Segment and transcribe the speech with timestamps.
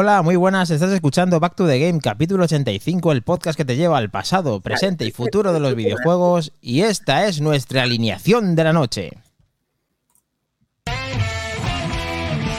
[0.00, 3.74] Hola, muy buenas, estás escuchando Back to the Game, capítulo 85, el podcast que te
[3.74, 8.62] lleva al pasado, presente y futuro de los videojuegos, y esta es nuestra alineación de
[8.62, 9.10] la noche.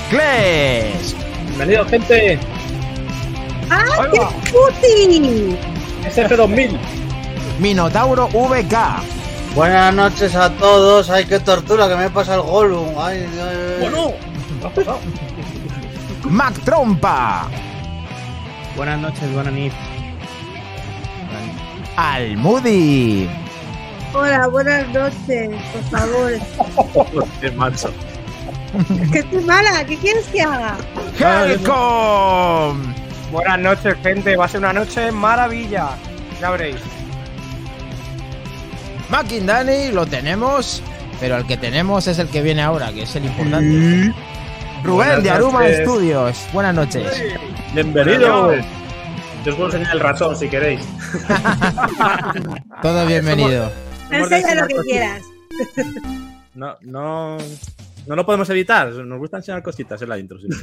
[0.10, 1.16] ¡Kles!
[1.48, 2.38] Bienvenido, gente.
[3.70, 4.20] ¡Ah, qué
[4.52, 5.58] puti!
[6.10, 6.78] SF2000.
[7.62, 8.76] Minotauro VK,
[9.56, 11.10] Buenas noches a todos.
[11.10, 12.90] Ay, qué tortura que me pasa el Gollum.
[12.98, 13.78] Ay, ay, ay.
[13.80, 14.12] Bueno,
[14.60, 15.00] ¿qué ha pasado?
[16.30, 17.48] Mac Trompa,
[18.76, 19.74] Buenas noches, buenas noches.
[21.96, 23.28] Almudi,
[24.14, 27.28] Hola, buenas noches, por favor.
[27.42, 27.92] Qué macho.
[29.02, 30.78] Es que estoy mala, ¿qué quieres que haga?
[31.20, 32.94] Helcom,
[33.32, 34.36] Buenas noches, gente.
[34.36, 35.90] Va a ser una noche maravilla.
[36.40, 36.78] Ya veréis.
[39.46, 40.82] Dani, lo tenemos,
[41.20, 44.14] pero el que tenemos es el que viene ahora, que es el importante.
[44.84, 45.80] Rubén Buenas de Aruma noches.
[45.82, 47.24] Studios, buenas noches.
[47.74, 48.56] Bienvenido.
[49.46, 50.82] Yo os puedo enseñar el ratón si queréis.
[52.82, 53.72] Todo bienvenido.
[54.10, 55.22] Enseña lo que quieras.
[56.54, 57.38] No, no,
[58.10, 58.92] no lo podemos evitar.
[58.92, 60.38] Nos gusta enseñar cositas en la intro.
[60.40, 60.48] sí.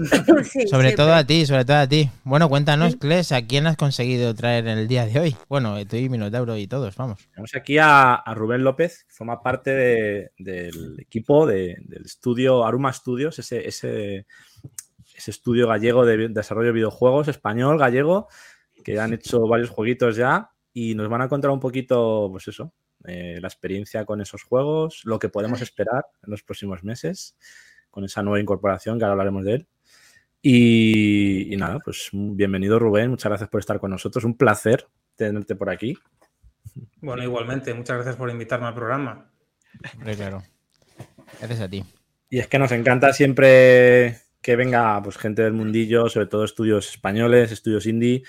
[0.44, 0.92] Sí, Sobre siempre.
[0.96, 2.10] todo a ti, sobre todo a ti.
[2.24, 5.36] Bueno, cuéntanos, Kles, ¿a quién has conseguido traer en el día de hoy?
[5.48, 7.20] Bueno, tú y Minotauro y todos, vamos.
[7.30, 12.64] Tenemos aquí a, a Rubén López, que forma parte de- del equipo de- del estudio
[12.66, 14.26] Aruma Studios, ese, ese,
[15.16, 18.28] ese estudio gallego de desarrollo de videojuegos, español, gallego,
[18.84, 22.72] que han hecho varios jueguitos ya y nos van a contar un poquito, pues eso,
[23.06, 27.36] eh, la experiencia con esos juegos, lo que podemos esperar en los próximos meses
[27.90, 29.66] con esa nueva incorporación, que ahora hablaremos de él.
[30.42, 34.86] Y, y nada, pues bienvenido Rubén, muchas gracias por estar con nosotros, un placer
[35.16, 35.96] tenerte por aquí.
[37.00, 39.30] Bueno, igualmente, muchas gracias por invitarme al programa.
[39.94, 40.42] Hombre, claro.
[41.38, 41.84] Gracias a ti.
[42.30, 46.90] Y es que nos encanta siempre que venga pues, gente del mundillo, sobre todo estudios
[46.90, 48.22] españoles, estudios indie,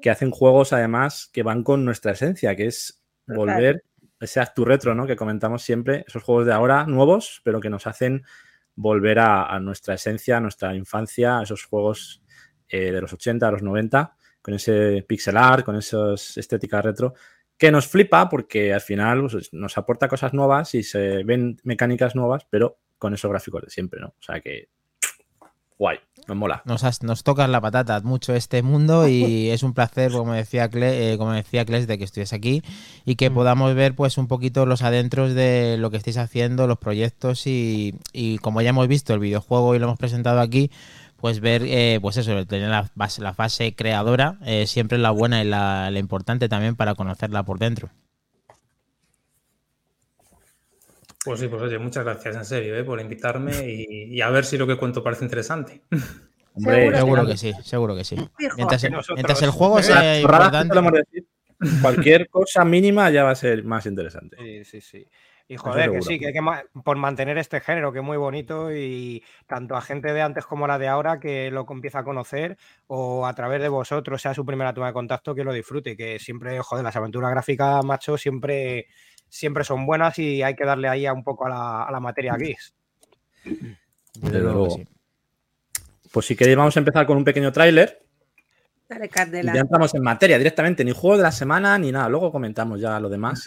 [0.00, 3.84] que hacen juegos además que van con nuestra esencia, que es volver
[4.20, 5.06] ese actu retro, ¿no?
[5.06, 8.24] Que comentamos siempre, esos juegos de ahora nuevos, pero que nos hacen
[8.76, 12.22] volver a, nuestra esencia, a nuestra infancia, a esos juegos
[12.68, 17.14] eh, de los 80, a los 90, con ese pixel art, con esas estéticas retro,
[17.56, 22.16] que nos flipa porque al final pues, nos aporta cosas nuevas y se ven mecánicas
[22.16, 24.08] nuevas, pero con esos gráficos de siempre, ¿no?
[24.08, 24.68] O sea que
[25.78, 26.62] guay, nos mola.
[26.64, 30.70] Nos, has- nos tocas la patata mucho este mundo y es un placer, como decía,
[30.70, 32.62] Cle- eh, como decía Kles, de que estés aquí
[33.04, 36.78] y que podamos ver pues un poquito los adentros de lo que estáis haciendo, los
[36.78, 40.70] proyectos y, y como ya hemos visto el videojuego y lo hemos presentado aquí,
[41.16, 45.10] pues ver, eh, pues eso, tener la fase, la fase creadora eh, siempre es la
[45.10, 47.90] buena y la, la importante también para conocerla por dentro.
[51.24, 52.84] Pues sí, pues oye, muchas gracias en serio ¿eh?
[52.84, 55.82] por invitarme y, y a ver si lo que cuento parece interesante.
[56.56, 58.16] Hombre, Seguro Seguro que sí, seguro que sí.
[58.56, 61.26] Mientras, Que nosotros- mientras el juego sea importante, decir,
[61.82, 64.36] cualquier cosa mínima ya va a ser más interesante.
[64.38, 65.08] Sí, sí, sí.
[65.46, 68.16] Y joder, que sí, que hay que ma- por mantener este género que es muy
[68.16, 72.04] bonito y tanto a gente de antes como la de ahora que lo empieza a
[72.04, 72.56] conocer
[72.86, 76.18] o a través de vosotros sea su primera toma de contacto que lo disfrute, que
[76.18, 78.86] siempre, joder, las aventuras gráficas, macho, siempre,
[79.34, 81.98] siempre son buenas y hay que darle ahí a un poco a la, a la
[81.98, 82.72] materia gris.
[84.14, 84.86] desde luego sí.
[86.12, 88.00] Pues si queréis vamos a empezar con un pequeño tráiler
[88.88, 89.52] Dale, Candela.
[89.52, 93.00] ya entramos en materia directamente, ni juego de la semana ni nada, luego comentamos ya
[93.00, 93.44] lo demás.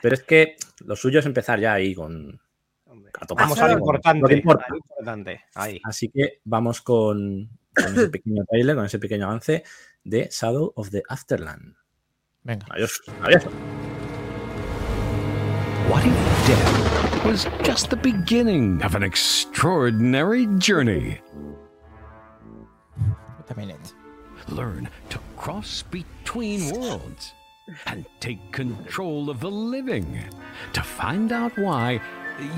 [0.00, 2.40] Pero es que lo suyo es empezar ya ahí con...
[2.86, 4.20] A Vamos a lo importante.
[4.20, 4.64] lo que importa.
[4.66, 5.80] a lo importante, Ahí.
[5.82, 9.64] Así que vamos con, con ese pequeño trailer, con ese pequeño avance
[10.04, 11.74] de Shadow of the Afterland.
[12.44, 12.66] Venga.
[12.70, 13.02] Adiós.
[13.22, 13.44] Adiós.
[15.88, 16.12] What if
[16.46, 21.18] death was just the beginning of an extraordinary journey?
[22.98, 23.94] Wait a minute.
[24.50, 27.32] Learn to cross between worlds
[27.86, 30.22] and take control of the living
[30.74, 32.02] to find out why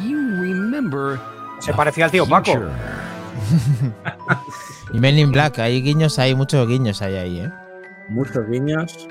[0.03, 1.21] you remember
[1.61, 2.53] Se parecía al tío Paco.
[4.93, 7.53] Y Men in Black, hay guiños, hay muchos guiños ahí, ahí, ¿eh?
[8.09, 9.07] Muchos guiños.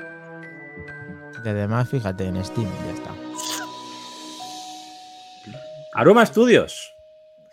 [1.42, 3.29] Y además, fíjate, en Steam, ya está.
[6.00, 6.92] Aroma Studios.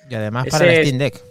[0.09, 1.21] Y además Ese para el Steam Deck.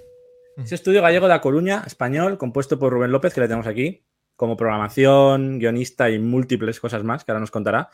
[0.58, 4.04] Ese estudio gallego de A Coruña, español, compuesto por Rubén López, que le tenemos aquí,
[4.36, 7.88] como programación, guionista y múltiples cosas más, que ahora nos contará.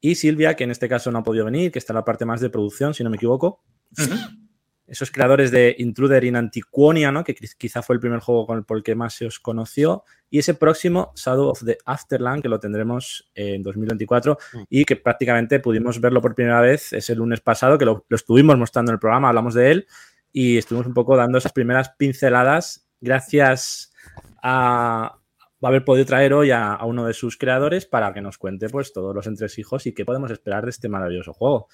[0.00, 2.24] Y Silvia, que en este caso no ha podido venir, que está en la parte
[2.24, 3.62] más de producción, si no me equivoco.
[4.86, 7.24] Esos creadores de Intruder in Antiquonia, ¿no?
[7.24, 9.38] que quiz- quizá fue el primer juego con el, por el que más se os
[9.38, 10.04] conoció.
[10.32, 14.38] Y ese próximo, Shadow of the Afterland, que lo tendremos en 2024
[14.70, 18.56] y que prácticamente pudimos verlo por primera vez ese lunes pasado, que lo, lo estuvimos
[18.56, 19.86] mostrando en el programa, hablamos de él
[20.32, 23.92] y estuvimos un poco dando esas primeras pinceladas gracias
[24.42, 25.18] a,
[25.62, 28.38] va a haber podido traer hoy a, a uno de sus creadores para que nos
[28.38, 31.68] cuente pues todos los entresijos y qué podemos esperar de este maravilloso juego.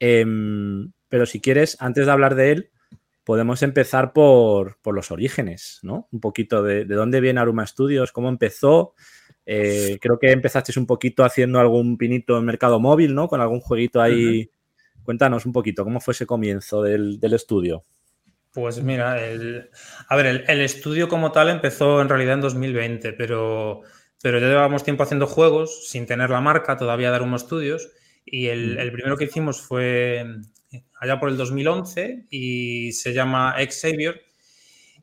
[0.00, 2.70] Em, pero si quieres, antes de hablar de él,
[3.30, 6.08] podemos empezar por, por los orígenes, ¿no?
[6.10, 8.94] Un poquito de, de dónde viene Aruma Studios, cómo empezó.
[9.46, 13.28] Eh, creo que empezasteis un poquito haciendo algún pinito en mercado móvil, ¿no?
[13.28, 14.50] Con algún jueguito ahí.
[15.04, 17.84] Cuéntanos un poquito, ¿cómo fue ese comienzo del, del estudio?
[18.52, 19.70] Pues mira, el,
[20.08, 23.82] a ver, el, el estudio como tal empezó en realidad en 2020, pero,
[24.20, 27.92] pero ya llevábamos tiempo haciendo juegos sin tener la marca, todavía Daruma Studios,
[28.24, 30.26] y el, el primero que hicimos fue
[31.00, 34.22] allá por el 2011 y se llama Xavier.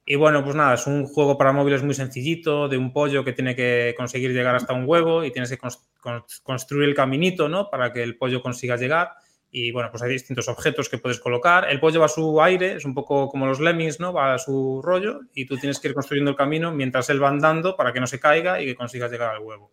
[0.05, 3.33] Y bueno, pues nada, es un juego para móviles muy sencillito, de un pollo que
[3.33, 7.49] tiene que conseguir llegar hasta un huevo y tienes que cons- cons- construir el caminito,
[7.49, 7.69] ¿no?
[7.69, 9.11] Para que el pollo consiga llegar.
[9.51, 11.69] Y bueno, pues hay distintos objetos que puedes colocar.
[11.69, 14.13] El pollo va a su aire, es un poco como los lemmings, ¿no?
[14.13, 17.29] Va a su rollo y tú tienes que ir construyendo el camino mientras él va
[17.29, 19.71] andando para que no se caiga y que consigas llegar al huevo.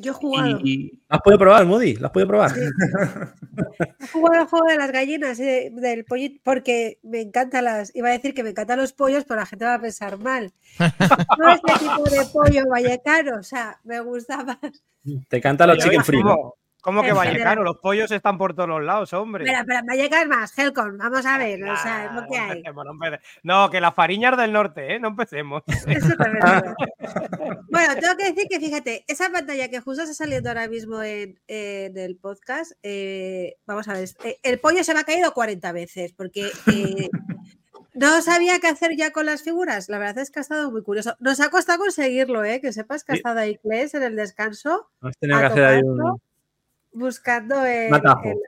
[0.00, 0.60] Yo he jugado.
[0.62, 1.96] Y, ¿Lo has podido probar, Moody?
[1.96, 2.50] ¿Lo has podido probar?
[2.50, 2.60] Sí.
[4.00, 7.94] He jugado al juego de las gallinas, eh, del pollito, porque me encantan las.
[7.94, 10.52] Iba a decir que me encantan los pollos, pero la gente va a pensar mal.
[11.38, 14.58] No este tipo de pollo vallecano, o sea, me gusta más.
[15.28, 16.22] Te canta los chicken free,
[16.88, 17.62] ¿Cómo que vallecano?
[17.62, 19.44] Los pollos están por todos los lados, hombre.
[19.44, 22.50] Espera, espera, vallecas más, Helcon, vamos a ver, o sea, lo que no hay.
[22.58, 24.98] empecemos, no empece- No, que las fariñas del norte, ¿eh?
[24.98, 25.62] No empecemos.
[25.86, 26.42] Eso también.
[27.70, 31.38] Bueno, tengo que decir que fíjate, esa pantalla que justo está saliendo ahora mismo en,
[31.46, 35.70] en el podcast, eh, vamos a ver, eh, el pollo se me ha caído 40
[35.72, 37.08] veces porque eh,
[37.94, 39.88] no sabía qué hacer ya con las figuras.
[39.88, 41.14] La verdad es que ha estado muy curioso.
[41.20, 42.60] Nos ha costado conseguirlo, ¿eh?
[42.60, 45.82] que sepas que ha estado ahí Kles en el descanso Has tenido que hacer ahí
[45.82, 46.20] un,
[46.92, 48.30] buscando el, un atajo.
[48.30, 48.38] el-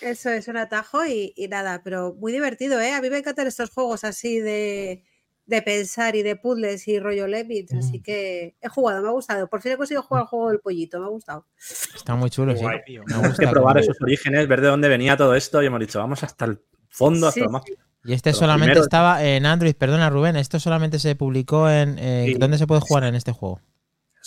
[0.00, 2.92] eso es un atajo y, y nada, pero muy divertido, ¿eh?
[2.92, 5.04] A mí me encantan estos juegos así de,
[5.46, 9.48] de pensar y de puzzles y rollo Lemmings, así que he jugado, me ha gustado.
[9.48, 11.46] Por fin he conseguido jugar el juego del pollito, me ha gustado.
[11.94, 12.64] Está muy chulo, sí.
[12.86, 13.02] Tío.
[13.02, 15.78] Me Tenemos gusta que probar esos orígenes, ver de dónde venía todo esto y hemos
[15.80, 17.62] dicho, vamos hasta el fondo, hasta Sí, lo más.
[17.64, 17.74] sí.
[18.04, 21.96] Y este solamente estaba en Android, perdona Rubén, esto solamente se publicó en...
[22.00, 22.34] eh, Sí.
[22.34, 23.60] ¿Dónde se puede jugar en este juego?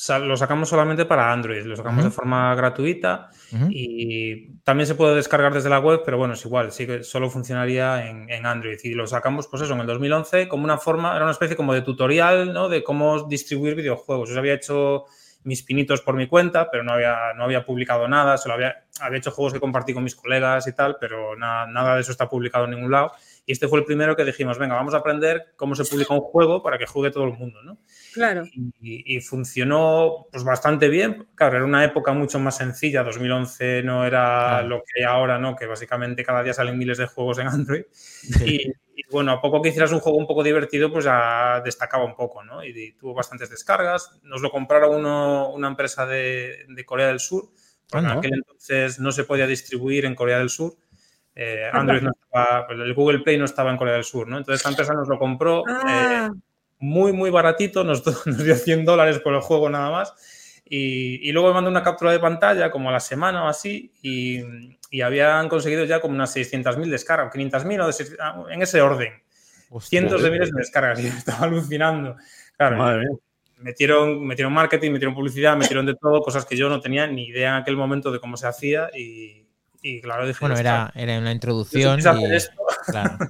[0.09, 3.30] Lo sacamos solamente para Android, lo sacamos de forma gratuita
[3.69, 7.30] y también se puede descargar desde la web, pero bueno, es igual, sí que solo
[7.30, 8.77] funcionaría en, en Android.
[8.83, 11.74] Y lo sacamos, pues eso, en el 2011 como una forma, era una especie como
[11.74, 12.68] de tutorial, ¿no?
[12.68, 14.30] De cómo distribuir videojuegos.
[14.30, 15.06] Yo había hecho
[15.45, 19.19] mis pinitos por mi cuenta, pero no había, no había publicado nada, solo había, había
[19.19, 22.65] hecho juegos que compartí con mis colegas y tal, pero nada de eso está publicado
[22.65, 23.12] en ningún lado.
[23.47, 26.21] Y este fue el primero que dijimos, venga, vamos a aprender cómo se publica un
[26.21, 27.77] juego para que juegue todo el mundo, ¿no?
[28.13, 28.44] Claro.
[28.53, 31.27] y, y funcionó pues bastante bien.
[31.36, 33.03] Claro, era una época mucho más sencilla.
[33.03, 34.68] 2011 no era Claro.
[34.69, 35.56] lo que hay ahora, ¿no?
[35.56, 37.83] Que básicamente cada día salen miles de juegos en Android.
[37.92, 38.62] Sí.
[38.95, 42.03] Y, y, bueno, a poco que hicieras un juego un poco divertido, pues ya destacaba
[42.06, 42.63] un poco, ¿no?
[42.63, 44.19] Y, y tuvo bastantes descargas.
[44.24, 47.50] Nos lo compraron uno- una empresa de, de Corea del Sur.
[47.88, 50.74] Porque en aquel entonces no se podía distribuir en Corea del Sur.
[51.36, 54.38] Eh, Android no estaba, el Google Play no estaba en Corea del Sur, ¿no?
[54.38, 55.60] Entonces esta empresa nos lo compró.
[55.68, 55.72] eh,
[56.27, 56.32] Ah,
[56.80, 60.13] muy, muy baratito, nos, nos dio 100 dólares por el juego nada más.
[60.68, 63.92] Y, y luego me mandó una captura de pantalla como a la semana o así
[64.01, 64.42] y,
[64.89, 67.88] y habían conseguido ya como unas 600.000 descargas, 500.000 o
[68.48, 69.13] de en ese orden.
[69.70, 70.00] Hostia.
[70.00, 72.15] Cientos de miles de descargas y estaba alucinando.
[72.58, 73.18] Claro, Madre mía.
[73.58, 77.50] metieron, metieron marketing, metieron publicidad, metieron de todo, cosas que yo no tenía ni idea
[77.50, 79.45] en aquel momento de cómo se hacía y,
[79.89, 80.39] y claro, dije...
[80.39, 82.62] Bueno, era, "Ostras, era una introducción si quise hacer y, esto".
[82.89, 83.22] claro,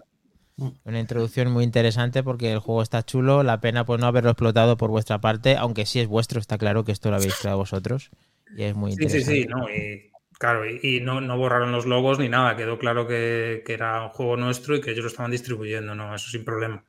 [0.85, 4.77] una introducción muy interesante porque el juego está chulo, la pena pues no haberlo explotado
[4.77, 8.11] por vuestra parte, aunque sí es vuestro, está claro que esto lo habéis creado vosotros
[8.55, 9.43] y es muy Sí, sí, interesante.
[9.43, 10.09] sí, no, y
[10.39, 14.03] claro, y, y no, no borraron los logos ni nada, quedó claro que, que era
[14.03, 16.83] un juego nuestro y que ellos lo estaban distribuyendo, no, eso sin problema.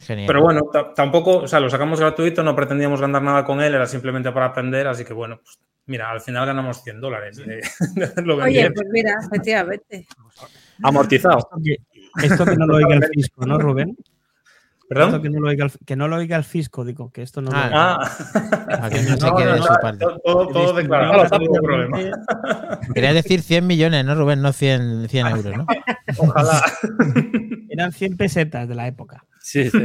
[0.00, 0.26] Genial.
[0.26, 3.74] Pero bueno, ta- tampoco, o sea, lo sacamos gratuito, no pretendíamos ganar nada con él,
[3.74, 5.58] era simplemente para aprender, así que bueno, pues
[5.90, 7.62] mira, al final ganamos 100 dólares de,
[7.94, 10.06] de haberlo oye, pues mira, efectivamente.
[10.82, 11.38] Amortizado.
[11.38, 11.76] Esto que,
[12.26, 13.90] esto que no lo oiga el fisco, ¿no, Rubén?
[13.98, 15.22] Esto ¿Perdón?
[15.22, 17.50] que no, lo oiga el, que no lo oiga el fisco, digo, que esto no
[17.52, 19.98] Ah, lo Ah, Para que no se no, quede no, de no, su parte.
[19.98, 21.98] todo, todo, todo declarado, no tengo problema.
[22.92, 24.42] Querías decir 100 millones, ¿no, Rubén?
[24.42, 25.66] No 100, 100 euros, ¿no?
[26.18, 26.62] Ojalá.
[27.68, 29.24] Eran 100 pesetas de la época.
[29.40, 29.78] Sí, sí.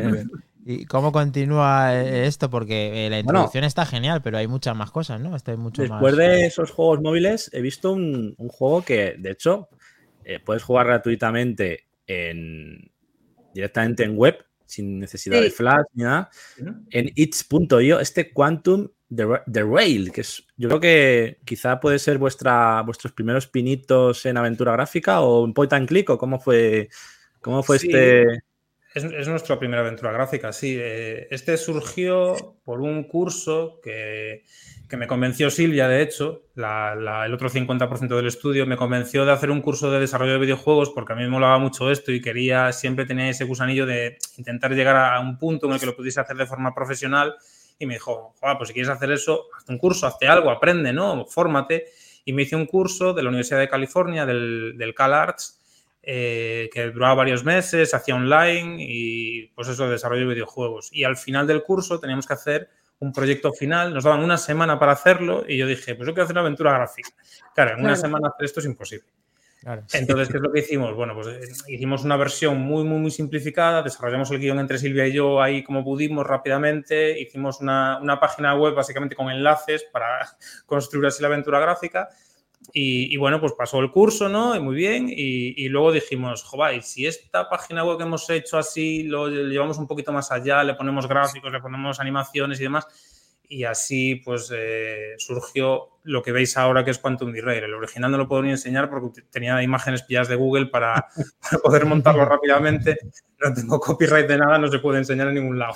[0.67, 2.50] ¿Y cómo continúa eh, esto?
[2.50, 3.29] Porque eh, la Bueno.
[3.39, 5.36] introducción está genial, pero hay muchas más cosas, ¿no?
[5.45, 6.17] Hay mucho Después más.
[6.17, 9.69] de esos juegos móviles, he visto un, un juego que, de hecho,
[10.24, 12.91] eh, puedes jugar gratuitamente en,
[13.53, 15.43] directamente en web, sin necesidad Sí.
[15.43, 16.31] de flash ni nada,
[16.89, 22.00] en its.io, este Quantum The, Ra- The Rail, que es, yo creo que quizá puede
[22.00, 26.39] ser vuestra, vuestros primeros pinitos en aventura gráfica o en point and click, o cómo
[26.39, 26.89] fue,
[27.39, 27.88] cómo fue Sí.
[27.88, 28.39] este...
[28.95, 30.77] Es, es nuestra primera aventura gráfica, sí.
[30.79, 34.45] Eh, este surgió por un curso que,
[34.87, 39.51] que me convenció Silvia, de hecho, el otro 50% del estudio, me convenció de hacer
[39.51, 42.71] un curso de desarrollo de videojuegos porque a mí me molaba mucho esto y quería,
[42.71, 46.21] siempre tenía ese gusanillo de intentar llegar a un punto en el que lo pudiese
[46.21, 47.35] hacer de forma profesional
[47.77, 50.93] y me dijo, "Joder, pues si quieres hacer eso, haz un curso, hazte algo, aprende,
[50.93, 51.25] ¿no?
[51.25, 51.87] Fórmate.
[52.23, 55.64] Y me hice un curso de la Universidad de California, del Cal Arts,
[56.07, 60.89] eh, que duraba varios meses, hacía online y pues eso, desarrollo de videojuegos.
[60.91, 62.69] Y al final del curso teníamos que hacer
[63.00, 66.24] un proyecto final, nos daban una semana para hacerlo y yo dije, pues yo quiero
[66.25, 67.09] hacer una aventura gráfica.
[67.53, 68.01] Claro, en una Claro.
[68.01, 69.07] semana hacer esto es imposible.
[69.62, 69.81] Claro.
[69.93, 70.93] Entonces, ¿qué es lo que hicimos?
[70.93, 75.07] Bueno, pues eh, hicimos una versión muy, muy, muy simplificada, desarrollamos el guion entre Silvia
[75.07, 80.38] y yo ahí como pudimos rápidamente, hicimos una, una página web básicamente con enlaces para
[80.67, 82.09] construir así la aventura gráfica
[82.74, 84.55] y, y bueno, pues pasó el curso, ¿no?
[84.55, 88.57] Y muy bien, y, y luego dijimos, joder, si esta página web que hemos hecho
[88.57, 92.88] así lo llevamos un poquito más allá, le ponemos gráficos, le ponemos animaciones y demás,
[93.48, 97.63] y así pues eh, surgió lo que veis ahora que es Quantum Derail.
[97.63, 101.07] El original no lo puedo ni enseñar porque tenía imágenes pilladas de Google para,
[101.63, 102.98] poder montarlo rápidamente.
[103.39, 105.75] No tengo copyright de nada, no se puede enseñar en ningún lado.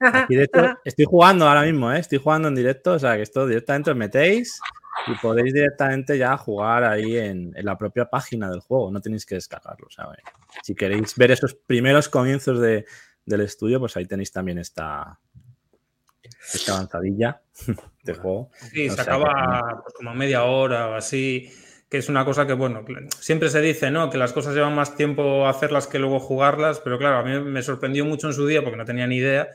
[0.00, 1.98] Aquí, de hecho, estoy jugando ahora mismo, ¿eh?
[1.98, 4.60] Estoy jugando en directo, o sea, que esto directamente os metéis
[5.08, 9.26] y podéis directamente ya jugar ahí en, en la propia página del juego, no tenéis
[9.26, 10.20] que descargarlo, ¿sabes?
[10.62, 12.84] Si queréis ver esos primeros comienzos de-
[13.26, 15.18] del estudio, pues ahí tenéis también esta,
[16.54, 17.40] esta avanzadilla
[18.04, 18.50] de juego.
[18.72, 21.50] Sí, O se que- acaba pues, como media hora o así,
[21.88, 22.84] que es una cosa que, bueno,
[23.20, 24.08] siempre se dice, ¿no?
[24.10, 27.62] Que las cosas llevan más tiempo hacerlas que luego jugarlas, pero claro, a mí me
[27.62, 29.48] sorprendió mucho en su día, porque no tenía ni idea,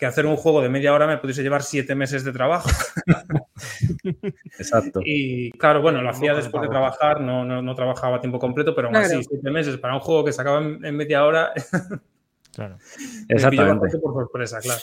[0.00, 2.68] que hacer un juego de media hora me pudiese llevar siete meses de trabajo.
[4.58, 5.00] Exacto.
[5.04, 8.74] Y claro, bueno, lo hacía después de trabajar, no, no, no trabajaba a tiempo completo,
[8.74, 9.06] pero aún Claro.
[9.18, 11.52] así, siete meses para un juego que se acaba en, en media hora,
[12.52, 12.78] Claro.
[13.28, 13.98] me Exactamente.
[13.98, 14.80] por sorpresa, claro.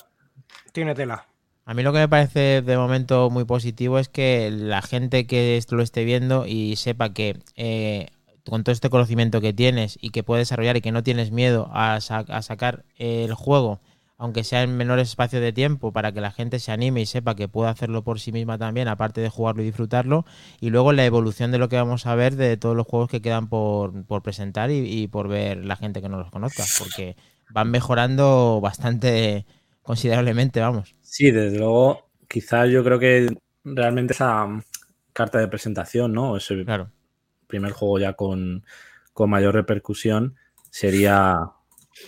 [0.71, 1.25] Tiene tela.
[1.65, 5.57] A mí lo que me parece de momento muy positivo es que la gente que
[5.57, 8.07] esto lo esté viendo y sepa que eh,
[8.49, 11.69] con todo este conocimiento que tienes y que puedes desarrollar y que no tienes miedo
[11.73, 13.81] a, sa- a sacar el juego,
[14.17, 17.35] aunque sea en menores espacios de tiempo, para que la gente se anime y sepa
[17.35, 20.25] que puede hacerlo por sí misma también, aparte de jugarlo y disfrutarlo.
[20.59, 23.21] Y luego la evolución de lo que vamos a ver de todos los juegos que
[23.21, 27.15] quedan por, por presentar y, y por ver la gente que no los conozca, porque
[27.49, 29.45] van mejorando bastante
[29.83, 30.95] considerablemente, vamos.
[31.01, 33.29] Sí, desde luego, quizás yo creo que
[33.63, 34.47] realmente esa
[35.13, 36.37] carta de presentación, ¿no?
[36.37, 36.91] Ese Claro.
[37.47, 38.65] primer juego ya con,
[39.13, 40.35] con mayor repercusión
[40.69, 41.39] sería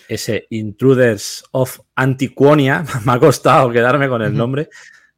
[0.08, 2.84] ese Intruders of Antiquonia.
[3.05, 4.69] Me ha costado quedarme con el nombre.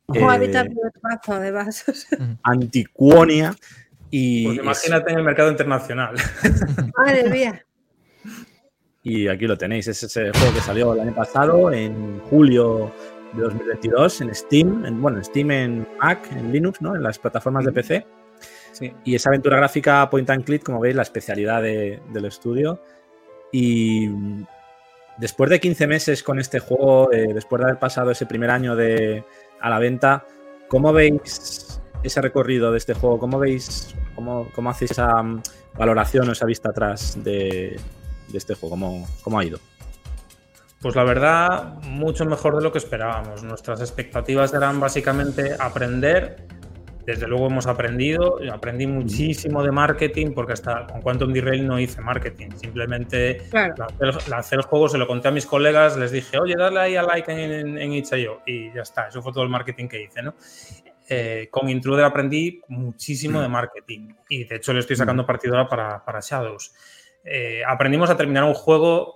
[0.07, 2.07] Ojo, a mí Eh, vasos.
[2.43, 3.55] Antiquonia.
[4.09, 6.15] Y, Pues es- imagínate en el mercado internacional.
[6.97, 7.65] Madre mía.
[9.03, 9.87] y aquí lo tenéis.
[9.87, 12.91] Es ese juego que salió el año pasado, en julio
[13.33, 14.85] de 2022, en Steam.
[14.85, 16.95] En, bueno, en Steam, en Mac, en Linux, ¿no?
[16.95, 18.05] En las plataformas de PC.
[18.73, 18.93] Sí.
[19.05, 22.81] Y esa aventura gráfica point and click, como veis, la especialidad de- del estudio.
[23.53, 24.09] Y
[25.18, 28.75] después de 15 meses con este juego, eh, después de haber pasado ese primer año
[28.75, 29.24] de,
[29.60, 30.25] a la venta,
[30.68, 33.20] ¿cómo veis ese recorrido de este juego?
[33.20, 35.41] ¿Cómo veis, cómo, cómo hacéis esa mm,
[35.77, 37.80] valoración o esa vista atrás de,
[38.27, 38.72] de este juego?
[38.72, 39.60] ¿Cómo, ¿Cómo ha ido?
[40.82, 43.44] Pues la verdad, mucho mejor de lo que esperábamos.
[43.44, 46.48] Nuestras expectativas eran básicamente aprender.
[47.05, 48.39] Desde luego hemos aprendido.
[48.51, 52.50] Aprendí muchísimo de marketing porque hasta con Quantum Derail no hice marketing.
[52.55, 53.75] Simplemente Claro.
[53.77, 56.79] lancé el, lancé el juego, se lo conté a mis colegas, les dije, oye, dale
[56.79, 59.08] ahí a like en, en, en itch.io y ya está.
[59.08, 60.36] Eso fue todo el marketing que hice, ¿no?
[61.10, 65.67] Eh, con Intruder aprendí muchísimo de marketing y de hecho le estoy sacando partido ahora
[65.67, 66.74] para, para Shadows.
[67.25, 69.15] Eh, aprendimos a terminar un juego,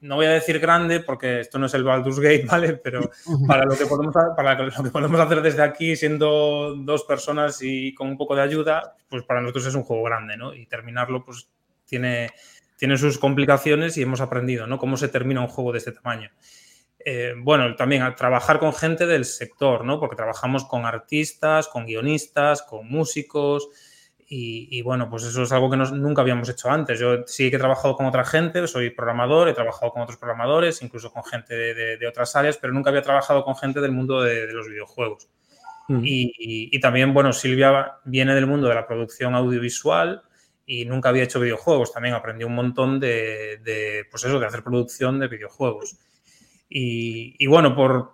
[0.00, 2.74] no voy a decir grande porque esto no es el Baldur's Gate, ¿vale?
[2.74, 3.10] Pero
[3.46, 7.94] para lo que podemos, para lo que podemos hacer desde aquí, siendo dos personas y
[7.94, 10.54] con un poco de ayuda, pues para nosotros es un juego grande, ¿no?
[10.54, 11.50] Y terminarlo, pues
[11.84, 12.30] tiene,
[12.76, 14.78] tiene sus complicaciones y hemos aprendido, ¿no?
[14.78, 16.30] Cómo se termina un juego de este tamaño.
[17.02, 19.98] Eh, bueno, también a trabajar con gente del sector, ¿no?
[19.98, 23.68] Porque trabajamos con artistas, con guionistas, con músicos.
[24.32, 27.00] Y, y bueno, pues eso es algo que nos- nunca habíamos hecho antes.
[27.00, 30.80] Yo sí que he trabajado con otra gente, soy programador, he trabajado con otros programadores,
[30.82, 33.90] incluso con gente de, de- de otras áreas, pero nunca había trabajado con gente del
[33.92, 35.28] mundo de, de los videojuegos.
[36.04, 40.22] Y, y- y también, bueno, Silvia viene del mundo de la producción audiovisual
[40.64, 41.92] y nunca había hecho videojuegos.
[41.92, 45.96] También aprendí un montón de, pues eso, de hacer producción de videojuegos.
[46.72, 48.12] Y, y bueno, por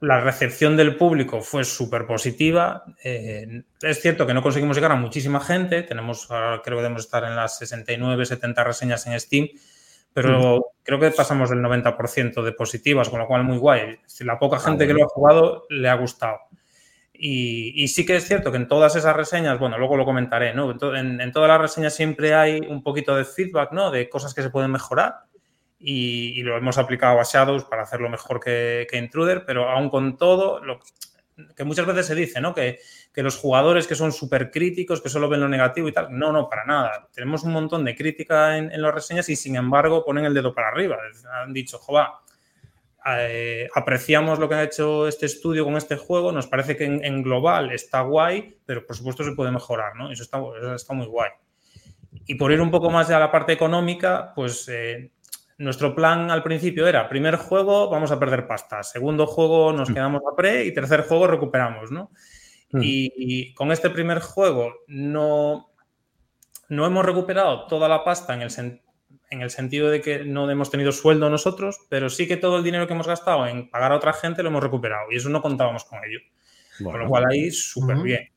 [0.00, 2.84] la recepción del público fue súper positiva.
[3.04, 5.82] Eh, es cierto que no conseguimos llegar a muchísima gente.
[5.82, 9.48] Tenemos, ahora creo que debemos estar en las 69, 70 reseñas en Steam.
[10.14, 13.98] pero creo que pasamos del 90% de positivas, con lo cual muy guay.
[14.06, 16.38] Si la poca gente que lo ha jugado le ha gustado.
[17.12, 20.54] Y, y sí que es cierto que en todas esas reseñas, bueno, luego lo comentaré,
[20.54, 20.70] ¿no?
[20.96, 23.90] En todas las reseñas siempre hay un poquito de feedback, ¿no?
[23.90, 25.26] De cosas que se pueden mejorar.
[25.84, 30.16] Y, lo hemos aplicado a Shadows para hacerlo mejor que, que Intruder, pero aún con
[30.16, 30.78] todo, lo
[31.56, 32.54] que muchas veces se dice, ¿no?
[32.54, 32.78] Que,
[33.12, 36.16] que los jugadores que son súper críticos, que solo ven lo negativo y tal.
[36.16, 37.08] No, no, para nada.
[37.12, 40.54] Tenemos un montón de crítica en, en las reseñas y sin embargo ponen el dedo
[40.54, 40.98] para arriba.
[41.42, 42.22] Han dicho, jova,
[43.04, 47.04] eh, apreciamos lo que ha hecho este estudio con este juego, nos parece que en,
[47.04, 50.10] en global está guay, pero por supuesto se puede mejorar, ¿no?
[50.12, 51.30] Eso está, eso está muy guay.
[52.26, 55.10] Y por ir un poco más a la parte económica, pues eh,
[55.62, 60.22] nuestro plan al principio era, primer juego vamos a perder pasta, segundo juego nos quedamos
[60.30, 62.10] a pre y tercer juego recuperamos, ¿no?
[62.82, 65.70] Y, y con este primer juego no,
[66.68, 68.80] no hemos recuperado toda la pasta en el, sen-
[69.30, 72.64] en el sentido de que no hemos tenido sueldo nosotros, pero sí que todo el
[72.64, 75.42] dinero que hemos gastado en pagar a otra gente lo hemos recuperado y eso no
[75.42, 76.20] contábamos con ello.
[76.92, 78.28] Con lo cual ahí súper bien.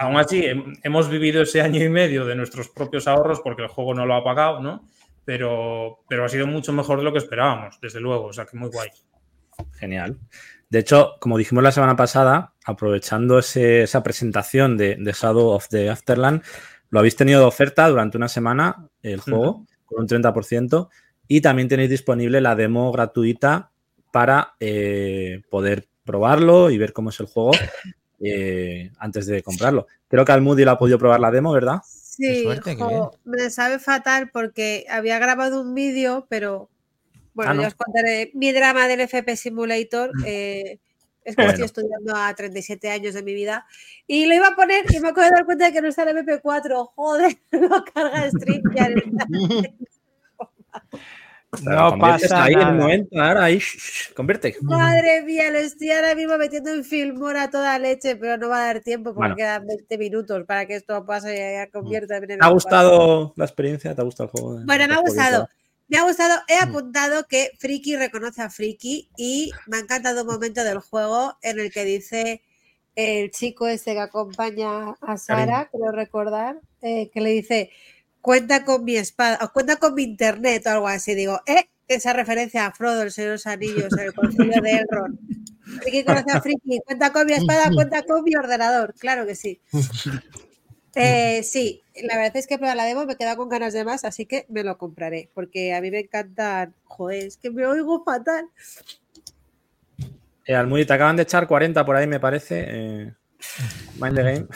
[0.00, 3.68] Aún así, hem- hemos vivido ese año y medio de nuestros propios ahorros porque el
[3.68, 4.88] juego no lo ha pagado, ¿no?
[5.24, 8.26] Pero, pero ha sido mucho mejor de lo que esperábamos, desde luego.
[8.26, 8.88] O sea, que muy guay.
[9.74, 10.18] Genial.
[10.68, 15.68] De hecho, como dijimos la semana pasada, aprovechando ese- esa presentación de, de Shadow of
[15.68, 16.42] the Afterland,
[16.90, 20.88] lo habéis tenido de oferta durante una semana el juego, con un 30%,
[21.28, 23.70] y también tenéis disponible la demo gratuita
[24.12, 27.52] para eh, poder probarlo y ver cómo es el juego
[28.20, 29.86] eh, antes de comprarlo.
[30.08, 31.78] Creo que Almudi lo ha podido probar la demo, ¿verdad?
[32.16, 36.70] Sí, suerte, qué jo, me sabe fatal porque había grabado un vídeo, pero
[37.34, 37.62] bueno, Ah, ¿no?
[37.62, 40.10] ya os contaré mi drama del FP Simulator.
[40.26, 40.78] eh,
[41.24, 41.52] es que Bueno.
[41.52, 43.66] estoy estudiando a 37 años de mi vida
[44.06, 46.02] y lo iba a poner y me acabo de dar cuenta de que no está
[46.04, 46.92] el MP4.
[46.96, 48.24] Joder, lo carga
[51.62, 54.56] No pasa ahí en el momento, ahora ahí, shh, shh, convierte.
[54.62, 58.62] Madre mía, lo estoy ahora mismo metiendo en Filmora a toda leche, pero no va
[58.62, 59.36] a dar tiempo porque Bueno.
[59.36, 62.52] quedan 20 minutos para que esto pase y ya convierta en ¿Te ha MP4.
[62.52, 63.94] gustado la experiencia?
[63.94, 64.60] ¿Te ha gustado el juego?
[64.64, 65.48] Bueno, me ha ¿Has gustado.
[65.86, 66.52] Me ha gustado, Mm.
[66.52, 71.36] he apuntado que Friki reconoce a Friki y me ha encantado un momento del juego
[71.42, 72.42] en el que dice
[72.96, 77.70] el chico ese que acompaña a Sara, creo recordar, eh, que le dice,
[78.24, 81.14] cuenta con mi espada, o cuenta con mi internet o algo así.
[81.14, 81.68] Digo, ¿eh?
[81.86, 85.18] Esa referencia a Frodo, el Señor de los Anillos, el concilio de Elrond.
[85.82, 88.94] Friki conoce a Friki, cuenta con mi espada, cuenta con mi ordenador.
[88.98, 89.60] Claro que sí.
[90.96, 94.04] Eh, sí, la verdad es que para la demo me queda con ganas de más,
[94.04, 96.72] así que me lo compraré, porque a mí me encantan.
[96.84, 98.48] Joder, es que me oigo fatal.
[100.46, 102.64] Eh, Almudi, te acaban de echar 40 por ahí, me parece.
[102.68, 103.12] eh,
[104.00, 104.46] Mind the Game.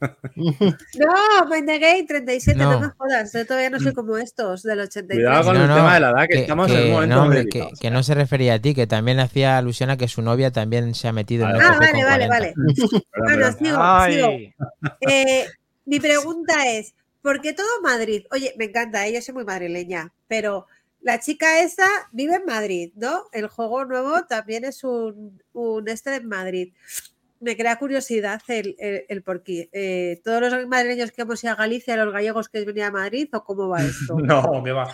[0.36, 2.80] No, Mind the Game 37, no, No.
[2.80, 5.16] me jodas, yo todavía no soy como estos del 83.
[5.18, 7.90] Cuidado con el tema de la edad, que, estamos en un momento hombre, que, que
[7.90, 11.08] no se refería a ti, que también hacía alusión a que su novia también se
[11.08, 12.28] ha metido en Ah, el Ah, vale, con vale, 40.
[12.28, 12.54] vale.
[13.24, 14.14] Bueno, sigo, Ay.
[14.14, 14.28] sigo.
[15.08, 15.46] Eh,
[15.84, 18.24] mi pregunta es, ¿por qué todo Madrid?
[18.32, 20.66] Oye, me encanta, eh, yo soy muy madrileña, pero
[21.00, 23.24] la chica esa vive en Madrid, ¿no?
[23.32, 26.72] El juego nuevo también es un, un este en Madrid.
[27.40, 29.68] Me crea curiosidad el, el, el por qué.
[29.72, 33.28] Eh, ¿Todos los madrileños que hemos ido a Galicia, los gallegos que venían a Madrid
[33.34, 34.16] o cómo va esto?
[34.22, 34.88] No, que va.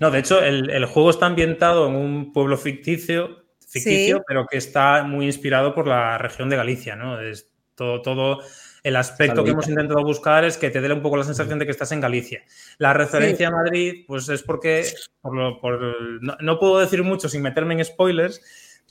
[0.00, 4.22] No, de hecho, el, el juego está ambientado en un pueblo ficticio, ficticio Sí.
[4.26, 7.20] pero que está muy inspirado por la región de Galicia, ¿no?
[7.20, 8.40] Es todo, todo
[8.84, 11.64] el aspecto que hemos intentado buscar es que te dé un poco la sensación de
[11.66, 12.42] que estás en Galicia.
[12.78, 14.84] La referencia a Madrid, pues es porque,
[15.20, 18.40] por lo- por- no, no puedo decir mucho sin meterme en spoilers,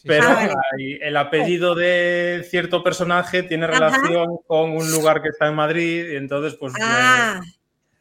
[0.05, 0.53] pero Ah, vale.
[0.77, 3.73] hay- el apellido de cierto personaje tiene Ajá.
[3.73, 6.73] relación con un lugar que está en Madrid y entonces, pues...
[6.73, 7.41] me- Ah,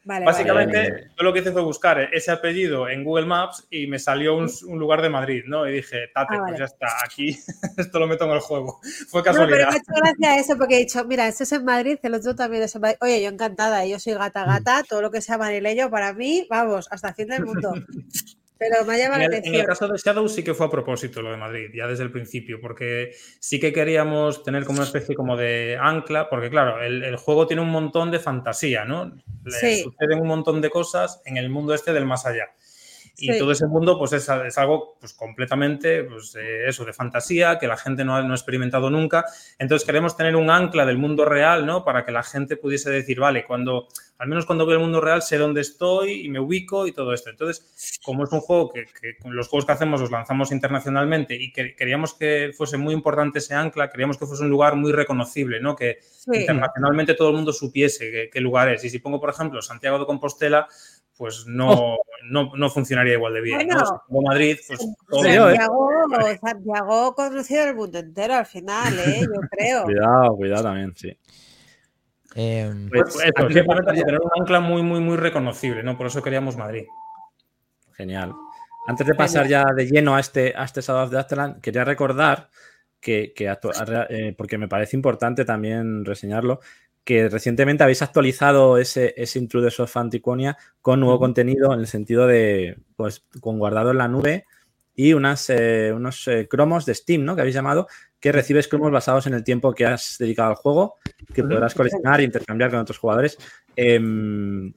[0.05, 0.25] vale.
[0.25, 1.07] Básicamente, Vale.
[1.17, 4.49] yo lo que hice fue buscar ese apellido en Google Maps y me salió un,
[4.67, 5.67] un lugar de Madrid, ¿no?
[5.67, 6.43] Y dije, tate, Ah, vale.
[6.51, 7.37] pues ya está, aquí
[7.77, 8.79] esto lo meto en el juego.
[9.09, 9.57] Fue No, pero casualidad.
[9.69, 12.35] me ha hecho gracia eso porque he dicho, mira, este es en Madrid, el otro
[12.35, 12.97] también es en Madrid.
[13.01, 16.87] Oye, yo encantada, yo soy gata gata, todo lo que sea madrileño para mí, vamos,
[16.89, 17.73] hasta el fin del mundo.
[18.59, 19.65] Pero me ha llamado En la el, en el atención.
[19.65, 22.59] caso de Shadow sí que fue a propósito lo de Madrid, ya desde el principio,
[22.61, 27.15] porque sí que queríamos tener como una especie como de ancla, porque claro, el, el
[27.17, 29.13] juego tiene un montón de fantasía, ¿no?
[29.45, 29.83] Le Sí.
[29.83, 32.45] suceden un montón de cosas en el mundo este del más allá.
[33.19, 33.39] Y Sí.
[33.39, 37.67] todo ese mundo pues es, es algo pues completamente pues, eh, eso de fantasía que
[37.67, 39.25] la gente no ha, no ha experimentado nunca.
[39.57, 41.83] Entonces queremos tener un ancla del mundo real, ¿no?
[41.83, 43.87] Para que la gente pudiese decir, vale, cuando
[44.19, 47.13] al menos cuando veo el mundo real sé dónde estoy y me ubico y todo
[47.13, 47.29] esto.
[47.29, 51.51] Entonces, como es un juego que, que los juegos que hacemos los lanzamos internacionalmente y
[51.51, 55.59] que queríamos que fuese muy importante ese ancla, queríamos que fuese un lugar muy reconocible,
[55.59, 55.75] ¿no?
[55.75, 56.41] Que Sí.
[56.41, 58.83] internacionalmente todo el mundo supiese qué lugar es.
[58.83, 60.67] Y si pongo, por ejemplo, Santiago de Compostela,
[61.17, 61.97] pues no,
[62.29, 63.67] no, no funcionaría igual de bien.
[63.67, 63.75] ¿no?
[63.75, 63.85] Bueno.
[63.85, 65.35] Si como Madrid, pues todo- ¿eh?
[65.35, 65.89] Santiago,
[66.41, 69.21] Santiago ha conocido el mundo entero al final, ¿eh?
[69.21, 69.83] yo creo.
[69.83, 71.17] Cuidado, cuidado también, sí.
[72.35, 75.97] Eh, pues, Pues, eso, simplemente tener un ancla muy, muy, muy reconocible, ¿no?
[75.97, 76.85] Por eso queríamos Madrid.
[77.93, 78.33] Genial.
[78.87, 81.83] Antes de pasar ya de lleno a este, a este Shadow of the Afterland, quería
[81.83, 82.49] recordar
[82.99, 83.47] que, que
[84.09, 86.59] eh, porque me parece importante también reseñarlo,
[87.07, 92.27] que recientemente habéis actualizado ese, ese Intruders of Anticonia con nuevo contenido en el sentido
[92.27, 94.43] de, pues, con guardado en la nube
[94.93, 97.33] y unas, eh, unos eh, cromos de Steam, ¿no?
[97.33, 97.87] Que habéis llamado,
[98.19, 100.95] que recibes cromos basados en el tiempo que has dedicado al juego,
[101.33, 103.37] que podrás coleccionar e intercambiar con otros jugadores.
[103.73, 104.73] Em,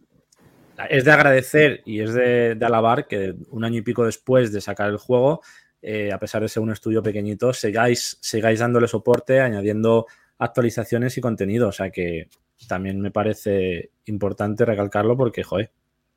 [0.88, 4.60] es de agradecer y es de, de alabar que un año y pico después de
[4.60, 5.40] sacar el juego,
[5.82, 10.06] eh, a pesar de ser un estudio pequeñito, sigáis, sigáis dándole soporte, añadiendo
[10.40, 11.68] actualizaciones y contenido.
[11.68, 12.28] O sea que
[12.66, 15.70] también me parece importante recalcarlo porque, joder,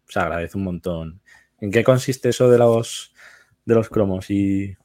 [0.08, 1.22] se agradece un montón.
[1.60, 3.14] ¿En qué consiste eso de los,
[3.66, 4.30] de los cromos?
[4.32, 4.76] Y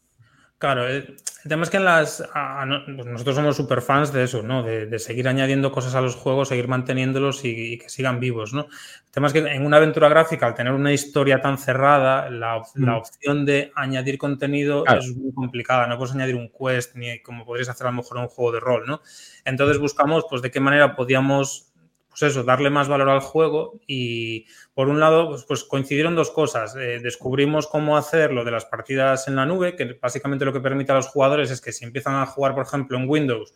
[0.58, 1.16] Claro, el,
[1.48, 4.42] tema es que en las, a- a no- pues nosotros somos super fans de eso,
[4.42, 4.64] ¿no?
[4.64, 8.52] De, de seguir añadiendo cosas a los juegos, seguir manteniéndolos y, y que sigan vivos,
[8.52, 8.62] ¿no?
[8.62, 12.60] El tema es que en una aventura gráfica, al tener una historia tan cerrada, la,
[12.74, 12.88] Mm.
[12.88, 15.00] opción de añadir contenido Claro.
[15.00, 15.86] es muy complicada.
[15.86, 18.58] No puedes añadir un quest ni como podrías hacer a lo mejor un juego de
[18.60, 19.00] rol, ¿no?
[19.44, 21.72] Entonces buscamos, pues, de qué manera podíamos
[22.18, 26.31] pues eso, darle más valor al juego y por un lado, pues, pues coincidieron dos
[26.31, 26.74] cosas.
[26.74, 30.61] Eh, descubrimos cómo hacer lo de las partidas en la nube, que básicamente lo que
[30.61, 33.54] permite a los jugadores es que si empiezan a jugar, por ejemplo, en Windows,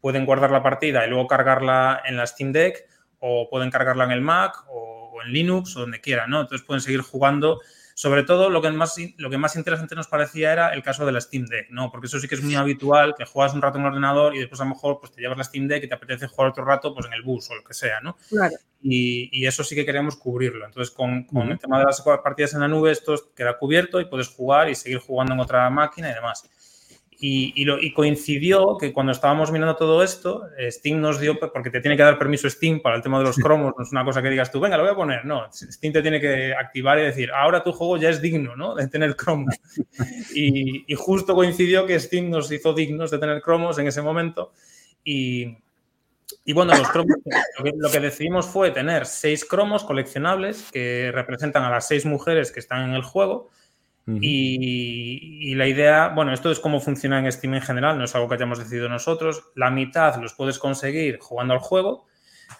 [0.00, 2.84] pueden guardar la partida y luego cargarla en la Steam Deck
[3.20, 6.40] o pueden cargarla en el Mac o, en Linux o donde quieran, ¿no?
[6.40, 7.60] Entonces pueden seguir jugando.
[8.00, 11.12] Sobre todo lo que, más, lo que más interesante nos parecía era el caso de
[11.12, 11.90] la Steam Deck, ¿no?
[11.90, 14.38] Porque eso sí que es muy habitual, que juegas un rato en el ordenador y
[14.38, 16.64] después a lo mejor pues, te llevas la Steam Deck y te apetece jugar otro
[16.64, 18.16] rato pues, en el bus o lo que sea, ¿no?
[18.30, 18.56] Claro.
[18.80, 20.64] y, y eso sí que queríamos cubrirlo.
[20.64, 24.06] Entonces, con, con el tema de las partidas en la nube, esto queda cubierto y
[24.06, 26.48] puedes jugar y seguir jugando en otra máquina y demás.
[27.22, 31.68] Y, y lo- y coincidió que cuando estábamos mirando todo esto, Steam nos dio, porque
[31.68, 34.04] te tiene que dar permiso Steam para el tema de los cromos, no es una
[34.06, 35.24] cosa que digas tú, venga, lo voy a poner.
[35.26, 38.74] No, Steam te tiene que activar y decir, ahora tu juego ya es digno ¿no?
[38.74, 39.54] de tener cromos.
[40.34, 44.52] Y, y justo coincidió que Steam nos hizo dignos de tener cromos en ese momento.
[45.04, 45.58] Y,
[46.44, 47.16] y bueno, los cromos,
[47.58, 52.06] lo que, lo que decidimos fue tener seis cromos coleccionables que representan a las seis
[52.06, 53.50] mujeres que están en el juego.
[54.20, 58.14] Y, y la idea, bueno, esto es cómo funciona en Steam en general, no es
[58.14, 59.44] algo que hayamos decidido nosotros.
[59.54, 62.06] La mitad los puedes conseguir jugando al juego.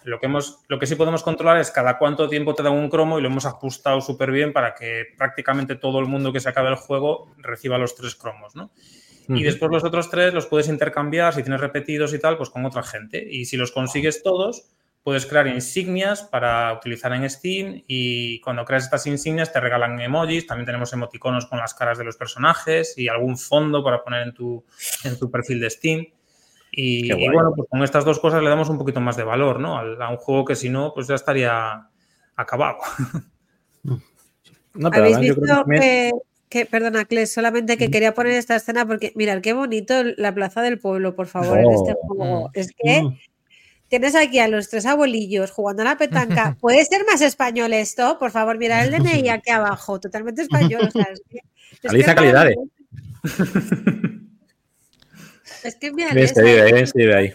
[0.05, 2.89] Lo que, hemos, lo que sí podemos controlar es cada cuánto tiempo te dan un
[2.89, 6.49] cromo y lo hemos ajustado súper bien para que prácticamente todo el mundo que se
[6.49, 8.71] acabe el juego reciba los tres cromos, ¿no?
[9.29, 12.65] Y después los otros tres los puedes intercambiar si tienes repetidos y tal, pues con
[12.65, 13.25] otra gente.
[13.31, 18.85] Y si los consigues todos, puedes crear insignias para utilizar en Steam y cuando creas
[18.85, 20.47] estas insignias te regalan emojis.
[20.47, 24.35] También tenemos emoticonos con las caras de los personajes y algún fondo para poner en
[24.35, 24.65] tu,
[25.05, 26.07] en tu perfil de Steam.
[26.73, 29.77] Y, bueno, pues con estas dos cosas le damos un poquito más de valor, ¿no?
[29.79, 31.89] A, un juego que si no, pues ya estaría
[32.37, 32.79] acabado.
[33.83, 36.11] No, pero ¿Habéis además yo creo visto también- que,
[36.49, 40.63] que- perdona, Cles, solamente que quería poner esta escena porque, mirad, qué bonito la plaza
[40.63, 42.51] del pueblo, por favor, en este juego.
[42.55, 43.17] Es que Mm.
[43.91, 46.57] Tienes aquí a los tres abuelillos jugando a la petanca.
[46.61, 48.19] ¿Puede ser más español esto?
[48.19, 50.85] Por favor, mirad el DNI aquí abajo, totalmente español.
[50.89, 51.41] o sea, es que-
[51.83, 52.57] es que calidades.
[55.65, 57.33] Es que mirad Bien, se vive, bien, se vive ahí.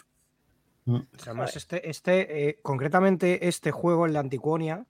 [1.24, 4.86] Además, este, este eh, concretamente este juego, el de Antiquonia,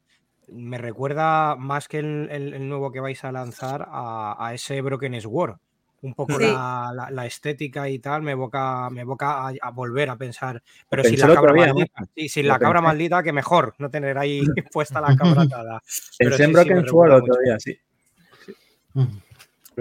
[0.47, 4.79] me recuerda más que el, el- el nuevo que vais a lanzar a, a ese
[4.81, 5.57] Broken Sword.
[6.05, 6.45] Un poco Sí.
[6.45, 10.61] la, la- la estética y tal me evoca, me evoca a, a volver a pensar.
[10.89, 12.03] Pero sin la cabra día, maldita.
[12.15, 14.41] Sí, sin la cabra maldita, que mejor no tener ahí
[14.71, 15.81] puesta la cabra atada.
[16.17, 17.33] Pero Pensé en Broken mucho.
[17.43, 17.77] día, sí.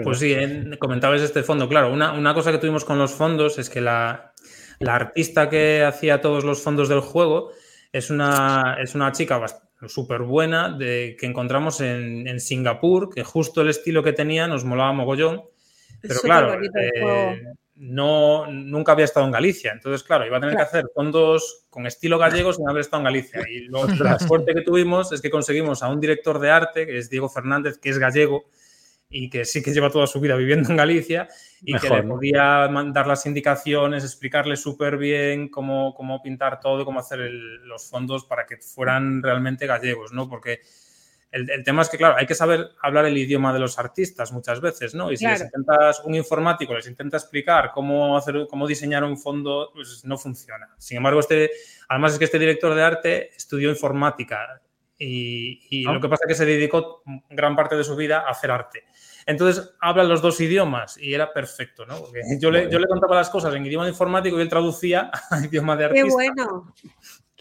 [0.03, 1.69] Pues sí, en- comentabais este fondo.
[1.69, 4.33] Claro, una, una cosa que tuvimos con los fondos es que la,
[4.79, 7.51] la artista que hacía todos los fondos del juego
[7.93, 9.45] es una, es una chica
[9.87, 14.65] súper buena de, que encontramos en, en Singapur, que justo el estilo que tenía nos
[14.65, 15.43] molaba mogollón.
[16.01, 16.53] Pero claro,
[16.95, 17.43] eh,
[17.75, 19.71] no, nunca había estado en Galicia.
[19.73, 23.05] Entonces, claro, iba a tener que hacer fondos con estilo gallego sin haber estado en
[23.05, 23.41] Galicia.
[23.49, 26.97] Y lo, la suerte que tuvimos es que conseguimos a un director de arte, que
[26.97, 28.45] es Diego Fernández, que es gallego
[29.09, 31.27] y que sí que lleva toda su vida viviendo en Galicia
[31.61, 36.85] y que le podía mandar las indicaciones, explicarle súper bien cómo, cómo pintar todo y
[36.85, 40.27] cómo hacer el- los fondos para que fueran realmente gallegos, ¿no?
[40.27, 40.61] Porque
[41.35, 44.31] el, el tema es que, claro, hay que saber hablar el idioma de los artistas
[44.31, 45.11] muchas veces, ¿no?
[45.11, 45.45] Y si les Claro.
[45.53, 50.69] intentas, un informático les intenta explicar cómo hacer, cómo diseñar un fondo, pues no funciona.
[50.77, 51.51] Sin embargo, este,
[51.89, 54.61] además es que este director de arte estudió informática
[54.97, 55.91] y, y Ah.
[55.91, 58.85] lo que pasa es que se dedicó gran parte de su vida a hacer arte.
[59.27, 61.97] Entonces hablan los dos idiomas y era perfecto, ¿no?
[61.99, 65.39] Porque yo, le, yo le contaba las cosas en idioma informático y él traducía a
[65.43, 66.13] idioma de Qué artista.
[66.13, 66.73] bueno.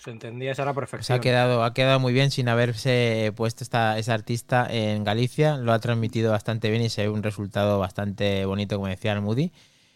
[0.04, 1.16] Se entendía, esa era Pues perfección.
[1.18, 5.56] ha quedado, ha quedado muy bien sin haberse puesto esta, ese artista en Galicia.
[5.56, 9.22] Lo ha transmitido bastante bien y se ve un resultado bastante bonito, como decía el
[9.22, 9.50] Moody.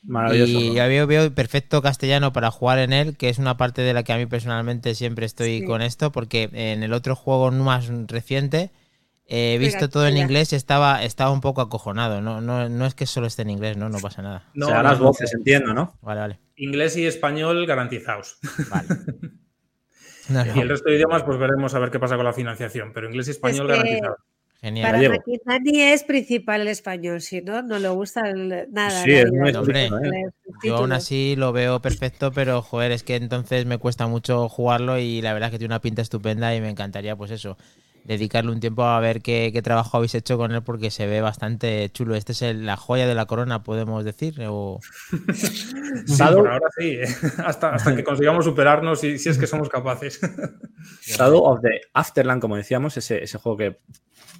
[0.04, 0.52] Maravilloso.
[0.52, 0.74] Y ¿no?
[0.74, 4.12] ya veo, perfecto castellano para jugar en él, que es una parte de la que
[4.14, 5.64] a mí personalmente siempre estoy Sí.
[5.66, 8.70] con esto, porque en el otro juego más reciente
[9.26, 12.22] eh, he visto todo en inglés y estaba, estaba un poco acojonado.
[12.22, 14.44] No, no, no es que solo esté en inglés, no, no pasa nada.
[14.54, 15.04] No, o sea, no, las no.
[15.04, 15.98] voces, entiendo, ¿no?
[16.00, 16.38] Vale, vale.
[16.56, 18.38] Inglés y español garantizados.
[18.70, 18.88] vale.
[20.28, 22.32] No, no, Y el resto de idiomas, pues veremos a ver qué pasa con la
[22.32, 22.92] financiación.
[22.92, 24.18] Pero inglés y español que- garantizados.
[24.60, 24.90] Genial.
[24.90, 24.98] Para
[25.94, 29.04] es principal el español, si no, no le gusta el- nada.
[29.04, 29.90] Sí, es muy Hombre, ¿eh?
[30.64, 34.98] Yo aún así lo veo perfecto, pero joder, es que entonces me cuesta mucho jugarlo
[34.98, 37.56] y la verdad es que tiene una pinta estupenda y me encantaría, pues eso,
[38.08, 41.20] dedicarle un tiempo a ver qué, qué trabajo habéis hecho con él porque se ve
[41.20, 42.16] bastante chulo.
[42.16, 44.34] Este es el- la joya de la corona, podemos decir.
[44.48, 44.80] O...
[45.34, 46.86] Sí, Shadow- por ahora sí.
[46.90, 47.06] ¿eh?
[47.44, 50.18] Hasta, hasta que consigamos superarnos si, si es que somos capaces.
[51.02, 53.78] Shadow of the Afterland, como decíamos, ese, ese juego que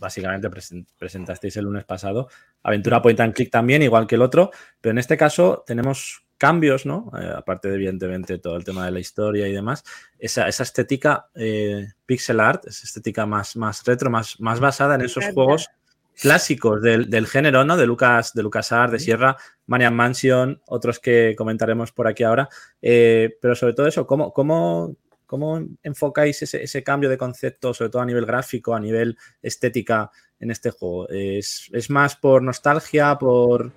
[0.00, 2.28] básicamente presen- presentasteis el lunes pasado.
[2.62, 4.50] Aventura point and click también, igual que el otro,
[4.80, 7.10] pero en este caso tenemos cambios, ¿no?
[7.20, 9.84] Eh, aparte de, evidentemente, todo el tema de la historia y demás.
[10.18, 15.02] Esa, esa estética eh, pixel art, esa estética más, más retro, más, más basada en
[15.02, 15.68] esos juegos
[16.20, 17.76] clásicos del, del género, ¿no?
[17.76, 22.48] De Lucas, de LucasArts, de Sierra, Maniac Mansion, otros que comentaremos por aquí ahora.
[22.80, 24.96] Eh, pero sobre todo eso, ¿cómo, cómo,
[25.26, 30.10] cómo enfocáis ese, ese cambio de concepto, sobre todo a nivel gráfico, a nivel estética
[30.40, 31.08] en este juego?
[31.08, 33.72] ¿Es, es más por nostalgia, por,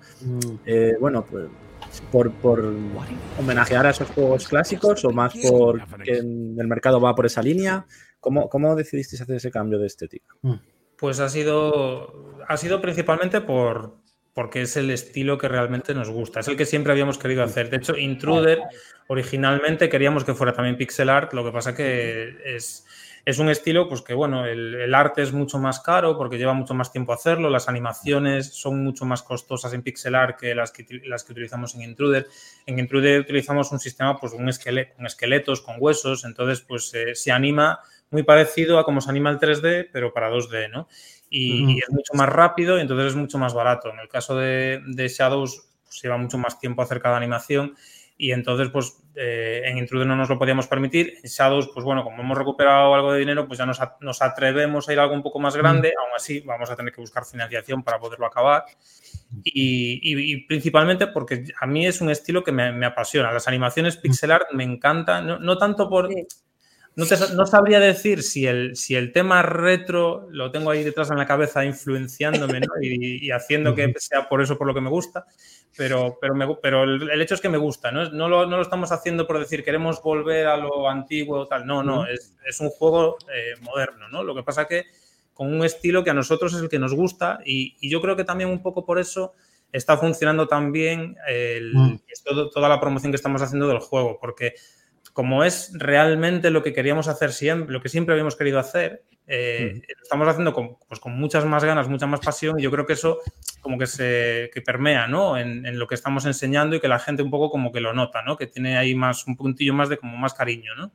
[0.66, 1.46] eh, bueno, pues,
[2.10, 2.74] por, por
[3.38, 7.86] homenajear a esos juegos clásicos o más por que el mercado va por esa línea?
[8.20, 10.34] ¿Cómo, cómo decidisteis hacer ese cambio de estética?
[10.96, 13.96] Pues ha sido, ha sido principalmente por,
[14.34, 17.68] porque es el estilo que realmente nos gusta, es el que siempre habíamos querido hacer.
[17.68, 18.60] De hecho, Intruder
[19.08, 22.86] originalmente queríamos que fuera también pixel art, lo que pasa que es,
[23.24, 26.54] es un estilo pues que, bueno, el, el arte es mucho más caro porque lleva
[26.54, 30.72] mucho más tiempo hacerlo, las animaciones son mucho más costosas en pixel art que las
[30.72, 32.26] que, las que utilizamos en Intruder.
[32.66, 37.14] En Intruder utilizamos un sistema, pues un esqueleto, con esqueletos, con huesos, entonces pues eh,
[37.14, 37.78] se anima
[38.10, 40.88] muy parecido a cómo se anima el 3D, pero para 2D, ¿no?
[41.30, 43.88] Y es mucho más rápido y entonces es mucho más barato.
[43.88, 47.74] En el caso de, de Shadows, pues lleva mucho más tiempo hacer cada animación
[48.16, 51.14] y entonces, pues eh, en Intruder no nos lo podíamos permitir.
[51.22, 54.22] En Shadows, pues bueno, como hemos recuperado algo de dinero, pues ya nos, a- nos
[54.22, 55.92] atrevemos a ir a algo un poco más grande.
[55.98, 58.64] Aún así, vamos a tener que buscar financiación para poderlo acabar.
[59.44, 63.32] Y, y- y principalmente porque a mí es un estilo que me, me apasiona.
[63.32, 66.08] Las animaciones pixel art me encantan, no, no tanto por...
[66.12, 66.26] Sí.
[66.94, 70.84] No, te sa- no sabría decir si el, si el tema retro lo tengo ahí
[70.84, 72.66] detrás en la cabeza influenciándome ¿no?
[72.82, 75.24] y, y haciendo que sea por eso por lo que me gusta,
[75.74, 78.10] pero, pero, me pero el, el hecho es que me gusta, ¿no?
[78.10, 81.66] No, lo, no lo estamos haciendo por decir queremos volver a lo antiguo o tal,
[81.66, 84.22] no, no, es, es un juego eh, moderno, ¿no?
[84.22, 84.84] Lo que pasa que
[85.32, 88.16] con un estilo que a nosotros es el que nos gusta y, y yo creo
[88.16, 89.32] que también un poco por eso
[89.72, 92.00] está funcionando también el- Mm.
[92.22, 94.52] todo- toda la promoción que estamos haciendo del juego, porque
[95.12, 99.82] como es realmente lo que queríamos hacer siempre, lo que siempre habíamos querido hacer, eh,
[99.96, 102.86] lo estamos haciendo con, pues, con muchas más ganas, mucha más pasión, y yo creo
[102.86, 103.18] que eso
[103.60, 105.38] como que se que permea ¿no?
[105.38, 107.92] en, en lo que estamos enseñando y que la gente un poco como que lo
[107.92, 108.36] nota, ¿no?
[108.36, 110.88] que tiene ahí más un puntillo más de como más cariño, ¿no?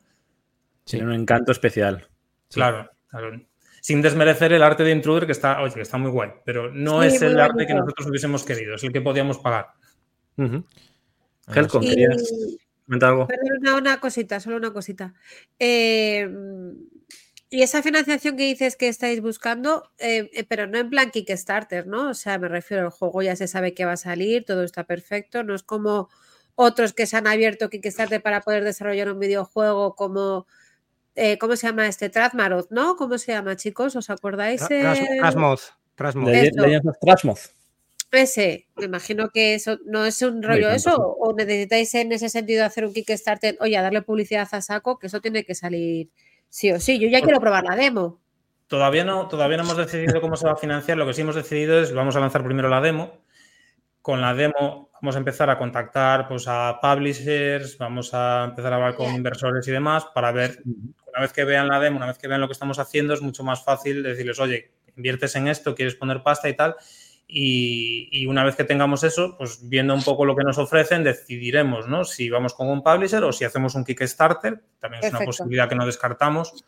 [0.86, 0.98] Sí.
[0.98, 2.08] Tiene un encanto especial.
[2.52, 3.40] Claro, claro.
[3.82, 7.02] Sin desmerecer el arte de Intruder, que está, oye, que está muy guay, pero no
[7.02, 9.68] Sí, es el arte que nosotros hubiésemos querido, es el que podíamos pagar.
[10.38, 13.28] Helcom, Y- ¿querías comentar algo?
[13.28, 15.13] Perdona, una cosita, solo una cosita.
[15.60, 16.28] Eh,
[17.50, 21.88] y esa financiación que dices que estáis buscando, eh, eh, pero no en plan Kickstarter,
[21.88, 22.10] ¿no?
[22.10, 24.84] O sea, me refiero al juego ya se sabe que va a salir, todo está
[24.84, 26.10] perfecto, no es como
[26.56, 30.45] otros que se han abierto Kickstarter para poder desarrollar un videojuego como,
[31.15, 32.10] eh, ¿cómo se llama este?
[32.10, 32.97] Trazmaroth, ¿no?
[32.97, 33.95] ¿Cómo se llama, chicos?
[33.95, 34.67] ¿Os acordáis?
[34.67, 35.71] Trasmoz.
[35.95, 36.30] Trasmoz.
[36.30, 37.57] Legends of Trashmoth.
[38.12, 42.63] Ese, me imagino que eso no es un rollo eso, o necesitáis en ese sentido
[42.63, 46.10] hacer un Kickstarter, oye, a darle publicidad a saco, que eso tiene que salir
[46.50, 47.00] sí o sí.
[47.00, 48.22] Yo ya quiero probar la demo.
[48.67, 50.98] Todavía no, todavía no hemos decidido cómo se va a financiar.
[50.98, 53.24] Lo que sí hemos decidido es vamos a lanzar primero la demo.
[54.02, 58.76] Con la demo vamos a empezar a contactar pues, a publishers, vamos a empezar a
[58.78, 62.17] hablar con inversores y demás para ver, una vez que vean la demo, una vez
[62.17, 65.76] que vean lo que estamos haciendo, es mucho más fácil decirles, oye, inviertes en esto,
[65.76, 66.76] quieres poner pasta y tal.
[67.30, 71.04] Y, y una vez que tengamos eso, pues viendo un poco lo que nos ofrecen,
[71.04, 72.06] decidiremos ¿no?
[72.06, 74.63] si vamos con un publisher o si hacemos un Kickstarter.
[74.80, 76.63] También es una posibilidad que no descartamos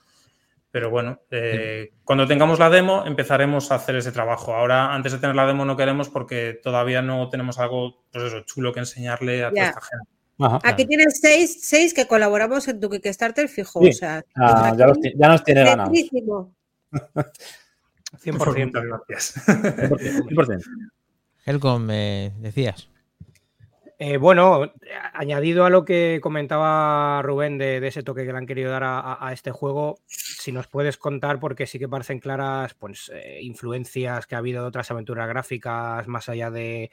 [0.72, 4.54] Pero bueno, eh, cuando tengamos la demo empezaremos a hacer ese trabajo.
[4.54, 8.42] Ahora, antes de tener la demo, no queremos porque todavía no tenemos algo pues eso,
[8.42, 9.70] chulo que enseñarle a toda Ya.
[9.70, 10.10] esta gente.
[10.42, 10.60] Ajá.
[10.64, 13.82] Aquí tienes seis, seis que colaboramos en tu Kickstarter fijo.
[13.82, 13.90] Sí.
[13.90, 15.98] O sea, Ah, ya, los ya nos tiene ganados.
[18.18, 18.54] Centrísimo.
[18.54, 18.66] 100%.
[18.66, 19.48] Muchas gracias.
[19.48, 20.64] 100%, 100%.
[21.46, 22.90] Helcom, me decías.
[24.02, 24.72] Eh, bueno,
[25.14, 28.84] añadido a lo que comentaba Rubén de, de ese toque que le han querido dar
[28.86, 33.12] a, a- a este juego, si nos puedes contar, porque sí que parecen claras pues,
[33.14, 36.92] eh, influencias que ha habido de otras aventuras gráficas más allá de,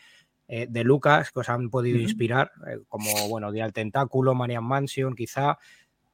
[0.48, 4.64] eh, de Lucas, que os han podido inspirar, eh, como bueno, Día del Tentáculo, Manian
[4.64, 5.58] Mansion, quizá.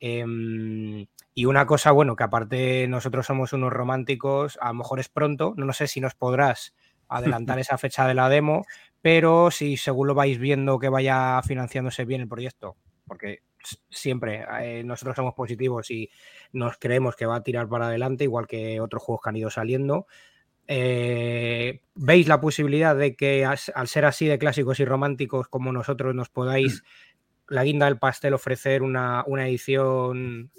[0.05, 5.09] Em, y una cosa, bueno, que aparte nosotros somos unos románticos, a lo mejor es
[5.09, 6.75] pronto, no, sé si nos podrás
[7.09, 8.65] adelantar esa fecha de la demo,
[9.01, 12.75] pero si según lo vais viendo que vaya financiándose bien el proyecto,
[13.07, 13.43] porque
[13.91, 16.11] siempre eh, nosotros somos positivos y
[16.53, 19.51] nos creemos que va a tirar para adelante, igual que otros juegos que han ido
[19.51, 20.09] saliendo.
[20.67, 26.13] eh, ¿Veis la posibilidad de que al ser así de clásicos y románticos como nosotros
[26.13, 26.83] nos podáis,
[27.53, 30.51] la guinda del pastel, ofrecer una, una edición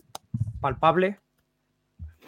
[0.62, 1.20] palpable?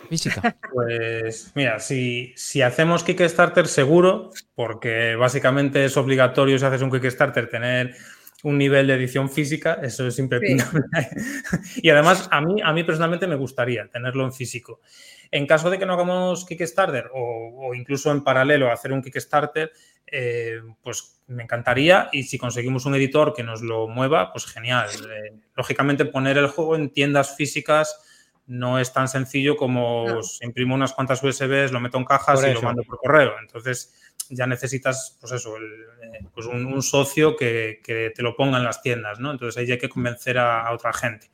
[0.09, 0.55] Física.
[0.73, 7.49] Pues mira, si, si hacemos Kickstarter seguro, porque básicamente es obligatorio si haces un Kickstarter
[7.49, 7.95] tener
[8.43, 10.83] un nivel de edición física, eso es imprescindible.
[11.77, 14.81] y además a mí, a mí personalmente me gustaría tenerlo en físico.
[15.31, 19.71] En caso de que no hagamos Kickstarter o, o incluso en paralelo hacer un Kickstarter,
[20.07, 24.89] eh, pues me encantaría y si conseguimos un editor que nos lo mueva, pues genial.
[24.89, 27.99] Eh, lógicamente poner el juego en tiendas físicas
[28.47, 30.21] no es tan sencillo como No.
[30.41, 33.33] imprimo unas cuantas USBs, lo meto en cajas Por y lo mando por correo.
[33.41, 33.93] Entonces
[34.29, 38.57] ya necesitas, pues eso, el, eh, pues un, un socio que, que te lo ponga
[38.59, 39.31] en las tiendas, ¿no?
[39.31, 41.31] Entonces ahí hay que convencer a, a otra gente.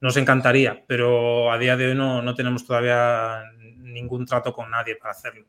[0.00, 3.42] Nos encantaría, pero a día de hoy no, no tenemos todavía
[3.78, 5.46] ningún trato con nadie para hacerlo.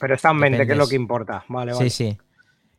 [0.00, 1.44] Pero está en mente, que es lo que importa.
[1.48, 1.90] Vale, vale.
[1.90, 2.18] Sí, sí.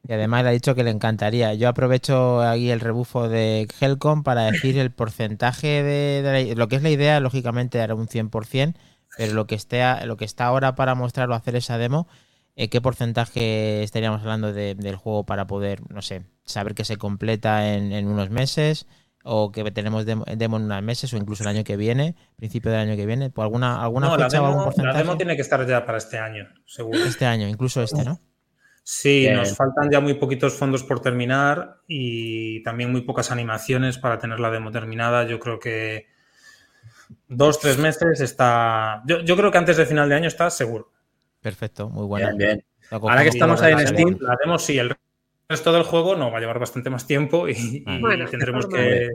[0.08, 1.54] Y además le ha dicho que le encantaría.
[1.54, 6.68] Yo aprovecho aquí el rebufo de Helcom para decir el porcentaje de, de la- lo
[6.68, 8.76] que es la idea, lógicamente era un 100%,
[9.16, 12.08] pero lo que, esté a- lo que está ahora para mostrar o hacer esa demo,
[12.56, 16.98] eh, ¿qué porcentaje estaríamos hablando de- del juego para poder, no sé, saber que se
[16.98, 18.88] completa en, en unos meses
[19.24, 22.72] o que tenemos demo, demo en unos meses o incluso el año que viene, principio
[22.72, 23.30] del año que viene?
[23.30, 24.98] ¿Por alguna, alguna No, la fecha o algún demo, la porcentaje?
[25.00, 27.00] demo tiene que estar ya para este año, seguro.
[27.00, 28.20] Este año, incluso este, ¿no?
[28.86, 29.36] Sí, Bien.
[29.36, 34.42] nos faltan ya muy poquitos fondos por terminar y también muy pocas animaciones para tener
[34.42, 35.24] la demo terminada.
[35.24, 36.08] Yo creo que
[37.30, 39.02] dos, tres meses está.
[39.06, 40.92] Yo, yo creo que antes del final de año está seguro.
[41.40, 42.28] Perfecto, muy bueno.
[42.36, 42.66] Bien, bien.
[42.92, 44.18] Ahora que estamos ahí en Steam, demo.
[44.22, 44.94] La demo sí, el
[45.54, 49.10] resto del juego no va a llevar bastante más tiempo y, y Bueno, tendremos que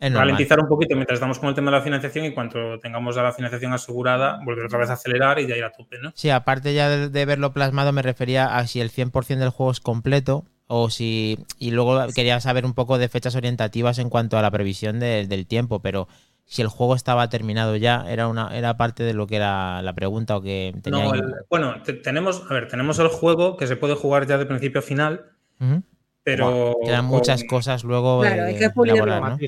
[0.00, 3.22] ralentizar un poquito mientras estamos con el tema de la financiación y cuando tengamos ya
[3.22, 6.12] la financiación asegurada, volver otra vez a acelerar y ya ir a tope, ¿no?
[6.14, 9.72] Sí, aparte ya de, de verlo plasmado, me refería a si el 100% del juego
[9.72, 11.38] es completo o si.
[11.58, 15.26] Y luego quería saber un poco de fechas orientativas en cuanto a la previsión de-
[15.26, 16.06] del tiempo, pero
[16.44, 19.94] si el juego estaba terminado ya, era una era parte de lo que era la
[19.94, 21.04] pregunta o que tenía.
[21.04, 24.38] No, el- bueno, te- tenemos, a ver, tenemos el juego que se puede jugar ya
[24.38, 25.26] de principio a final,
[25.60, 25.82] Ujú.
[26.22, 29.04] pero Quedan con- muchas cosas luego Claro, de hay que pulirlo.
[29.04, 29.46] elaborar, ¿no?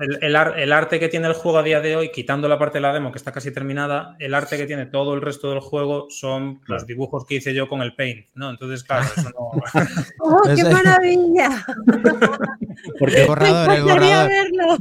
[0.00, 2.58] El, el ar- el arte que tiene el juego a día de hoy, quitando la
[2.58, 5.48] parte de la demo que está casi terminada, el arte que tiene todo el resto
[5.50, 8.50] del juego son los dibujos que hice yo con el Paint, ¿no?
[8.50, 9.50] Entonces, claro, eso no...
[10.20, 11.64] ¡Oh, qué maravilla!
[12.98, 14.28] Porque El borrador, el Me borrador.
[14.28, 14.76] verlo.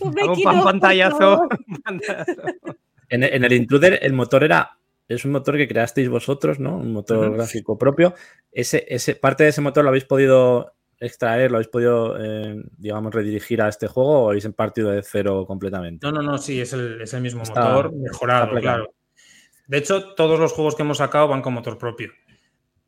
[0.00, 1.18] Un Un making pan pantallazo.
[1.18, 1.48] favor.
[3.08, 4.78] en, en el Intruder el motor era.
[5.14, 6.76] Es un motor que creasteis vosotros, ¿no?
[6.76, 8.14] Un motor gráfico propio.
[8.50, 13.12] Ese, ese, parte de ese motor lo habéis podido extraer, lo habéis podido, eh, digamos,
[13.12, 16.06] redirigir a este juego o habéis partido de cero completamente.
[16.06, 18.94] No, no, no, sí, es el, es el mismo Está- motor mejorado, claro.
[19.66, 22.12] De hecho, todos los juegos que hemos sacado van con motor propio.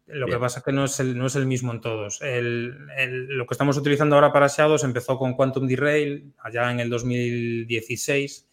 [0.07, 2.21] Lo que pasa es que no es el, no es el mismo en todos.
[2.21, 6.81] El- el- lo que estamos utilizando ahora para Shadows empezó con Quantum Derail allá en
[6.81, 8.49] el 2016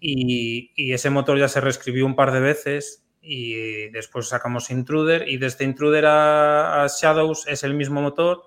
[0.00, 5.36] Y, ese motor ya se reescribió un par de veces y después sacamos Intruder y
[5.36, 8.42] desde Intruder a, Shadows es el mismo motor,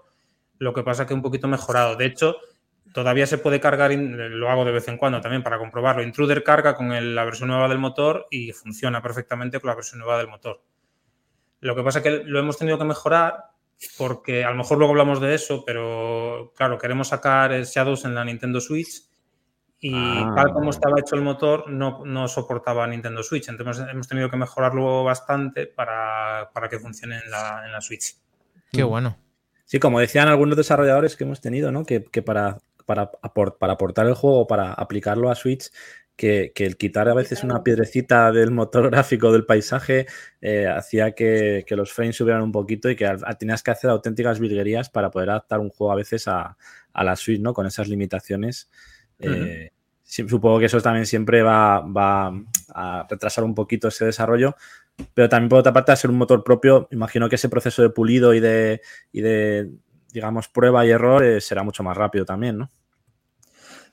[0.57, 1.95] lo que pasa que un poquito mejorado.
[1.95, 2.37] De hecho,
[2.93, 6.03] todavía se puede cargar, lo hago de vez en cuando también para comprobarlo.
[6.03, 10.17] Intruder carga con la versión nueva del motor y funciona perfectamente con la versión nueva
[10.17, 10.61] del motor.
[11.59, 13.51] Lo que pasa es que lo hemos tenido que mejorar
[13.97, 18.25] porque a lo mejor luego hablamos de eso, pero claro, queremos sacar Shadows en la
[18.25, 19.10] Nintendo Switch
[19.81, 20.33] y Ah.
[20.35, 23.49] tal como estaba hecho el motor no, no soportaba Nintendo Switch.
[23.49, 28.15] Entonces hemos tenido que mejorarlo bastante para, para que funcione en la, en la Switch.
[28.71, 29.17] Qué bueno.
[29.65, 31.83] Sí, como decían algunos desarrolladores que hemos tenido, ¿no?
[31.85, 35.71] Que, que para, para, para aportar el juego, para aplicarlo a Switch,
[36.15, 40.05] que, que el quitar a veces una piedrecita del motor gráfico del paisaje
[40.41, 43.09] eh, hacía que, que los frames subieran un poquito y que
[43.39, 46.55] tenías que hacer auténticas virguerías para poder adaptar un juego a veces a,
[46.93, 47.53] a la Switch, ¿no?
[47.53, 48.69] Con esas limitaciones.
[49.21, 49.71] Eh,
[50.03, 52.33] supongo que eso también siempre va, va
[52.73, 54.55] a retrasar un poquito ese desarrollo,
[55.13, 57.89] pero también por otra parte, al ser un motor propio, imagino que ese proceso de
[57.89, 59.69] pulido y de, y de
[60.11, 62.71] digamos, prueba y error eh, será mucho más rápido también, ¿no?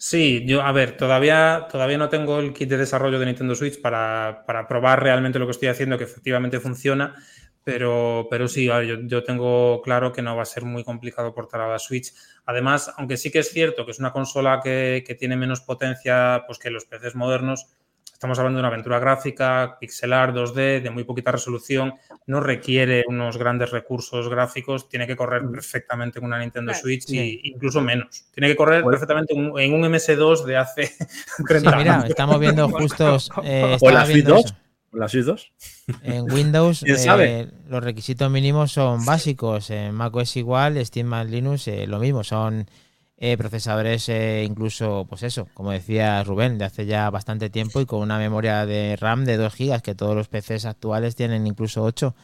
[0.01, 3.81] Sí, yo, a ver, todavía, todavía no tengo el kit de desarrollo de Nintendo Switch
[3.81, 7.17] para, para probar realmente lo que estoy haciendo, que efectivamente funciona,
[7.65, 10.85] pero, pero sí, a ver, yo, yo tengo claro que no va a ser muy
[10.85, 12.13] complicado portar a la Switch.
[12.47, 16.45] Además, aunque sí que es cierto que es una consola que, que tiene menos potencia
[16.47, 17.67] pues, que los PCs modernos,
[18.11, 21.95] estamos hablando de una aventura gráfica, pixelar, 2D, de muy poquita resolución,
[22.27, 27.05] no requiere unos grandes recursos gráficos, tiene que correr perfectamente en una Nintendo Claro, Switch
[27.05, 27.41] sí.
[27.45, 28.25] y incluso menos.
[28.33, 30.87] Tiene que correr perfectamente en un- en un MS2 de hace
[31.37, 32.09] Sí, 30 mira, años.
[32.11, 33.31] estamos viendo justos.
[33.45, 34.45] eh, ¿O la Switch viendo 2?
[34.47, 34.57] eso.
[34.93, 35.53] ¿La Switch 2?
[36.03, 39.71] En Windows ¿Quién eh, los requisitos mínimos son básicos.
[39.71, 42.25] En macOS igual, Steam más Linux eh, lo mismo.
[42.25, 42.67] Son
[43.21, 47.87] eh, procesadores eh, incluso, pues eso, como decía Rubén, de hace ya bastante tiempo y
[47.87, 51.83] con una memoria de RAM de 2 GB, que todos los PCs actuales tienen incluso
[51.83, 52.15] 8.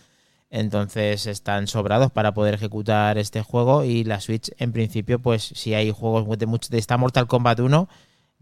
[0.50, 5.74] Entonces están sobrados para poder ejecutar este juego y la Switch en principio, pues si
[5.74, 7.88] hay juegos de mucho de esta Mortal Kombat 1,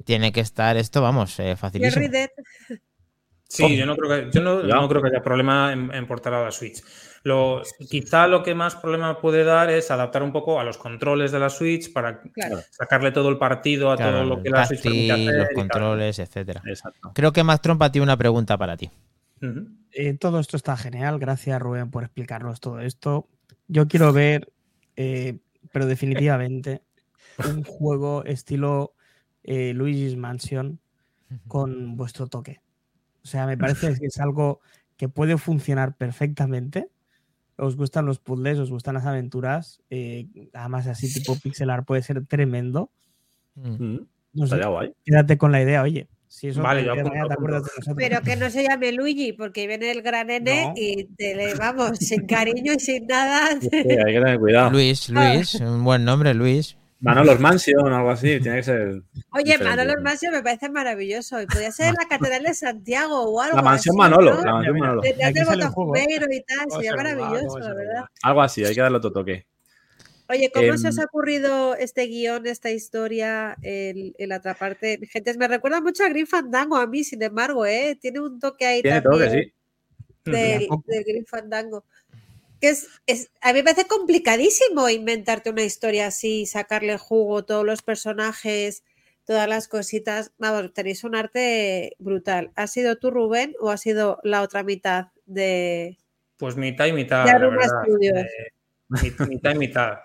[0.04, 2.06] tiene que estar esto, vamos, eh, facilísimo.
[3.54, 6.42] Sí, yo no creo que, yo no, creo que haya problema en, en portar a
[6.42, 6.82] la Switch.
[7.22, 11.32] Lo, quizá lo que más problema puede dar es adaptar un poco a los controles
[11.32, 12.60] de la Switch para Claro.
[12.70, 15.34] sacarle todo el partido a Claro, todo lo que la Switch permite hacer.
[15.34, 15.54] los tal.
[15.54, 16.62] controles, etcétera.
[16.64, 17.12] Exacto.
[17.14, 18.90] Creo que Mac Trompa tiene una pregunta para ti.
[19.92, 21.18] Eh, todo esto está genial.
[21.18, 23.28] Gracias, Rubén, por explicarnos todo esto.
[23.68, 24.50] Yo quiero ver,
[24.96, 25.38] eh,
[25.72, 26.82] pero definitivamente,
[27.46, 28.94] un juego estilo
[29.44, 30.80] eh, Luigi's Mansion
[31.48, 32.60] con vuestro toque.
[33.24, 34.60] O sea, me parece que es algo
[34.96, 36.88] que puede funcionar perfectamente.
[37.56, 39.80] Os gustan los puzzles, os gustan las aventuras.
[39.90, 42.90] eh, además, así tipo pixelar puede ser tremendo.
[43.54, 43.70] Mm.
[43.84, 44.92] Mm, No sé, Estaría guay.
[45.04, 46.08] quédate con la idea, oye.
[46.26, 47.72] Si eso Vale, yo apunto, te acuerdas apunto.
[47.74, 47.96] de nosotros.
[47.98, 50.72] Pero que no se llame Luigi, porque viene el gran N No.
[50.74, 53.60] y te le vamos, sin cariño y sin nada.
[53.60, 54.70] Sí, hay que tener cuidado.
[54.70, 55.10] Luis.
[55.10, 56.78] Luis, un buen nombre, Luis.
[57.02, 59.02] Manolos Mansion o algo así, tiene que ser.
[59.32, 59.58] Oye.
[59.58, 61.42] Manolo Hermasio me parece maravilloso.
[61.42, 64.44] Y podría ser la Catedral de Santiago o algo La mansión así, Manolo, ¿no?
[64.44, 65.02] la mansión Mira, Manolo.
[65.02, 68.04] Detrás del y tal, ¿Cómo sería maravilloso, ¿Cómo la verdad.
[68.22, 69.46] Algo así, hay que darle otro toque.
[70.28, 75.00] Oye, ¿cómo se os Em, ha ocurrido este guion, esta historia, el, el atraparte?
[75.10, 77.98] Gente, me recuerda mucho a Green Fandango a mí, sin embargo, ¿eh?
[78.00, 79.52] Tiene un toque ahí Tiene todo también que
[80.24, 80.30] sí.
[80.30, 81.84] del, del Green Fandango.
[82.62, 87.66] Que es, es- a mí me parece complicadísimo inventarte una historia así, sacarle jugo, todos
[87.66, 88.84] los personajes,
[89.24, 90.30] todas las cositas.
[90.38, 92.52] Vamos, tenéis un arte brutal.
[92.54, 95.98] ¿Ha sido tú, Rubén, o ha sido la otra mitad de,
[96.36, 97.82] Pues mitad y mitad, de la verdad.
[98.20, 98.50] Eh,
[98.90, 99.98] mit- mitad y mitad.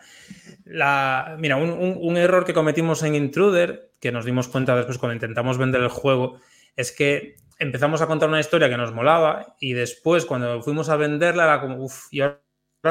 [0.65, 4.97] La, mira, un, un- un error que cometimos en Intruder, que nos dimos cuenta después
[4.97, 6.39] cuando intentamos vender el juego,
[6.75, 10.95] es que empezamos a contar una historia que nos molaba y después cuando fuimos a
[10.95, 12.41] venderla era como, uff, y ahora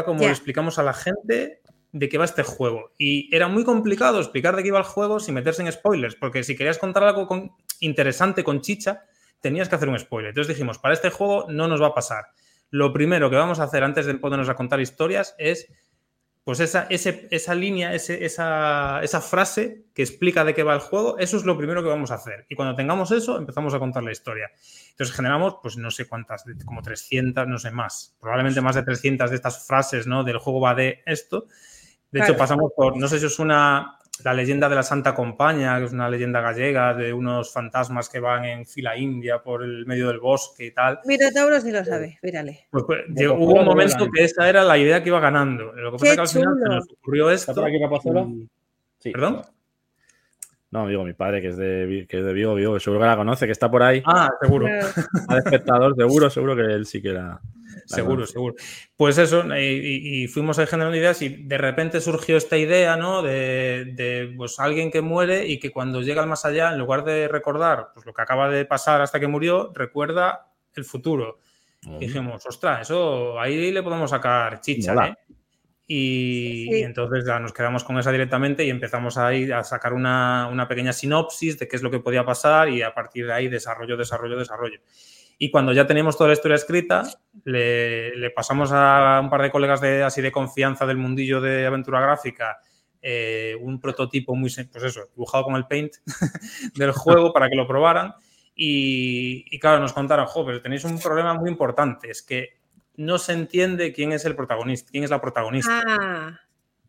[0.04, 1.60] como le explicamos a la gente
[1.92, 2.92] de qué va este juego.
[2.98, 6.42] Y era muy complicado explicar de qué iba el juego sin meterse en spoilers, porque
[6.44, 9.04] si querías contar algo con- interesante con chicha,
[9.40, 10.30] tenías que hacer un spoiler.
[10.30, 12.26] Entonces dijimos, para este juego no nos va a pasar.
[12.70, 15.72] Lo primero que vamos a hacer antes de ponernos a contar historias es
[16.46, 20.80] pues esa, ese- esa línea, ese- esa, esa frase que explica de qué va el
[20.80, 22.46] juego, eso es lo primero que vamos a hacer.
[22.48, 24.52] Y cuando tengamos eso, empezamos a contar la historia.
[24.90, 29.28] Entonces generamos, pues no sé cuántas, como 300, no sé más, probablemente más de 300
[29.30, 30.22] de estas frases, ¿no?
[30.22, 31.48] Del juego va de esto.
[32.12, 35.78] De hecho, pasamos por, no sé si es una, la llegenda de la Santa Compañía,
[35.78, 39.84] que es una leyenda gallega de unos fantasmas que van en fila india por el
[39.86, 41.00] medio del bosque y tal.
[41.04, 42.66] Minotauro sí lo sabe, mírale.
[42.70, 45.72] Pues, pues, llegó- hubo un momento que esa era la idea que iba ganando.
[45.72, 47.60] Lo que pasa ¡Qué es que al final se nos ocurrió ¿Está esto.
[47.62, 48.48] por aquí
[48.98, 49.10] Sí.
[49.12, 49.42] ¿Perdón?
[50.70, 53.06] No, digo mi padre, que es de, que es de Vigo, Vigo, que seguro que
[53.06, 54.02] la conoce, que está por ahí.
[54.04, 54.66] Ah, seguro.
[54.66, 57.40] Al espectador, seguro, seguro que él sí que la.
[57.86, 58.54] Seguro, seguro.
[58.96, 63.22] Pues eso, y, y- fuimos ahí generando ideas y de repente surgió esta idea, ¿no?
[63.22, 67.04] De, de, pues, alguien que muere y que cuando llega al más allá, en lugar
[67.04, 71.38] de recordar pues, lo que acaba de pasar hasta que murió, recuerda el futuro.
[71.82, 71.96] Mm.
[71.96, 74.92] Y dijimos, ostras, eso ahí le podemos sacar chicha.
[75.06, 75.14] ¿eh?
[75.88, 76.80] Y, Sí.
[76.80, 80.66] y entonces ya nos quedamos con esa directamente y empezamos ahí a sacar una, una
[80.66, 83.96] pequeña sinopsis de qué es lo que podía pasar y a partir de ahí desarrollo,
[83.96, 84.80] desarrollo, desarrollo.
[85.38, 87.02] Y cuando ya teníamos toda la historia escrita,
[87.44, 91.66] le, le pasamos a un par de colegas de, así de confianza del mundillo de
[91.66, 92.58] aventura gráfica
[93.08, 95.92] eh, un prototipo muy, pues eso, dibujado con el paint
[96.74, 98.14] del juego para que lo probaran.
[98.54, 102.58] Y, y claro, nos contaron, jo, pero tenéis un problema muy importante, es que
[102.96, 105.82] no se entiende quién es el protagonista, quién es la protagonista.
[105.86, 106.40] Ah,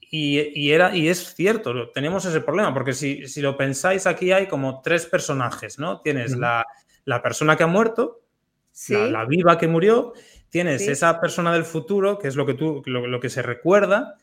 [0.10, 4.32] Y, y era, y es cierto, tenemos ese problema, porque si, si lo pensáis, aquí
[4.32, 6.00] hay como tres personajes, ¿no?
[6.02, 6.66] Tienes la,
[7.04, 8.22] la persona que ha muerto,
[8.78, 8.94] sí.
[8.94, 10.14] la, la viva que murió,
[10.50, 10.92] tienes Sí.
[10.92, 14.16] esa persona del futuro, que es lo que tú, lo, lo que se recuerda,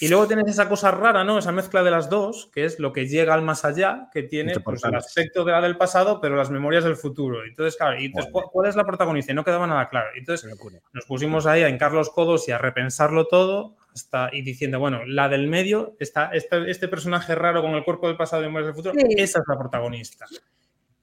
[0.00, 1.38] y luego tienes esa cosa rara, ¿no?
[1.38, 4.58] Esa mezcla de las dos, que es lo que llega al más allá, que tiene
[4.60, 7.44] pues, el aspecto de la del pasado, pero las memorias del futuro.
[7.44, 8.32] Entonces, claro, y entonces.
[8.32, 9.32] ¿cuál- ¿cuál es la protagonista?
[9.32, 10.08] Y no quedaba nada claro.
[10.16, 10.50] Entonces,
[10.94, 15.04] nos pusimos ahí a hincar los codos y a repensarlo todo hasta, y diciendo, bueno,
[15.06, 18.68] la del medio, esta, este, este personaje raro con el cuerpo del pasado y memorias
[18.68, 19.14] del futuro, Sí.
[19.18, 20.24] esa es la protagonista.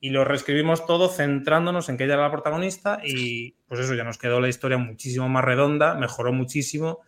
[0.02, 4.04] Y lo reescribimos todo centrándonos en que ella era la protagonista y pues eso, ya
[4.06, 7.00] nos quedó la historia muchísimo más redonda, mejoró muchísimo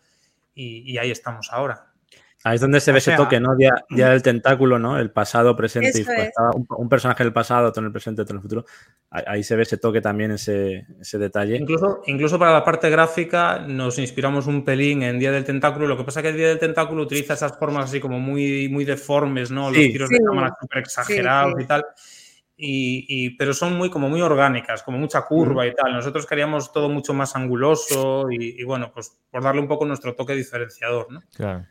[0.54, 1.86] y, y ahí estamos ahora.
[2.44, 3.54] Ahí es donde se O ve ese toque, ¿no?
[3.54, 4.98] Día, día del tentáculo, ¿no?
[4.98, 8.34] El pasado, presente, y pues, un, un personaje del pasado, otro en el presente, otro
[8.34, 8.64] en el futuro.
[9.10, 11.56] Ahí, ahí se ve ese toque también, ese, ese detalle.
[11.56, 15.86] Incluso, incluso para la parte gráfica nos inspiramos un pelín en Día del Tentáculo.
[15.86, 18.84] Lo que pasa es que Día del Tentáculo utiliza esas formas así como muy, muy
[18.84, 19.70] deformes, ¿no?
[19.70, 19.92] Los Sí.
[19.92, 20.16] tiros Sí.
[20.18, 21.62] de cámara súper exagerados sí.
[21.62, 21.84] y tal.
[22.64, 25.92] Y, y- pero son muy, como muy orgánicas, como mucha curva y tal.
[25.92, 30.14] Nosotros queríamos todo mucho más anguloso y, y bueno, pues por darle un poco nuestro
[30.14, 31.20] toque diferenciador, ¿no?
[31.34, 31.66] Claro.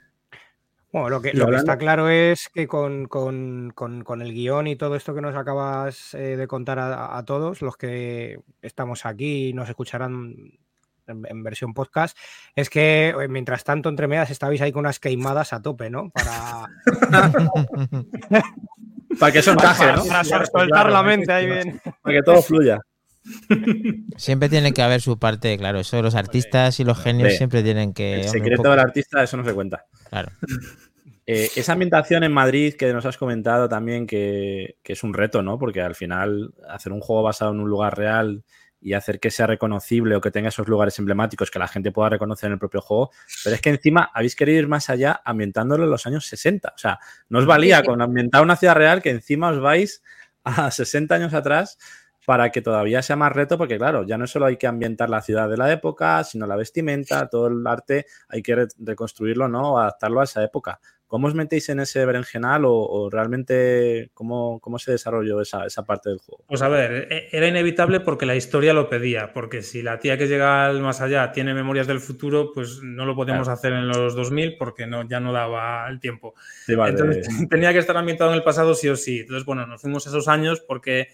[0.92, 4.68] Bueno, lo que, lo que está claro es que con, con- con- con el guion
[4.68, 9.06] y todo esto que nos acabas eh, de contar a, a todos, los que estamos
[9.06, 10.36] aquí y nos escucharán
[11.08, 12.18] en, en versión podcast,
[12.54, 16.10] es que eh, mientras tanto, entre medias, estabais ahí con unas queimadas a tope, ¿no?
[16.10, 16.66] Para,
[19.20, 20.06] Para que eso encaje, ¿no?
[20.06, 21.82] para soltar claro, la mente ahí bien.
[22.02, 22.80] Para que todo fluya.
[24.18, 25.80] Siempre tiene que haber su parte, claro.
[25.80, 28.22] Eso los artistas y los genios siempre tienen que.
[28.22, 29.86] El secreto del artista, eso no se cuenta.
[30.10, 30.32] Claro.
[31.28, 35.44] Eh, esa ambientación en Madrid que nos has comentado también que, que es un reto,
[35.44, 35.60] ¿no?
[35.60, 38.44] Porque al final hacer un juego basado en un lugar real
[38.82, 42.10] y hacer que sea reconocible o que tenga esos lugares emblemáticos que la gente pueda
[42.10, 43.12] reconocer en el propio juego,
[43.44, 46.74] pero es que encima habéis querido ir más allá ambientándolo en los años 60.
[46.76, 50.04] O sea, no os valía con ambientar una ciudad real que encima os vais
[50.44, 51.78] a 60 años atrás
[52.26, 55.22] para que todavía sea más reto, porque claro, ya no solo hay que ambientar la
[55.22, 59.80] ciudad de la época, sino la vestimenta, todo el arte, hay que re- reconstruirlo, ¿no?
[59.80, 60.80] Adaptarlo a esa época.
[61.12, 65.84] ¿Cómo os metéis en ese berenjenal o, o realmente cómo, cómo se desarrolló esa, esa
[65.84, 66.46] parte del juego?
[66.48, 70.18] Pues a ver, e- era inevitable porque la historia lo pedía, porque si la tía
[70.18, 73.90] que llega al más allá tiene memorias del futuro, pues no lo podíamos hacer en
[73.90, 76.34] los 2000 porque no, ya no daba el tiempo.
[76.66, 76.92] Sí, vale.
[76.92, 79.20] Entonces tenía que estar ambientado en el pasado sí o sí.
[79.20, 81.10] Entonces, bueno, nos fuimos esos años porque,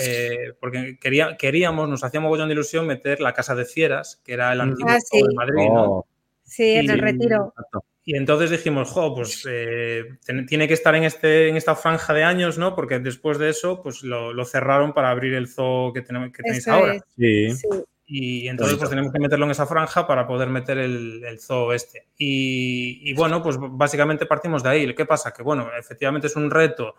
[0.00, 4.32] eh, porque quería, queríamos, nos hacía mogollón de ilusión meter la Casa de Fieras, que
[4.34, 5.20] era el antiguo Ah, sí.
[5.20, 5.84] de Madrid, ¿no?
[5.90, 6.06] Oh,
[6.44, 7.52] Sí, en Y- el retiro.
[7.56, 7.84] exacto.
[8.06, 10.04] Y entonces dijimos, jo, pues eh,
[10.46, 12.74] tiene que estar en, este, en esta franja de años, ¿no?
[12.74, 16.42] Porque después de eso, pues lo, lo cerraron para abrir el zoo que, tenemos, que
[16.42, 16.94] tenéis Eso ahora.
[16.94, 17.66] es, Sí.
[18.06, 21.72] Y entonces pues tenemos que meterlo en esa franja para poder meter el, el zoo
[21.72, 22.08] este.
[22.18, 24.94] Y, y, bueno, pues básicamente partimos de ahí.
[24.94, 25.32] ¿Qué pasa?
[25.32, 26.96] Que bueno, efectivamente es un reto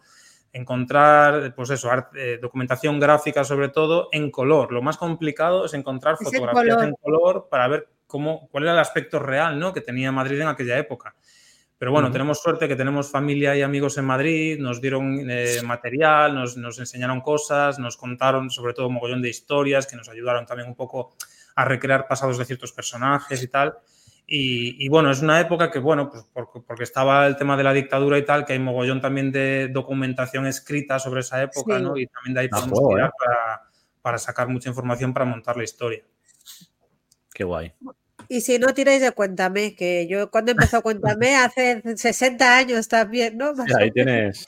[0.51, 4.71] encontrar, pues eso, arte- eh, documentación gráfica sobre todo en color.
[4.71, 6.83] Lo más complicado es encontrar fotografías color.
[6.89, 9.73] en color para ver cómo, cuál era el aspecto real ¿no?
[9.73, 11.13] que tenía Madrid en aquella época.
[11.77, 16.33] Pero bueno, tenemos suerte que tenemos familia y amigos en Madrid, nos dieron eh, material,
[16.33, 20.45] nos, nos enseñaron cosas, nos contaron sobre todo un mogollón de historias que nos ayudaron
[20.45, 21.17] también un poco
[21.55, 23.73] a recrear pasados de ciertos personajes y tal.
[24.25, 27.63] Y, y bueno, es una época que, bueno, pues porque, porque estaba el tema de
[27.65, 31.83] la dictadura y tal, que hay mogollón también de documentación escrita sobre esa época, Sí.
[31.83, 31.97] ¿no?
[31.97, 33.61] Y también de ahí Ah, podemos tirar para,
[34.01, 36.03] para sacar mucha información para montar la historia.
[37.33, 37.73] Qué guay.
[38.27, 43.37] Y si no tiráis de Cuéntame, que yo cuando empezó Cuéntame hace 60 años también,
[43.37, 43.55] ¿no?
[43.55, 44.45] Sí, ahí tienes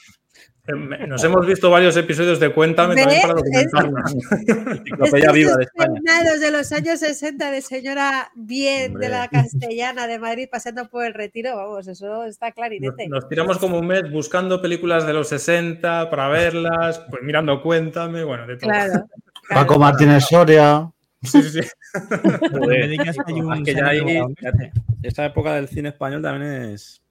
[1.06, 3.22] Nos hemos visto varios episodios de Cuéntame también ¿Ves?
[3.22, 4.14] para documentarnos.
[4.78, 6.00] enciclopedia viva de España.
[6.40, 11.14] de los años 60 de señora bien de la castellana de Madrid pasando por el
[11.14, 13.08] retiro, vamos, eso está Nos, clarinete.
[13.08, 18.24] nos tiramos como un mes buscando películas de los 60 para verlas, pues mirando Cuéntame,
[18.24, 18.70] bueno, de todo.
[18.70, 19.06] Claro.
[19.48, 19.80] Paco claro.
[19.80, 20.92] Martínez Soria.
[21.22, 21.68] Sí, sí, sí.
[22.52, 22.68] Joder.
[22.68, 26.22] Me dedicas a un Es que ya ahí, señor ya- esa época del cine español
[26.22, 27.02] también es.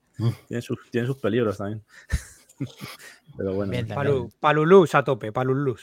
[0.47, 1.83] Tiene sus, tiene sus peligros también.
[3.37, 3.71] Pero bueno.
[3.71, 3.87] Bien.
[4.39, 5.81] Palu, a tope, palulus.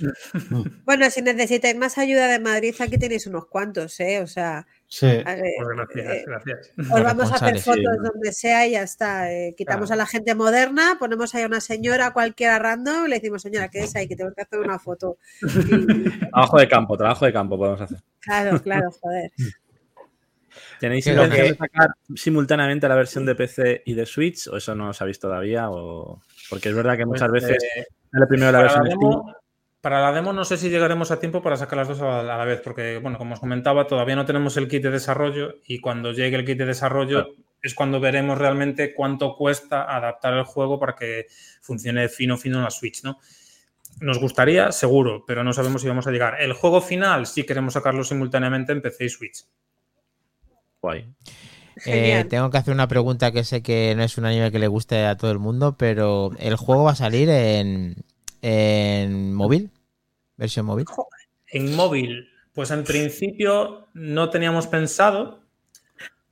[0.85, 4.21] Bueno, si necesitáis más ayuda de Madrid, aquí tenéis unos cuantos, ¿eh?
[4.21, 5.07] O sea, Sí.
[5.07, 6.71] ver, Pues gracias, eh, gracias.
[6.79, 8.03] os vamos a hacer fotos sí.
[8.03, 9.33] donde sea y ya está.
[9.33, 10.01] eh, quitamos Claro.
[10.01, 13.69] a la gente moderna, ponemos ahí a una señora cualquiera random y le decimos, señora,
[13.69, 15.19] quédese ahí, que tenemos que hacer una foto.
[15.43, 15.43] Y-
[16.31, 17.99] Trabajo de campo, trabajo de campo podemos hacer.
[18.21, 19.33] claro, claro, joder.
[20.79, 24.47] ¿Tenéis Qué intención de sacar simultáneamente la versión de PC y de Switch?
[24.49, 25.71] ¿O eso no os habéis todavía?
[25.71, 26.21] O...
[26.51, 29.23] Porque es verdad que muchas Pues, veces eh, sale primero la versión de Steam.
[29.85, 32.43] Para la demo no sé si llegaremos a tiempo para sacar las dos a la,
[32.47, 36.13] vez, porque, bueno, como os comentaba, todavía no tenemos el kit de desarrollo y cuando
[36.13, 40.95] llegue el kit de desarrollo es cuando veremos realmente cuánto cuesta adaptar el juego para
[40.95, 41.27] que
[41.61, 43.19] funcione fino, fino en la Switch, ¿no?
[44.01, 46.41] Nos gustaría, seguro, pero no sabemos si vamos a llegar.
[46.41, 49.45] El juego final sí queremos sacarlo simultáneamente en PC y Switch.
[50.81, 51.01] Guay.
[51.01, 52.29] Eh, Genial.
[52.29, 55.05] tengo que hacer una pregunta que sé que no es un anime que le guste
[55.05, 57.97] a todo el mundo, pero ¿el juego va a salir en,
[58.47, 59.71] en móvil?
[60.37, 60.85] ¿Versión móvil?
[61.49, 65.41] En móvil, pues en principio no teníamos pensado.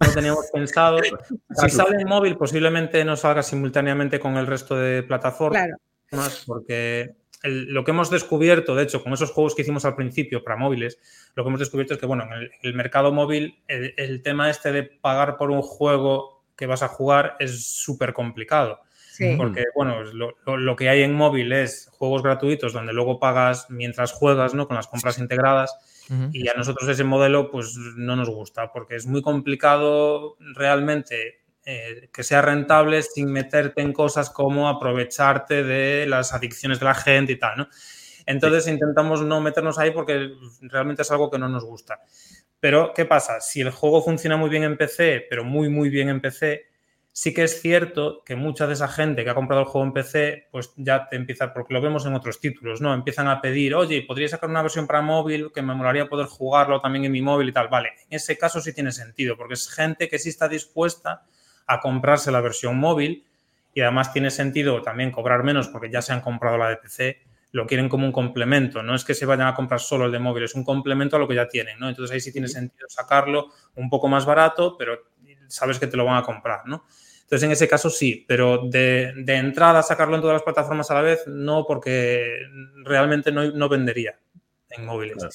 [0.00, 0.98] No teníamos pensado.
[1.56, 5.68] Si sale en móvil, posiblemente no salga simultáneamente con el resto de plataformas.
[6.06, 6.34] Claro.
[6.46, 10.44] porque el- lo que hemos descubierto, de hecho, con esos juegos que hicimos al principio
[10.44, 10.98] para móviles,
[11.34, 14.50] lo que hemos descubierto es que, bueno, en el, el mercado móvil, el, el tema
[14.50, 18.80] este de pagar por un juego que vas a jugar es súper complicado.
[19.12, 19.34] Sí.
[19.36, 24.54] Porque, bueno, lo, que hay en móvil es juegos gratuitos donde luego pagas mientras juegas,
[24.54, 24.66] ¿no?
[24.66, 25.76] Con las compras integradas.
[26.32, 32.08] Y a nosotros ese modelo, pues no nos gusta, porque es muy complicado realmente eh,
[32.12, 37.32] que sea rentable sin meterte en cosas como aprovecharte de las adicciones de la gente
[37.32, 37.68] y tal, ¿no?
[38.26, 40.32] Entonces intentamos no meternos ahí porque
[40.62, 42.00] realmente es algo que no nos gusta.
[42.60, 43.40] Pero, ¿qué pasa?
[43.40, 46.71] Si el juego funciona muy bien en PC, pero muy, muy bien en PC,
[47.12, 49.92] sí que es cierto que mucha de esa gente que ha comprado el juego en
[49.92, 52.94] PC, pues ya te empieza, porque lo vemos en otros títulos, ¿no?
[52.94, 56.80] Empiezan a pedir, oye, ¿podría sacar una versión para móvil que me molaría poder jugarlo
[56.80, 57.68] también en mi móvil y tal?
[57.68, 61.24] Vale, en ese caso sí tiene sentido, porque es gente que sí está dispuesta
[61.66, 63.24] a comprarse la versión móvil
[63.74, 67.20] y además tiene sentido también cobrar menos porque ya se han comprado la de PC,
[67.52, 70.18] lo quieren como un complemento, no es que se vayan a comprar solo el de
[70.18, 71.88] móvil, es un complemento a lo que ya tienen, ¿no?
[71.88, 74.98] Entonces ahí sí tiene sentido sacarlo un poco más barato, pero
[75.48, 76.84] sabes que te lo van a comprar, ¿no?
[77.32, 80.94] Entonces, en ese caso sí, pero de, de entrada sacarlo en todas las plataformas a
[80.96, 82.30] la vez, no, porque
[82.84, 84.18] realmente no, no vendería
[84.68, 85.16] en móviles.
[85.16, 85.32] Claro.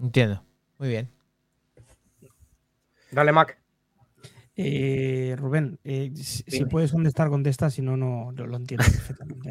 [0.00, 0.42] Entiendo.
[0.78, 1.10] Muy bien.
[3.10, 3.60] Dale, Mac.
[4.56, 9.50] Eh, Rubén, eh, si, puedes contestar, contesta, si no, no no lo entiendo perfectamente.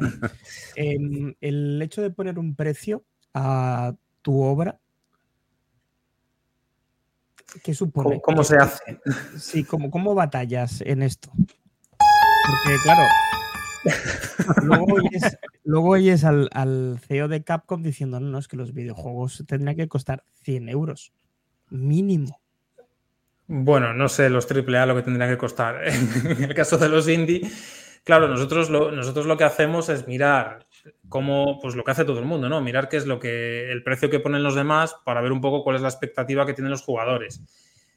[0.74, 4.80] Em, el hecho de poner un precio a tu obra,
[7.62, 8.08] ¿qué supone?
[8.08, 9.00] ¿Cómo, cómo se hace?
[9.38, 11.30] Sí, ¿cómo, ¿cómo batallas en esto?
[12.46, 13.02] Porque, claro,
[15.64, 20.24] luego oyes, al, CEO de Capcom diciendo, no, es que los videojuegos tendrían que costar
[20.42, 21.12] 100 euros,
[21.70, 22.40] mínimo.
[23.46, 25.82] Bueno, no sé los AAA lo que tendrían que costar.
[25.88, 27.50] En el caso de los indie,
[28.04, 30.66] claro, nosotros lo, nosotros lo que hacemos es mirar
[31.08, 32.60] cómo, pues lo que hace todo el mundo, ¿no?
[32.60, 35.64] Mirar qué es lo que, el precio que ponen los demás para ver un poco
[35.64, 37.42] cuál es la expectativa que tienen los jugadores.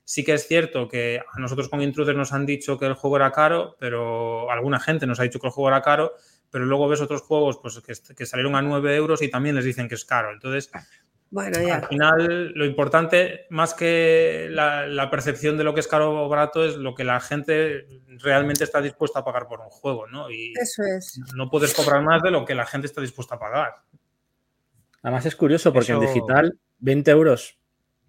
[0.05, 3.15] Sí que es cierto que a nosotros con Intruder nos han dicho que el juego
[3.17, 6.13] era caro, pero alguna gente nos ha dicho que el juego era caro,
[6.49, 9.65] pero luego ves otros juegos pues, que, que salieron a 9 euros y también les
[9.65, 10.31] dicen que es caro.
[10.33, 10.69] Entonces,
[11.29, 11.75] Bueno, ya.
[11.77, 16.29] al final, lo importante, más que la, la percepción de lo que es caro o
[16.29, 17.87] barato, es lo que la gente
[18.21, 20.29] realmente está dispuesta a pagar por un juego, ¿no?
[20.29, 21.19] Y Eso es.
[21.33, 23.73] no puedes cobrar más de lo que la gente está dispuesta a pagar.
[25.01, 27.57] Además es curioso porque en digital 20 euros,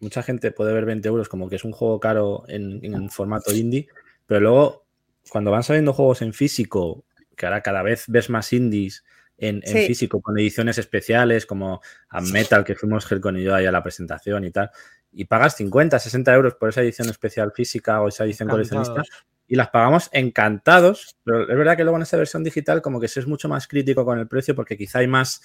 [0.01, 3.55] mucha gente puede ver 20 euros como que es un juego caro en, en formato
[3.55, 3.89] indie,
[4.27, 4.85] pero luego
[5.31, 7.05] cuando van saliendo juegos en físico,
[7.37, 9.05] que ahora cada vez ves más indies
[9.37, 13.73] en, físico con ediciones especiales como a Metal, que fuimos Helcon y yo ahí a
[13.73, 14.71] la presentación y tal,
[15.13, 19.03] y pagas 50, 60 euros por esa edición especial física o esa edición coleccionista
[19.47, 23.09] y las pagamos encantados, pero es verdad que luego en esa versión digital como que
[23.09, 25.43] se es mucho más crítico con el precio porque quizá hay más,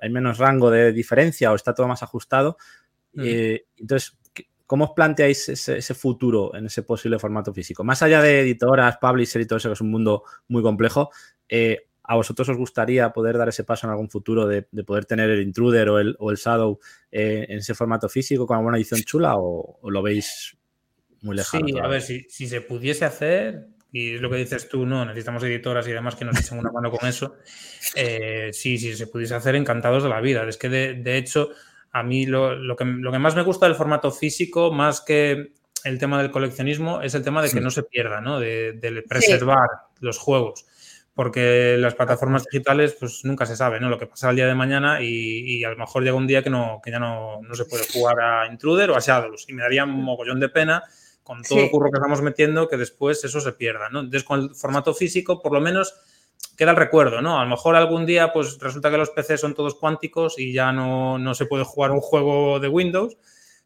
[0.00, 2.56] hay menos rango de diferencia o está todo más ajustado.
[3.16, 3.22] Mm.
[3.24, 7.82] Eh, entonces, ¿qué- ¿cómo os planteáis ese, ese futuro en ese posible formato físico?
[7.82, 11.10] Más allá de editoras, publisher y todo eso, que es un mundo muy complejo,
[11.48, 15.06] eh, ¿a vosotros os gustaría poder dar ese paso en algún futuro de, de poder
[15.06, 16.78] tener el Intruder o el, o el Shadow
[17.10, 20.56] eh, en ese formato físico con alguna edición chula o, o lo veis
[21.22, 21.66] muy lejano?
[21.66, 25.04] Sí, a ver, si, si se pudiese hacer, y es lo que dices tú, no,
[25.04, 27.36] necesitamos editoras y demás que nos echen una mano con eso.
[27.94, 30.46] eh, sí, sí, se pudiese hacer, encantados de la vida.
[30.48, 31.48] Es que de, de hecho,
[31.98, 35.52] a mí lo, lo que, lo que más me gusta del formato físico, más que
[35.84, 37.60] el tema del coleccionismo, es el tema de que Sí.
[37.60, 38.40] no se pierda, ¿no?
[38.40, 39.68] De, de preservar
[40.00, 40.66] los juegos.
[41.14, 43.88] Porque las plataformas digitales, pues nunca se sabe, ¿no?
[43.88, 45.06] Lo que pasa el día de mañana y,
[45.60, 47.84] y a lo mejor llega un día que, no, que ya no, no se puede
[47.90, 49.46] jugar a Intruder o a Shadows.
[49.48, 50.82] Y me daría un mogollón de pena
[51.22, 51.64] con todo Sí.
[51.64, 54.00] el curro que estamos metiendo que después eso se pierda, ¿no?
[54.00, 55.94] Entonces, con el formato físico, por lo menos
[56.56, 57.38] queda el recuerdo, ¿no?
[57.40, 60.72] A lo mejor algún día, pues resulta que los PCs son todos cuánticos y ya
[60.72, 63.16] no, no se puede jugar un juego de Windows,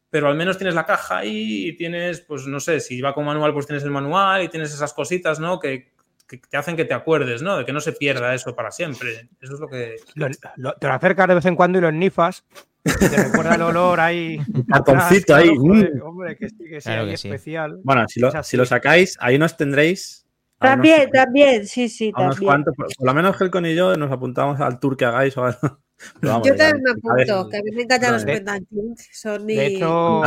[0.09, 3.25] pero al menos tienes la caja ahí y tienes, pues no sé, si va con
[3.25, 5.59] manual, pues tienes el manual y tienes esas cositas, ¿no?
[5.59, 5.91] Que,
[6.27, 7.57] que te hacen que te acuerdes, ¿no?
[7.57, 9.29] De que no se pierda eso para siempre.
[9.41, 9.95] Eso es lo que.
[10.15, 10.27] Lo-
[10.57, 12.45] lo- te lo acercas de vez en cuando y los nifas.
[12.83, 14.39] Te recuerda el olor ahí.
[14.69, 16.01] Cartoncito ahí, mm.
[16.03, 17.27] hombre, que sí, que sí, Claro ahí que sí.
[17.27, 17.79] especial.
[17.83, 20.20] Bueno, si lo, si lo sacáis, ahí nos tendréis.
[20.61, 22.43] Unos- También, también, sí, sí, también.
[22.43, 25.41] cuantos, por, por lo menos Helcon y yo nos apuntamos al tour que hagáis o
[26.21, 28.25] vamos, Yo también me apunto, que a mí me encantan los eh.
[28.27, 29.09] pendantes.
[29.11, 30.21] Son De hecho-.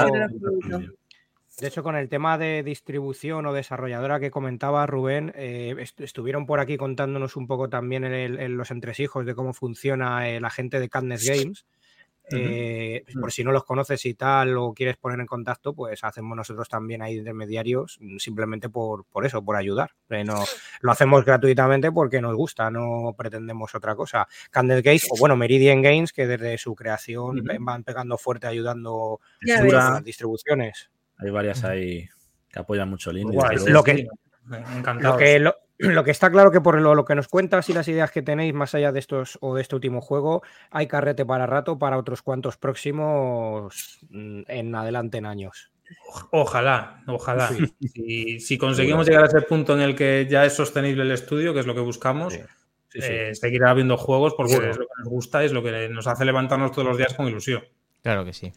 [1.60, 6.58] De con el tema de distribución o desarrolladora que comentaba Rubén, eh, est- estuvieron por
[6.58, 10.50] aquí contándonos un poco también en, el- en los entresijos de cómo funciona eh, la
[10.50, 11.24] gente de Cadness
[11.54, 11.64] Games.
[12.30, 16.36] Eh, Por si no los conoces y tal o quieres poner en contacto, pues hacemos
[16.36, 19.90] nosotros también ahí intermediarios, mm, simplemente por, por eso, por ayudar.
[20.08, 20.42] Eh, no,
[20.80, 24.26] lo hacemos gratuitamente porque nos gusta, no pretendemos otra cosa.
[24.50, 30.02] Cadness Games, o bueno, Meridian Games, que desde su creación van pegando fuerte ayudando las
[30.02, 30.90] distribuciones.
[31.18, 32.08] hay varias ahí
[32.48, 33.36] que apoyan mucho el indie.
[33.36, 34.08] Guay, desde sí, lo que-
[34.76, 35.02] Encantados.
[35.02, 37.72] Lo que, lo, lo que está claro que por lo, lo que nos cuentas y
[37.72, 41.26] las ideas que tenéis más allá de estos o de este último juego, hay carrete
[41.26, 45.70] para rato para otros cuantos próximos mm, en adelante en años.
[46.30, 47.50] Ojalá, ojalá.
[47.80, 51.52] Si, si conseguimos llegar a ese punto en el que ya es sostenible el estudio,
[51.52, 52.40] que es lo que buscamos, Sí,
[52.88, 53.12] sí, sí.
[53.12, 56.06] eh, seguirá habiendo juegos porque es lo que nos gusta y es lo que nos
[56.06, 57.64] hace levantarnos todos los días con ilusión.
[58.02, 58.52] Claro que sí.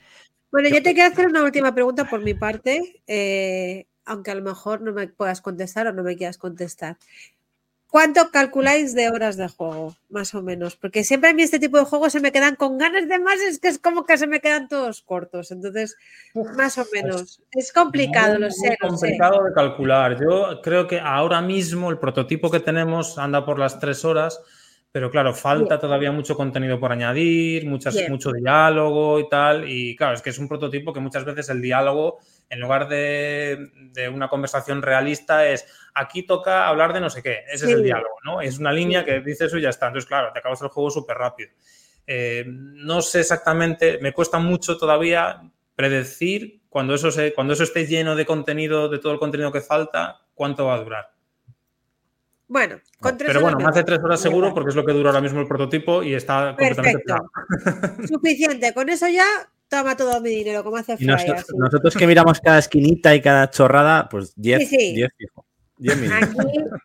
[0.52, 4.42] Bueno, yo te quiero hacer una última pregunta por mi parte, eh, aunque a lo
[4.42, 6.98] mejor no me puedas contestar o no me quieras contestar.
[7.90, 10.76] ¿Cuánto calculáis de horas de juego, más o menos?
[10.76, 13.40] Porque siempre a mí este tipo de juegos se me quedan con ganas de más,
[13.40, 15.52] es que es como que se me quedan todos cortos.
[15.52, 15.96] Entonces,
[16.58, 17.42] más o menos.
[17.52, 18.78] Es complicado, Muy, lo sé, sé.
[18.82, 20.20] complicado de calcular.
[20.20, 24.42] Yo creo que ahora mismo el prototipo que tenemos anda por las tres horas,
[24.92, 25.80] pero claro, falta Bien.
[25.80, 28.12] todavía mucho contenido por añadir, muchas, Bien.
[28.12, 29.70] mucho diálogo y tal.
[29.70, 32.20] Y claro, es que es un prototipo que muchas veces el diálogo,
[32.50, 37.44] en lugar de, de una conversación realista, es aquí toca hablar de no sé qué.
[37.52, 38.42] Ese es el diálogo, ¿no?
[38.42, 39.88] Es una línea que dice eso y ya está.
[39.88, 41.50] Entonces, claro, te acabas el juego súper rápido.
[42.06, 45.42] Eh, no sé exactamente, me cuesta mucho todavía
[45.76, 49.62] predecir cuando eso, se, cuando eso esté lleno de contenido, de todo el contenido que
[49.62, 51.12] falta, cuánto va a durar.
[52.48, 55.10] Bueno, con tres Pero bueno, más de tres horas seguro porque es lo que dura
[55.10, 58.08] ahora mismo el prototipo y está completamente Perfecto.
[58.08, 58.74] Suficiente.
[58.74, 59.26] Con eso ya
[59.68, 61.08] toma todo mi dinero, como hace Fry.
[61.08, 64.94] nosotros, que miramos cada esquinita y cada chorrada, pues 10, Sí, sí.
[64.96, 65.46] 10 fijo.
[65.80, 66.30] 10 minutos.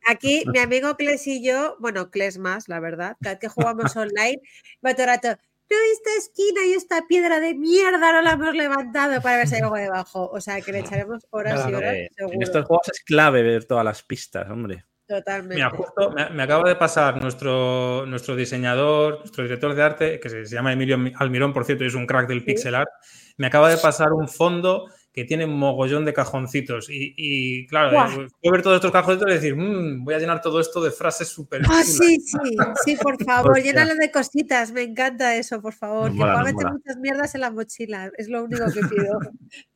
[0.06, 3.48] Aquí, aquí mi amigo Kles y yo, bueno, Kles más, la verdad, cada vez que
[3.48, 4.40] jugamos online,
[4.84, 8.54] va todo el rato, no, esta esquina y esta piedra de mierda no la hemos
[8.54, 10.28] levantado para ver si hay algo debajo.
[10.30, 12.38] O sea, que le echaremos horas y horas, Eh, en seguro.
[12.42, 14.84] estos juegos es clave ver todas las pistas, hombre.
[15.12, 15.56] Totalmente.
[15.56, 20.30] Mira, justo me, me acaba de pasar nuestro, nuestro diseñador, nuestro director de arte, que
[20.30, 22.88] se, se llama Emilio Almirón, por cierto, y es un crack del pixel art,
[23.36, 26.88] me acaba de pasar un fondo que tiene un mogollón de cajoncitos.
[26.88, 28.08] Y, y, claro, Guau.
[28.22, 30.82] eh, voy a ver todos estos cajoncitos y decir, "Mm, voy a llenar todo esto
[30.82, 31.86] de frases súper Ah, chulas".
[31.86, 33.18] sí, sí, sí, por
[33.58, 36.06] favor, llénalo de cositas, me encanta eso, por favor.
[36.08, 36.72] Nos que mola, pueda nos meter mola.
[36.78, 39.20] muchas mierdas en la mochila, es lo único que pido.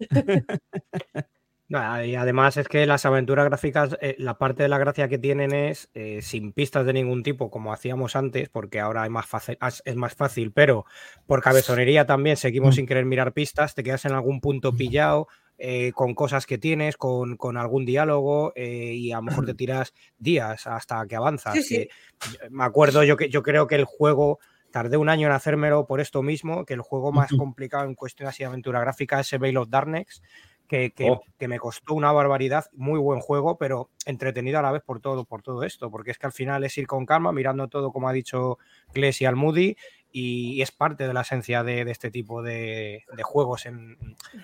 [1.68, 5.18] Nada, Y además es que las aventuras gráficas, eh, la parte de la gracia que
[5.18, 9.26] tienen es eh, sin pistas de ningún tipo, como hacíamos antes, porque ahora es más
[9.26, 10.84] fácil, es más fácil, pero
[11.26, 15.26] por cabezonería también seguimos sin querer mirar pistas, te quedas en algún punto pillado.
[15.58, 19.94] eh, con cosas que tienes, con, con algún diálogo y a lo mejor te tiras
[20.18, 21.54] días hasta que avanzas.
[21.54, 21.76] Sí, sí.
[21.78, 24.38] que- me acuerdo, yo creo que el juego
[24.70, 28.28] tardé un año en hacérmelo por esto mismo, que el juego más complicado en cuestión
[28.28, 30.22] así de aventura gráfica es el Veil of Darkness,
[30.66, 31.22] que, que- Oh.
[31.38, 35.24] que me costó una barbaridad, muy buen juego, pero entretenido a la vez por todo,
[35.24, 38.08] por todo esto, porque es que al final es ir con calma, mirando todo, como
[38.08, 38.58] ha dicho
[38.92, 39.76] Kles y Almudi,
[40.12, 43.96] y es parte de la esencia de, de este tipo de, de juegos en,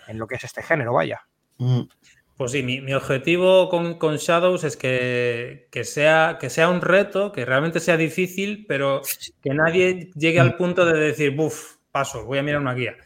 [0.08, 1.22] en lo que es este género, vaya.
[1.58, 1.82] Mm.
[2.36, 6.80] Pues sí, mi, mi objetivo con, con Shadows es que, que sea, que sea un
[6.80, 9.02] reto, que realmente sea difícil, pero
[9.42, 12.96] que nadie llegue al punto de decir, buf, paso, voy a mirar una guía.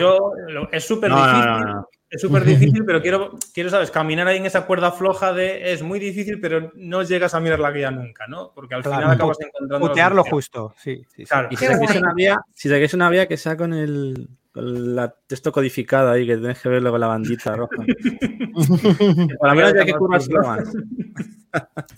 [0.00, 1.88] Lo- es súper No, no, difícil, no, no.
[2.10, 3.90] Es súper difícil, pero quiero, quiero, ¿sabes?
[3.90, 7.60] Caminar ahí en esa cuerda floja de es muy difícil, pero no llegas a mirar
[7.60, 8.52] la guía nunca, ¿no?
[8.54, 9.78] Porque al Claro, final acabas encontrando...
[9.86, 10.34] la Putear lo solución.
[10.34, 10.96] justo, sí.
[11.08, 11.24] sí, sí.
[11.24, 11.48] Claro.
[11.50, 11.98] Y si guay.
[11.98, 16.26] una vía, si sacáis una vía que sea con el con la texto codificado ahí,
[16.26, 17.76] que tienes que verlo con la bandita roja.
[19.38, 19.94] Por lo menos ya que
[20.42, 20.72] más.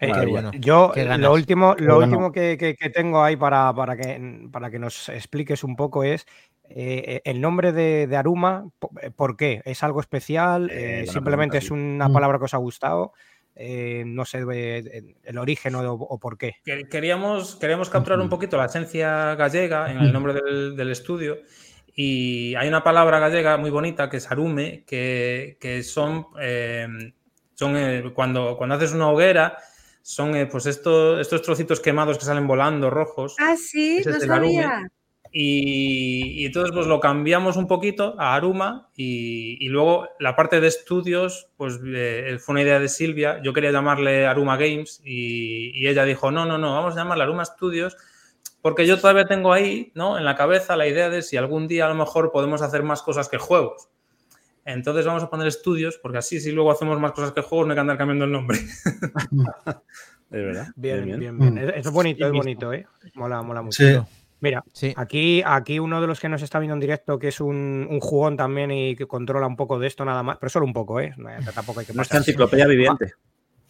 [0.00, 0.50] Eh, eh, mía.
[0.58, 1.20] yo ganas.
[1.20, 2.10] lo último, lo bueno.
[2.10, 6.02] último que, que- que tengo ahí para, para, que, para que nos expliques un poco
[6.02, 6.26] es
[6.68, 8.64] eh, el nombre de, de Aruma,
[9.00, 9.60] eh, ¿por qué?
[9.64, 10.70] ¿Es algo especial?
[10.70, 12.12] Eh, Eh, ¿Simplemente es una Mm.
[12.12, 13.12] palabra que os ha gustado?
[13.54, 14.38] Eh, no sé
[15.24, 16.54] el origen o, o por qué.
[16.64, 21.36] Que- Queríamos, queríamos capturar un poquito la esencia gallega en el nombre del, del estudio
[21.94, 26.88] y hay una palabra gallega muy bonita que es arume, que, que son, eh,
[27.54, 29.58] Son eh, cuando, cuando haces una hoguera,
[30.00, 33.36] son eh, pues estos, estos trocitos quemados que salen volando, rojos.
[33.38, 34.88] Ah, sí, no el arume.
[35.34, 40.60] Y, y entonces pues lo cambiamos un poquito a Aruma y, y luego la parte
[40.60, 43.40] de estudios pues eh, fue una idea de Silvia.
[43.42, 47.24] Yo quería llamarle Aruma Games y, y ella dijo, no, no, no, vamos a llamarle
[47.24, 47.96] Aruma Studios
[48.60, 50.18] porque yo todavía tengo ahí ¿no?
[50.18, 53.02] en la cabeza la idea de si algún día a lo mejor podemos hacer más
[53.02, 53.88] cosas que juegos.
[54.66, 57.72] Entonces vamos a poner estudios porque así si luego hacemos más cosas que juegos no
[57.72, 58.58] hay que andar cambiando el nombre.
[60.30, 60.68] De verdad.
[60.76, 61.18] Bien, bien.
[61.18, 61.54] bien, bien.
[61.54, 61.58] Mm.
[61.58, 62.86] Es, es bonito, Sí, es bonito, ¿eh?
[63.14, 63.82] Mola, mola mucho.
[63.82, 64.21] Sí.
[64.42, 64.92] Mira, Sí.
[64.96, 68.00] aquí, aquí uno de los que nos está viendo en directo, que es un, un
[68.00, 71.00] jugón también y que controla un poco de esto nada más, pero solo un poco,
[71.00, 71.14] ¿eh?
[71.16, 73.12] No, Tampoco hay que enciclopedia viviente.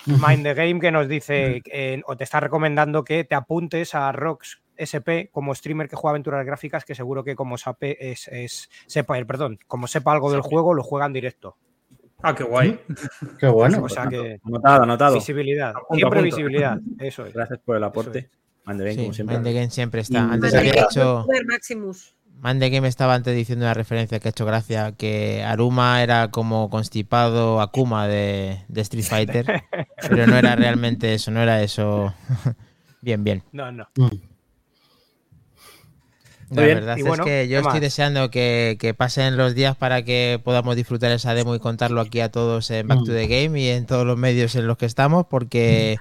[0.06, 4.10] Mind the Game que nos dice eh, o te está recomendando que te apuntes a
[4.10, 8.68] Rox SP como streamer que juega aventuras gráficas que seguro que como sape es, es-
[8.86, 11.56] sepa eh, perdón como sepa algo del juego lo juega en directo
[12.24, 12.80] Ah, qué guay.
[13.38, 13.82] Qué bueno.
[13.84, 15.14] o sea que Anotado, anotado.
[15.14, 16.36] visibilidad Apunto, siempre apunto.
[16.36, 18.30] visibilidad eso es Gracias por el aporte.
[18.64, 19.36] Mande bien, Sí, como siempre.
[19.36, 20.18] Mind the Game siempre está.
[20.18, 21.26] Y- Antes Mind había hecho.
[21.48, 22.14] Maximus.
[22.42, 26.30] Mind the Game estaba antes diciendo una referencia que ha hecho gracia, que Aruma era
[26.32, 29.62] como constipado Akuma de, de Street Fighter,
[30.08, 32.12] pero no era realmente eso, no era eso.
[33.00, 33.44] bien, bien.
[33.52, 33.86] no no
[36.50, 36.74] La bien.
[36.74, 37.80] verdad es bueno, que yo ¿qué estoy más?
[37.80, 42.20] deseando que, que pasen los días para que podamos disfrutar esa demo y contarlo aquí
[42.20, 44.86] a todos en Back to the Game y en todos los medios en los que
[44.86, 45.96] estamos, porque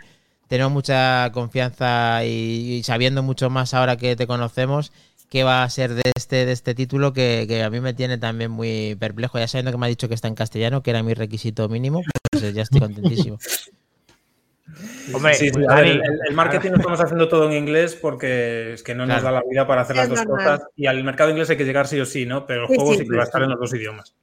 [0.51, 4.91] tenemos mucha confianza y, y sabiendo mucho más ahora que te conocemos
[5.29, 8.17] qué va a ser de este, de este título que, que a mí me tiene
[8.17, 9.39] también muy perplejo.
[9.39, 12.01] Ya sabiendo que me ha dicho que está en castellano, que era mi requisito mínimo,
[12.31, 13.37] pues eh, ya estoy contentísimo.
[15.13, 18.73] hombre Sí, sí, pues, ver, el, el marketing lo estamos haciendo todo en inglés porque
[18.73, 20.59] es que no nos da la vida para hacer las Es dos normal.
[20.59, 22.45] cosas y al mercado inglés hay que llegar sí o sí, ¿no?
[22.45, 23.43] Pero el Sí, juego sí, sí, que sí, va a estar sí.
[23.45, 24.09] en los dos idiomas.
[24.09, 24.15] Sí,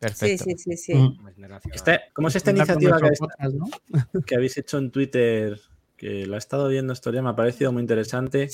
[0.00, 0.44] Perfecto.
[0.44, 0.94] sí, sí, sí.
[0.94, 1.28] Mm.
[1.72, 3.66] Este- ¿Cómo es esta iniciativa que, podcast, ¿no?
[4.26, 5.56] que habéis hecho en Twitter?
[5.96, 8.48] Que la he estado viendo estos días, me ha parecido muy interesante.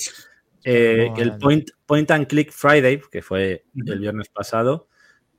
[0.63, 4.87] Eh, que el point, point and Click Friday, que fue el viernes pasado,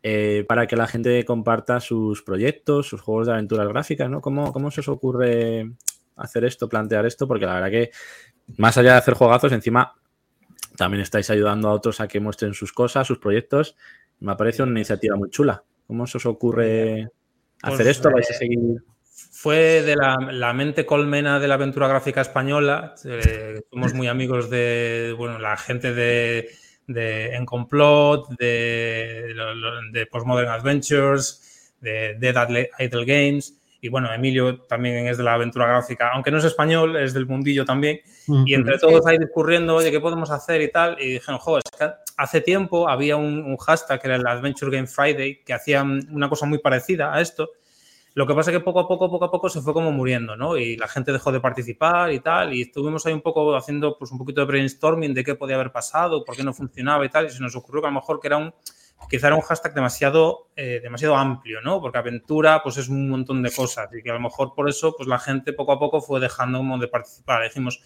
[0.03, 4.21] eh, para que la gente comparta sus proyectos, sus juegos de aventuras gráficas, ¿no?
[4.21, 5.73] ¿Cómo, ¿Cómo se os ocurre
[6.17, 7.27] hacer esto, plantear esto?
[7.27, 7.91] Porque la verdad que,
[8.59, 9.95] más allá de hacer juegazos, encima
[10.77, 13.77] también estáis ayudando a otros a que muestren sus cosas, sus proyectos.
[14.21, 15.65] Me parece una iniciativa muy chula.
[15.87, 17.09] ¿Cómo se os ocurre
[17.63, 18.11] hacer Pues, esto?
[18.11, 18.85] ¿Vais a eh, seguir?
[19.45, 22.95] Fue de la, la mente colmena de la aventura gráfica española.
[23.05, 26.49] eh, somos muy amigos de bueno, la gente de,
[26.87, 33.61] de En Complot, de, Postmodern Adventures, de Dead Idle Games.
[33.83, 37.27] Y bueno, Emilio también es de la aventura gráfica, aunque no es español, es del
[37.27, 38.01] mundillo también.
[38.47, 40.97] Y entre todos ahí discurriendo, oye, ¿qué podemos hacer y tal?
[40.99, 44.75] Y dijeron, joder, es que hace tiempo había un, un hashtag que era el Adventure
[44.75, 47.51] Game Friday, que hacía una cosa muy parecida a esto.
[48.17, 50.37] Lo que pasa es que poco a poco, poco a poco se fue como muriendo,
[50.37, 50.57] ¿no?
[50.57, 52.55] Y la gente dejó de participar y tal.
[52.55, 55.73] Y estuvimos ahí un poco haciendo pues un poquito de brainstorming de qué podía haber
[55.73, 57.27] pasado, por qué no funcionaba y tal.
[57.27, 58.55] Y se nos ocurrió que a lo mejor que era un,
[59.11, 61.81] quizá era un hashtag demasiado, eh, demasiado amplio, ¿no?
[61.81, 64.95] Porque aventura pues es un montón de cosas y que a lo mejor por eso
[64.97, 67.43] pues la gente poco a poco fue dejando como de participar.
[67.43, 67.81] Dijimos,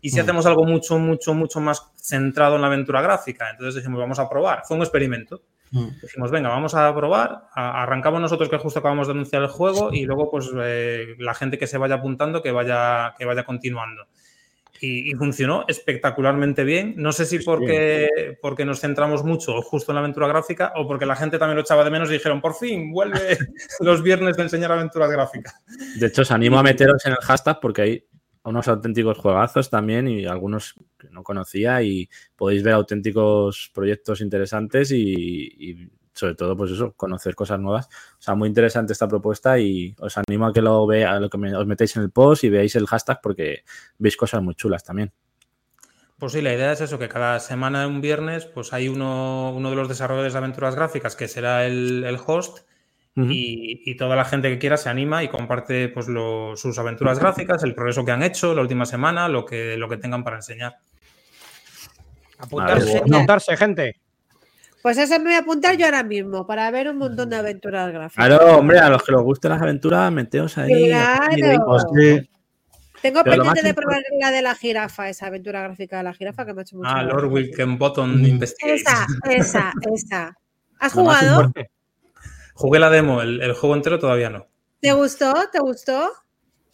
[0.00, 0.22] ¿y si Mm.
[0.22, 3.50] hacemos algo mucho, mucho, mucho más centrado en la aventura gráfica?
[3.50, 4.62] Entonces dijimos, vamos a probar.
[4.64, 5.42] Fue un experimento.
[5.72, 5.88] Mm.
[6.02, 7.44] Dijimos, venga, vamos a probar.
[7.54, 11.34] A- arrancamos nosotros que justo acabamos de anunciar el juego y luego pues eh, la
[11.34, 14.06] gente que se vaya apuntando que vaya, que vaya continuando.
[14.80, 16.94] Y, y funcionó espectacularmente bien.
[16.96, 21.06] No sé si porque, porque nos centramos mucho justo en la aventura gráfica o porque
[21.06, 23.38] la gente también lo echaba de menos y dijeron, por fin, vuelve
[23.80, 25.54] los viernes de enseñar aventuras gráficas.
[25.98, 28.06] De hecho, os animo a meteros en el hashtag porque
[28.44, 34.20] hay unos auténticos juegazos también y algunos que no conocía y podéis ver auténticos proyectos
[34.20, 37.86] interesantes y, sobre todo, pues eso, conocer cosas nuevas.
[38.18, 41.66] O sea, muy interesante esta propuesta y os animo a que lo vea, a os
[41.66, 43.64] metéis en el post y veáis el hashtag porque
[43.98, 45.12] veis cosas muy chulas también.
[46.18, 49.70] Pues sí, la idea es eso, que cada semana, un viernes, pues hay uno, uno
[49.70, 52.60] de los desarrolladores de aventuras gráficas que será el, el host
[53.14, 57.18] Y, y toda la gente que quiera se anima y comparte pues, lo- sus aventuras
[57.18, 60.36] gráficas, el progreso que han hecho la última semana, lo que, lo que tengan para
[60.36, 60.76] enseñar.
[62.38, 63.96] apuntarse, apuntarse gente
[64.82, 67.92] Pues eso me voy a apuntar yo ahora mismo para ver un montón de aventuras
[67.92, 68.26] gráficas.
[68.26, 70.86] Claro, hombre, a los que os gusten las aventuras, meteos ahí.
[70.88, 71.64] Claro.
[71.66, 72.28] Pues.
[73.02, 76.46] Tengo Pero pendiente de probar la de la jirafa, esa aventura gráfica de la jirafa
[76.46, 77.02] que me ha hecho mucho Ah.
[77.02, 78.80] Lord Wilkenbottom Investigates.
[78.82, 80.36] Esa, esa, esa.
[80.78, 81.52] ¿Has Lo jugado?
[82.54, 84.46] Jugué la demo, el juego entero todavía no.
[84.82, 85.32] ¿Te gustó?
[85.52, 86.10] ¿Te gustó?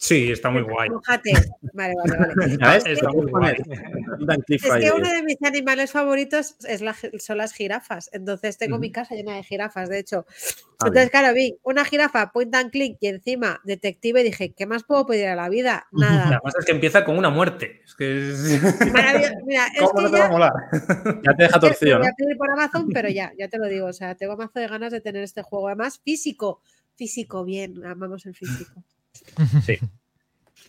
[0.01, 0.89] Sí, está muy guay.
[0.89, 1.33] Mójate.
[1.73, 2.57] Vale, vale, vale.
[2.57, 3.53] Ya Está muy guay.
[4.47, 8.09] Es que uno de mis animales favoritos es la- son las jirafas.
[8.13, 10.25] Entonces tengo mi casa llena de jirafas, de hecho.
[10.79, 14.65] Ah, Entonces, claro, vi una jirafa point and click y encima detective y dije, ¿qué
[14.65, 15.85] más puedo pedir a la vida?
[15.91, 16.27] Nada.
[16.39, 17.81] Además es que empieza con una muerte.
[17.83, 18.61] Es que es...
[18.93, 19.33] Maravilloso.
[19.45, 20.53] Mira, es ¿Cómo que no te va a ya, molar?
[21.25, 23.87] Ya te deja torcido, voy a pedir por Amazon, pero ya, ya te lo digo.
[23.87, 25.67] O sea, tengo mazo de ganas de tener este juego.
[25.67, 26.61] Además, físico.
[26.95, 27.85] Físico, bien.
[27.85, 28.81] Amamos el físico.
[29.65, 29.79] Sí.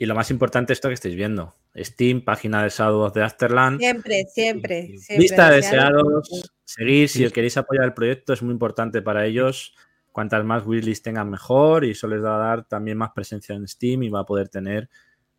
[0.01, 1.55] Y lo más importante, esto que estáis viendo.
[1.77, 3.79] Steam, página de Shadow of the Afterland.
[3.79, 4.87] Siempre, siempre.
[4.97, 6.51] siempre Lista de deseados.
[6.65, 9.75] Seguir, si queréis apoyar el proyecto, es muy importante para ellos.
[10.11, 11.85] Cuantas más wishlists tengan, mejor.
[11.85, 14.49] Y eso les va a dar también más presencia en Steam y va a poder
[14.49, 14.89] tener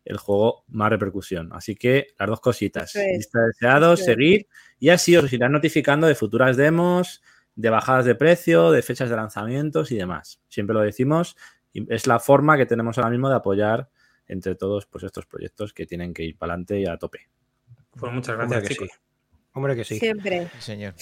[0.04, 1.50] el juego más repercusión.
[1.52, 2.94] Así que las dos cositas.
[2.94, 3.16] Es.
[3.16, 4.06] Lista de deseados, es.
[4.06, 4.46] seguir.
[4.78, 7.20] Y así os irán notificando de futuras demos,
[7.56, 10.40] de bajadas de precio, de fechas de lanzamientos y demás.
[10.48, 11.36] Siempre lo decimos.
[11.72, 13.88] Y es la forma que tenemos ahora mismo de apoyar
[14.28, 17.28] entre todos pues, estos proyectos que tienen que ir para adelante y a tope.
[17.98, 18.88] Pues muchas Hombre gracias, que chicos.
[18.92, 18.98] sí.
[19.54, 19.98] Hombre que sí.
[19.98, 20.48] Siempre.
[20.54, 20.94] Sí, señor.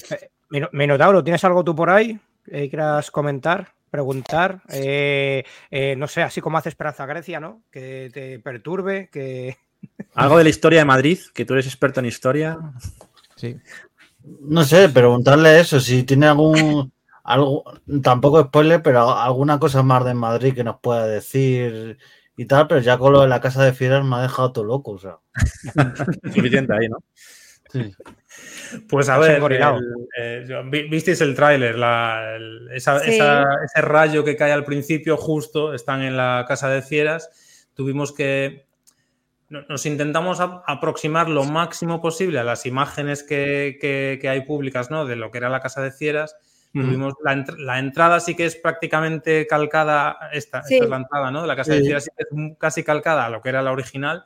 [0.49, 4.63] Mino- Minotauro, ¿tienes algo tú por ahí que quieras comentar, preguntar?
[4.71, 7.63] Eh, eh, no sé, así como hace Esperanza Grecia, ¿no?
[7.71, 9.57] Que te perturbe, que...
[10.15, 12.59] Algo de la historia de Madrid, que tú eres experto en historia.
[13.37, 13.57] Sí.
[14.41, 16.93] No sé, preguntarle eso, si tiene algún.
[17.33, 17.65] Algo,
[18.03, 21.99] tampoco spoiler, pero alguna cosa más de Madrid que nos pueda decir
[22.37, 24.65] y tal, pero ya con lo de la casa de fieras me ha dejado todo
[24.65, 24.93] loco.
[24.93, 25.19] O sea.
[26.35, 26.99] Suficiente ahí, ¿no?
[27.71, 27.93] Sí.
[28.89, 29.85] Pues a ver, el-
[30.19, 31.77] eh, visteis el tráiler,
[32.81, 33.19] Sí.
[33.21, 37.31] ese rayo que cae al principio, justo, están en la casa de fieras.
[37.75, 38.67] Tuvimos que.
[39.49, 44.91] no- Nos intentamos aproximar lo máximo posible a las imágenes que, que- que hay públicas,
[44.91, 45.05] ¿no?
[45.07, 46.37] De lo que era la casa de fieras.
[46.73, 50.75] Tuvimos la, la entrada sí que es prácticamente calcada, esta, Sí.
[50.75, 51.43] esta es la entrada, ¿no?
[51.43, 51.85] De la casa de Sí.
[51.87, 54.25] fieras sí que es casi calcada a lo que era la original.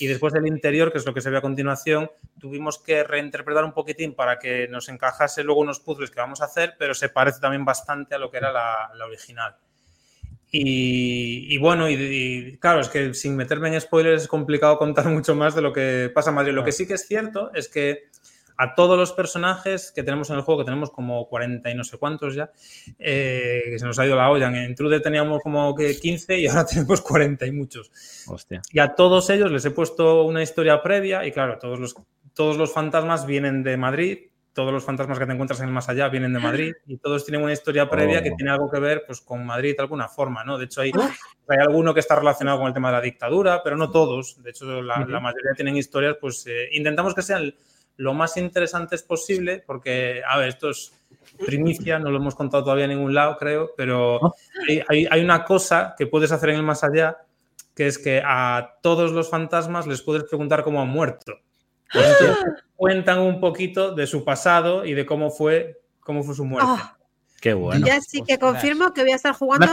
[0.00, 2.10] Y después del interior, que es lo que se ve a continuación,
[2.40, 6.46] tuvimos que reinterpretar un poquitín para que nos encajase luego unos puzzles que vamos a
[6.46, 9.54] hacer, pero se parece también bastante a lo que era la, la original.
[10.50, 15.06] Y, y bueno, y, y claro, es que sin meterme en spoilers es complicado contar
[15.08, 16.52] mucho más de lo que pasa en Madrid.
[16.52, 18.04] Lo que sí que es cierto es que
[18.58, 21.84] a todos los personajes que tenemos en el juego, que tenemos como 40 y no
[21.84, 22.50] sé cuántos ya,
[22.98, 24.48] eh, que se nos ha ido la olla.
[24.48, 27.90] En Trude teníamos como que 15 y ahora tenemos 40 y muchos.
[28.28, 28.62] Hostia.
[28.72, 31.94] Y a todos ellos les he puesto una historia previa y claro, todos los,
[32.34, 34.18] todos los fantasmas vienen de Madrid,
[34.52, 37.26] todos los fantasmas que te encuentras en el más allá vienen de Madrid y todos
[37.26, 38.36] tienen una historia previa que Oh.
[38.36, 40.56] tiene algo que ver pues, con Madrid de alguna forma, ¿no?
[40.56, 40.92] De hecho, hay,
[41.46, 44.42] hay alguno que está relacionado con el tema de la dictadura, pero no todos.
[44.42, 47.54] De hecho, la, la mayoría tienen historias, pues eh, intentamos que sean
[47.96, 50.92] lo más interesantes posible, porque, a ver, esto es
[51.46, 54.34] primicia, no lo hemos contado todavía en ningún lado, creo, pero
[54.68, 57.18] hay, hay- hay una cosa que puedes hacer en el más allá,
[57.74, 61.32] que es que a todos los fantasmas les puedes preguntar cómo han muerto.
[61.92, 62.36] Entonces,
[62.74, 66.68] cuentan un poquito de su pasado y de cómo fue, cómo fue su muerte.
[66.70, 66.96] Ah,
[67.40, 67.86] Qué bueno.
[67.86, 69.66] ya sí que confirmo que voy a estar jugando.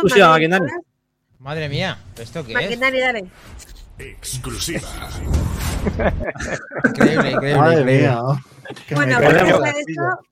[1.40, 2.56] Madre mía, ¿esto qué es?
[2.62, 3.26] Maquinari, dale.
[4.12, 4.88] Exclusiva.
[6.86, 7.56] Increíble, increíble.
[7.58, 8.02] Madre increíble.
[8.02, 8.22] mía.
[8.96, 9.84] Bueno, cae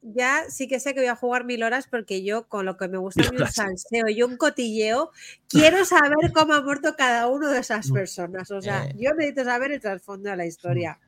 [0.01, 2.87] ya sí que sé que voy a jugar mil horas porque yo, con lo que
[2.87, 5.11] me gusta un salseo y un cotilleo,
[5.49, 8.49] quiero saber cómo ha muerto cada uno de esas personas.
[8.51, 8.95] O sea, Eh.
[8.97, 10.99] yo necesito saber el trasfondo de la historia.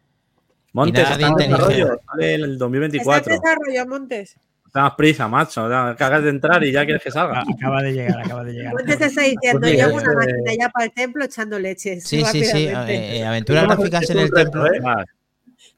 [0.74, 1.68] Montes, está en inteligencia.
[1.76, 3.34] desarrollo, sale en el Está en 2024.
[3.41, 4.36] desarrollo, Montes.
[4.74, 5.65] Estamos prisa, macho.
[5.65, 7.41] hagas de entrar y ya quieres que salga.
[7.41, 8.74] Ah, Acaba de llegar, acaba de llegar.
[8.74, 12.03] Montes te está diciendo, Pues llevo una eh, máquina ya para el templo echando leches.
[12.03, 12.65] Sí, sí, sí.
[12.65, 14.65] eh, eh, aventuras gráficas en el templo.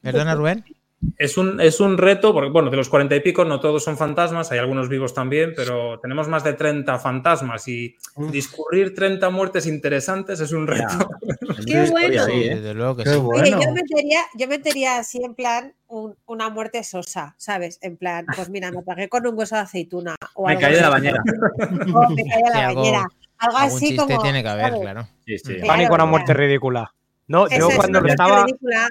[0.00, 0.64] Perdona, Rubén.
[1.18, 3.98] Es un, es un reto, porque bueno, de los 40 y pico no todos son
[3.98, 7.94] fantasmas, hay algunos vivos también, pero tenemos más de 30 fantasmas y
[8.30, 11.08] discurrir 30 muertes interesantes es un reto.
[11.66, 12.26] Qué bueno.
[12.28, 12.54] ¿eh?
[12.56, 13.16] Desde luego que Qué sí.
[13.16, 13.60] Oye, bueno.
[13.62, 17.78] yo metería, yo metería así en plan un- una muerte sosa, ¿sabes?
[17.82, 20.16] En plan, pues mira, me pagué con un hueso de aceituna.
[20.34, 21.22] O Me algo caí de la bañera.
[21.94, 23.06] O me caí de la algo- bañera.
[23.38, 24.22] Algo Algún así chiste como.
[24.22, 24.80] tiene que haber, ¿sabes?
[24.80, 25.08] claro.
[25.26, 25.54] Sí, sí.
[25.66, 26.06] Pánico a una claro.
[26.06, 26.92] muerte ridícula.
[27.28, 28.44] No, yo es cuando una lo estaba...
[28.46, 28.88] ridícula,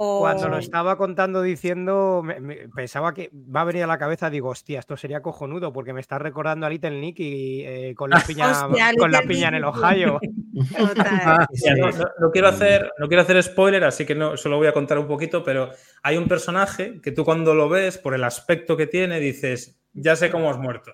[0.00, 3.98] o- Cuando lo estaba contando diciendo, me- me- pensaba que va a venir a la
[3.98, 7.94] cabeza, digo, hostia, esto sería cojonudo porque me está recordando a Little Nick y eh,
[7.96, 9.78] con la piña, Hostia, con la piña en el Nicky.
[9.78, 10.20] Ohio.
[10.76, 11.46] Total.
[11.78, 14.72] No, no- no quiero hacer, no quiero hacer spoiler, así que no, solo voy a
[14.72, 15.70] contar un poquito, pero
[16.02, 20.14] hay un personaje que tú cuando lo ves, por el aspecto que tiene, dices, ya
[20.16, 20.92] sé cómo has muerto.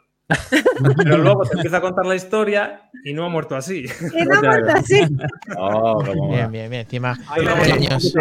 [0.96, 3.84] Pero luego te empieza a contar la historia y no ha muerto así.
[3.84, 5.00] Y no muerto así.
[5.58, 6.02] Oh.
[6.30, 6.82] Bien, bien, bien.
[6.82, 8.12] Encima, dejamos.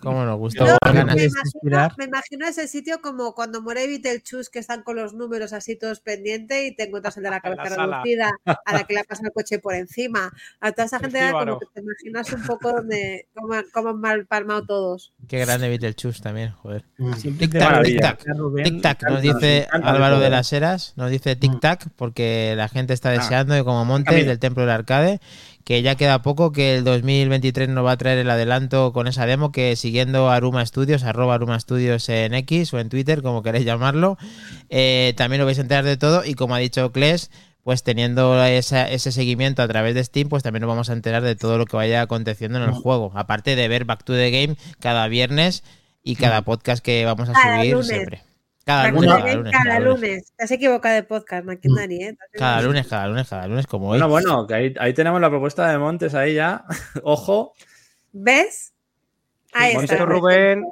[0.00, 1.14] cómo nos con me ganas.
[1.14, 1.92] ¿Quieres imagino, inspirar?
[1.98, 6.00] me imagino ese sitio como cuando muere Beetlejuice, que están con los números así todos
[6.00, 9.00] pendientes y te encuentras el de la En la cabeza reducida, a la que le
[9.00, 10.30] ha pasado el coche por encima.
[10.60, 14.00] A toda esa gente como que te imaginas un poco donde, cómo, han- cómo han
[14.00, 15.12] mal palmado todos.
[15.28, 16.84] Qué grande Beetlejuice también, joder.
[16.98, 18.24] Tic-tac, tic-tac.
[18.64, 23.56] Tic-tac, nos dice Álvaro de las Heras, nos dice tic-tac, porque la gente está deseando,
[23.56, 24.28] y como Montes camino.
[24.28, 25.20] del Templo del Arcade,
[25.64, 29.26] que ya queda poco, que el 2023 nos va a traer el adelanto con esa
[29.26, 33.64] demo, que siguiendo Aruma Studios, arroba Aruma Studios en X o en Twitter, como queréis
[33.64, 34.18] llamarlo,
[34.70, 37.30] eh, también lo vais a enterar de todo, y como ha dicho Kles,
[37.62, 41.22] pues teniendo esa- ese seguimiento a través de Steam, pues también nos vamos a enterar
[41.22, 44.30] de todo lo que vaya aconteciendo en el juego, aparte de ver Back to the
[44.32, 45.62] Game cada viernes
[46.02, 47.86] y cada podcast que vamos a Cada subir lunes.
[47.86, 48.22] siempre.
[48.64, 50.32] Cada lunes, cada lunes, cada lunes.
[50.36, 52.16] Te has equivocado de podcast, Maquindani, ¿eh?
[52.32, 53.98] Cada lunes, cada lunes, cada lunes, como hoy.
[53.98, 56.64] Bueno, bueno, que ahí, ahí tenemos la propuesta de Montes ahí ya.
[57.02, 57.54] Ojo.
[58.12, 58.72] ¿Ves?
[59.52, 59.94] Ahí está.
[59.94, 60.64] Esto Rubén,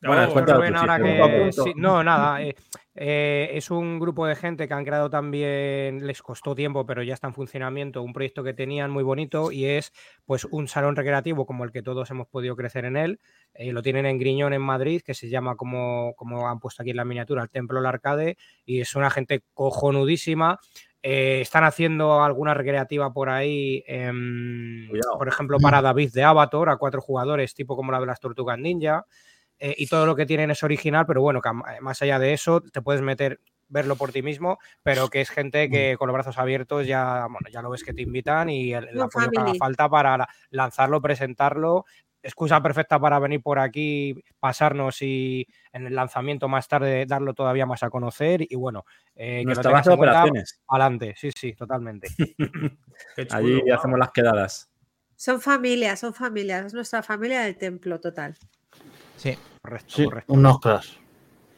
[0.00, 2.42] Bueno, cuéntalo Rubén, ahora que- sí, no, nada.
[2.42, 2.54] eh,
[2.94, 7.14] eh, es un grupo de gente que han creado también, les costó tiempo, pero ya
[7.14, 9.92] está en funcionamiento, un proyecto que tenían muy bonito y es
[10.26, 13.20] pues un salón recreativo como el que todos hemos podido crecer en él.
[13.54, 16.90] Eh, lo tienen en Griñón, en Madrid, que se llama como, como han puesto aquí
[16.90, 20.58] en la miniatura, el Templo del Arcade, y es una gente cojonudísima.
[21.02, 24.88] Eh, están haciendo alguna recreativa por ahí, em,
[25.18, 28.58] por ejemplo, para David de Avatar, a cuatro jugadores, tipo como la de las Tortugas
[28.58, 29.04] Ninja
[29.58, 31.50] eh, y todo lo que tienen es original, pero bueno, que
[31.80, 35.68] más allá de eso, te puedes meter, verlo por ti mismo, pero que es gente
[35.70, 38.88] que con los brazos abiertos ya, bueno, ya lo ves que te invitan y el,
[38.88, 41.84] el No, apoyo que haga falta para la- lanzarlo, presentarlo.
[42.22, 47.66] Excusa perfecta para venir por aquí, pasarnos y en el lanzamiento más tarde darlo todavía
[47.66, 48.46] más a conocer.
[48.48, 48.84] Y bueno,
[49.16, 50.60] eh, que lo Nuestra tengas base de en cuenta, operaciones.
[50.68, 52.08] Adelante, sí, sí, totalmente.
[53.16, 54.70] Chulo, Allí hacemos las quedadas.
[55.16, 56.66] Son familias, son familias.
[56.66, 58.36] Es nuestra familia del templo total.
[59.16, 60.32] Sí, Correcto, Sí, correcto.
[60.32, 60.96] unos crash.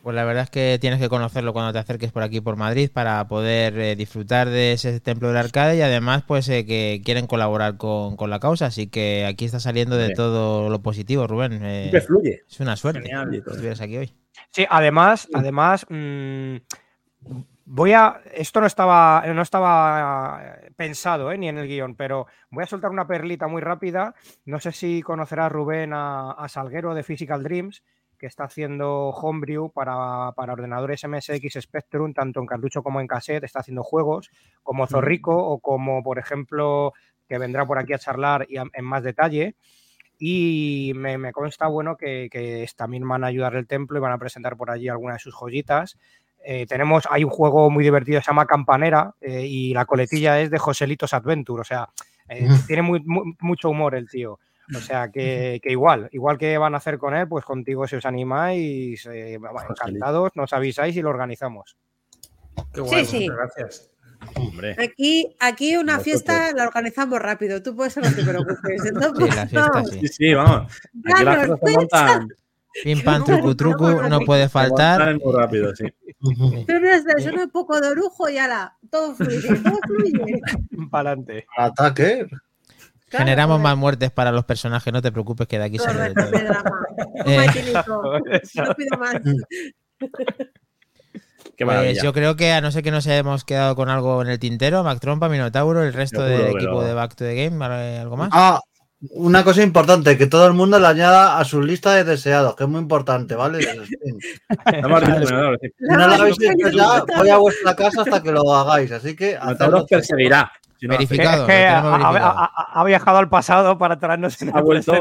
[0.05, 2.89] Pues la verdad es que tienes que conocerlo cuando te acerques por aquí por Madrid
[2.93, 7.27] para poder eh, disfrutar de ese templo del arcade y además pues eh, que quieren
[7.27, 10.17] colaborar con, con la causa, así que aquí está saliendo de Bien.
[10.17, 11.59] todo lo positivo, Rubén.
[11.65, 12.43] eh, Que fluye.
[12.49, 13.31] es una suerte Genial.
[13.31, 14.15] que estuvieras aquí hoy.
[14.53, 16.57] Sí, además, además, mm,
[17.65, 18.21] voy a.
[18.35, 22.91] Esto no estaba, no estaba pensado eh, ni en el guion, pero voy a soltar
[22.91, 24.15] una perlita muy rápida.
[24.45, 27.83] No sé si conocerá Rubén a, a Salguero de Physical Dreams,
[28.25, 33.45] que está haciendo homebrew para, para ordenadores MSX Spectrum, tanto en cartucho como en cassette.
[33.45, 34.31] Está haciendo juegos
[34.63, 36.95] como Zorrico o como, por ejemplo,
[37.29, 39.57] que vendrá por aquí a charlar y a- en más detalle.
[40.19, 44.13] Y me, me consta, bueno, que, que también van a ayudar el templo y van
[44.13, 45.99] a presentar por allí algunas de sus joyitas.
[46.47, 50.51] Eh, tenemos, hay un juego muy divertido, se llama Campanera, eh, y la coletilla es
[50.51, 51.91] de Joselitos Adventure, o sea,
[52.31, 53.03] eh, tiene muy-
[53.41, 54.39] mucho humor el tío.
[54.75, 57.97] O sea, que, que igual, igual que van a hacer con él, pues contigo si
[57.97, 61.77] os animáis, eh, encantados, nos avisáis y lo organizamos.
[62.73, 63.29] Qué guay, sí.
[63.29, 63.91] muchas gracias.
[64.37, 64.77] Hombre.
[64.79, 66.05] Aquí, aquí una Nosotros.
[66.05, 67.63] fiesta la organizamos rápido.
[67.63, 68.83] Tú puedes no te preocupes.
[68.83, 70.01] Sí, Entonces, la fiesta sí.
[70.01, 70.73] Sí, sí, vamos.
[71.13, 71.79] Aquí las cosas se fecha.
[71.79, 72.29] montan,
[72.83, 75.19] Pim pam trucu trucu no puede faltar.
[75.21, 75.85] muy rápido, sí.
[76.67, 80.41] Tú eres de un poco de orujo y ala, todo fluye, todo fluye.
[80.91, 81.47] Para adelante.
[81.57, 82.27] Ataque.
[83.15, 86.15] Claro, Generamos más muertes para los personajes, no te preocupes que de aquí sale de
[86.15, 86.31] todo.
[86.31, 86.47] de
[87.27, 87.47] Eh.
[88.57, 89.15] No pido más.
[91.57, 92.03] Qué Pues maravilla.
[92.03, 94.83] yo creo que a no ser que nos hayamos quedado con algo en el tintero,
[94.83, 97.99] Mac Trompa, Minotauro, el resto del pero- equipo de Back to the Game, ¿vale?
[97.99, 98.31] ¿algo más?
[98.33, 98.59] Ah,
[99.11, 102.65] una cosa importante, que todo el mundo le añada a su lista de deseados, que
[102.65, 103.59] es muy importante, ¿vale?
[104.81, 108.91] No lo habéis hecho ya, voy a vuestra casa hasta que lo hagáis.
[108.93, 110.51] Así que Minotauro os perseguirá.
[110.89, 111.43] Verificado.
[111.43, 112.29] Es que lo ha, tenemos verificado.
[112.39, 114.93] ha- ha- ha viajado al pasado para traernos en ha el vuelto,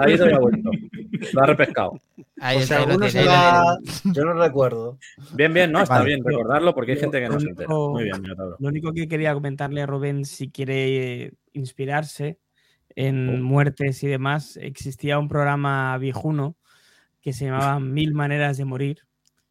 [0.00, 0.70] ha ido y ha vuelto.
[1.32, 2.00] Lo ha repescado.
[2.40, 3.78] Ahí o sea, ahí lo tiene, se ahí lo la-.
[4.04, 4.98] Yo no recuerdo.
[5.34, 6.06] Bien, bien, no, está Vale.
[6.06, 7.68] bien recordarlo porque hay Lo- gente que no lo se entera.
[7.68, 8.56] Muy bien, Minotauro.
[8.58, 12.92] Lo único que quería comentarle a Rubén, si quiere eh, inspirarse Oh.
[12.96, 16.56] en muertes y demás, existía un programa viejuno
[17.20, 18.98] que se llamaba Mil Maneras de Morir.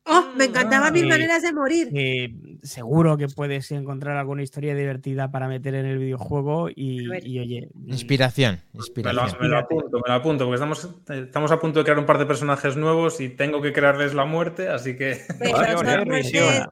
[0.07, 1.07] Oh, me encantaba mil Sí.
[1.09, 1.89] maneras de morir.
[1.89, 7.69] que seguro que puedes encontrar alguna historia divertida para meter en el videojuego y, oye,
[7.87, 9.37] Inspiración, Me lo, inspiración.
[9.41, 12.19] me lo apunto, me lo apunto, porque estamos, estamos a punto de crear un par
[12.19, 15.21] de personajes nuevos y tengo que crearles la muerte, así que.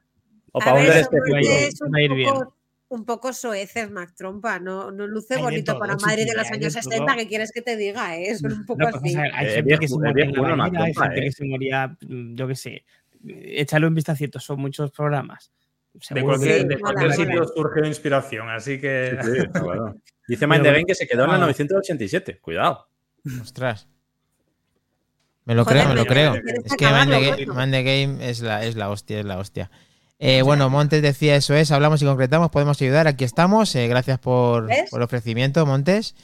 [0.56, 1.16] O para ver, son
[1.96, 2.56] este bien, un poco,
[2.90, 4.60] un poco soeces, Mac Trompa.
[4.60, 6.82] No, no luce Hay bonito todo, para Madrid de los años todo.
[6.92, 7.16] 60.
[7.16, 8.16] ¿Qué quieres que te diga?
[8.16, 8.36] Eh?
[8.36, 9.08] Son un poco No, pues, así.
[9.08, 11.22] o sea, hay Eh, gente que se hay gente eh.
[11.24, 12.84] que se moría, mm, yo qué sé.
[13.26, 15.52] Échale un vistacito, son muchos programas.
[16.10, 19.16] De cualquier, Sí, de sitio surge inspiración, así que.
[19.22, 19.96] Sí, está claro.
[20.26, 22.40] Dice Mind the Game que se quedó en el 987.
[22.40, 22.88] Cuidado.
[23.40, 23.86] Ostras.
[25.44, 26.34] Me lo Joder, creo, me lo creo.
[26.64, 27.46] Es que Mind the.
[27.46, 29.70] Mind Game es la, es la hostia, es la hostia.
[30.18, 33.74] Eh, bueno, Montes decía eso es, hablamos y concretamos, podemos ayudar, aquí estamos.
[33.74, 36.14] eh, gracias por el ofrecimiento, Montes.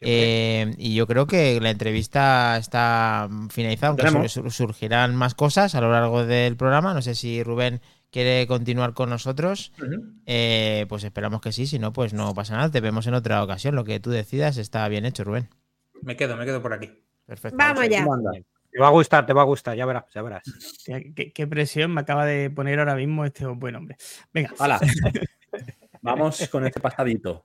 [0.00, 5.80] Eh, y yo creo que la entrevista está finalizada, aunque sur- surgirán más cosas a
[5.80, 6.92] lo largo del programa.
[6.94, 7.80] No sé si Rubén
[8.10, 9.72] quiere continuar con nosotros.
[10.26, 12.70] Eh, pues esperamos que sí, si no, pues no pasa nada.
[12.70, 13.74] Te vemos en otra ocasión.
[13.74, 15.48] Lo que tú decidas está bien hecho, Rubén.
[16.02, 16.90] Me quedo, me quedo por aquí.
[17.24, 17.56] Perfecto.
[17.56, 18.04] Vamos ya.
[18.70, 20.42] Te va a gustar, te va a gustar, ya verás, ya verás.
[21.14, 23.96] ¿Qué, qué presión me acaba de poner ahora mismo este buen hombre.
[24.32, 24.52] Venga.
[24.58, 24.80] Hala.
[26.02, 27.44] Vamos con este pasadito.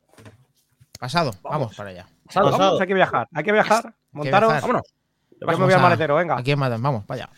[1.00, 2.08] Pasado, vamos para allá.
[2.34, 2.58] Pasado.
[2.58, 3.94] Vamos, hay que viajar, hay que viajar.
[4.12, 4.62] Montaros, viajar.
[4.62, 4.84] vámonos.
[5.32, 6.38] Yo me Vamos voy al maletero, venga.
[6.38, 7.30] Aquí en Madrid, vamos, allá.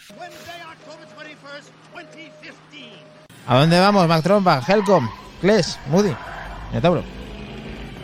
[3.47, 5.09] ¿A dónde vamos, Mac Trompa, Helcom,
[5.39, 6.13] Kles, Moody,
[6.69, 7.03] Minotauro?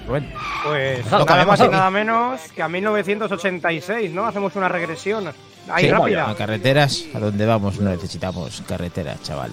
[0.07, 0.33] Rubén.
[0.63, 4.25] Pues nada más y nada menos que a 1986, ¿no?
[4.25, 5.27] Hacemos una regresión
[5.69, 6.29] ahí Sí, rápida.
[6.29, 9.51] A carreteras, a dónde vamos no necesitamos carreteras, chaval.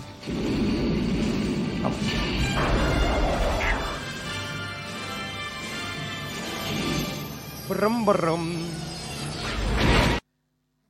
[7.68, 8.52] Brum, brum.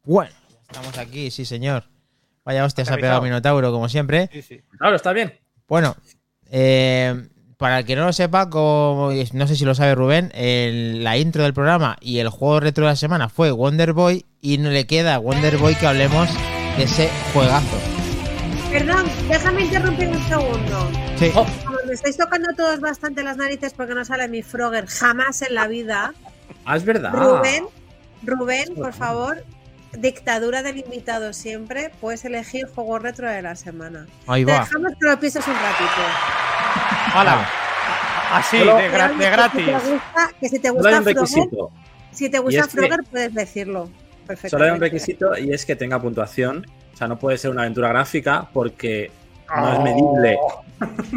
[0.04, 0.32] Bueno,
[0.68, 1.84] estamos aquí, sí señor.
[2.44, 4.28] Vaya hostia, se ha pegado Minotauro, como siempre.
[4.32, 4.60] Sí, sí.
[4.78, 5.32] Claro, está bien.
[5.66, 5.96] Bueno,
[6.50, 7.26] eh,
[7.56, 11.16] para el que no lo sepa, como, no sé si lo sabe Rubén, el- la
[11.16, 14.68] intro del programa y el juego retro de la semana fue Wonder Boy y no
[14.70, 16.28] le queda a Wonder Boy que hablemos
[16.76, 17.78] de ese juegazo.
[18.70, 20.90] Perdón, déjame interrumpir un segundo.
[21.16, 21.30] Sí.
[21.34, 21.46] Oh.
[21.64, 25.54] Como me estáis tocando todos bastante las narices porque no sale mi Frogger jamás en
[25.54, 26.12] la vida.
[26.64, 27.12] Ah, es verdad.
[27.12, 27.66] Rubén,
[28.22, 29.44] Rubén, por favor,
[29.98, 34.06] dictadura del invitado siempre, puedes elegir juego retro de la semana.
[34.26, 34.60] Ahí Te va.
[34.60, 36.02] dejamos que lo pienses un ratito.
[37.14, 37.48] ¡Hala!
[38.32, 39.66] Así, Solo- de, gra- de Que si te gratis.
[39.90, 41.70] gusta, que si te hay gusta Frogger, requisito.
[42.10, 43.90] si te gusta es que- Frogger, puedes decirlo.
[44.26, 44.56] Perfecto.
[44.56, 46.66] Solo hay un requisito y es que tenga puntuación.
[46.92, 49.10] O sea, no puede ser una aventura gráfica porque
[49.54, 50.38] no es medible.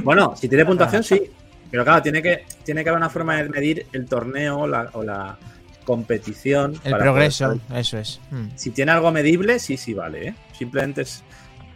[0.04, 1.32] Bueno, si tiene puntuación, sí.
[1.72, 5.04] Pero claro, tiene que, tiene que haber una forma de medir el torneo la- o
[5.04, 5.38] la
[5.86, 6.74] competición.
[6.84, 8.20] El para progreso, poder- eso es.
[8.32, 8.48] Mm.
[8.56, 10.28] Si tiene algo medible, sí, sí, vale.
[10.30, 10.36] ¿eh?
[10.58, 11.24] Simplemente es,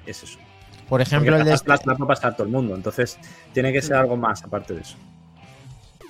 [0.05, 0.37] es eso.
[0.89, 2.75] Por ejemplo, el Porque de las las la puede pasar todo el mundo.
[2.75, 3.17] Entonces,
[3.53, 4.97] tiene que ser algo más aparte de eso.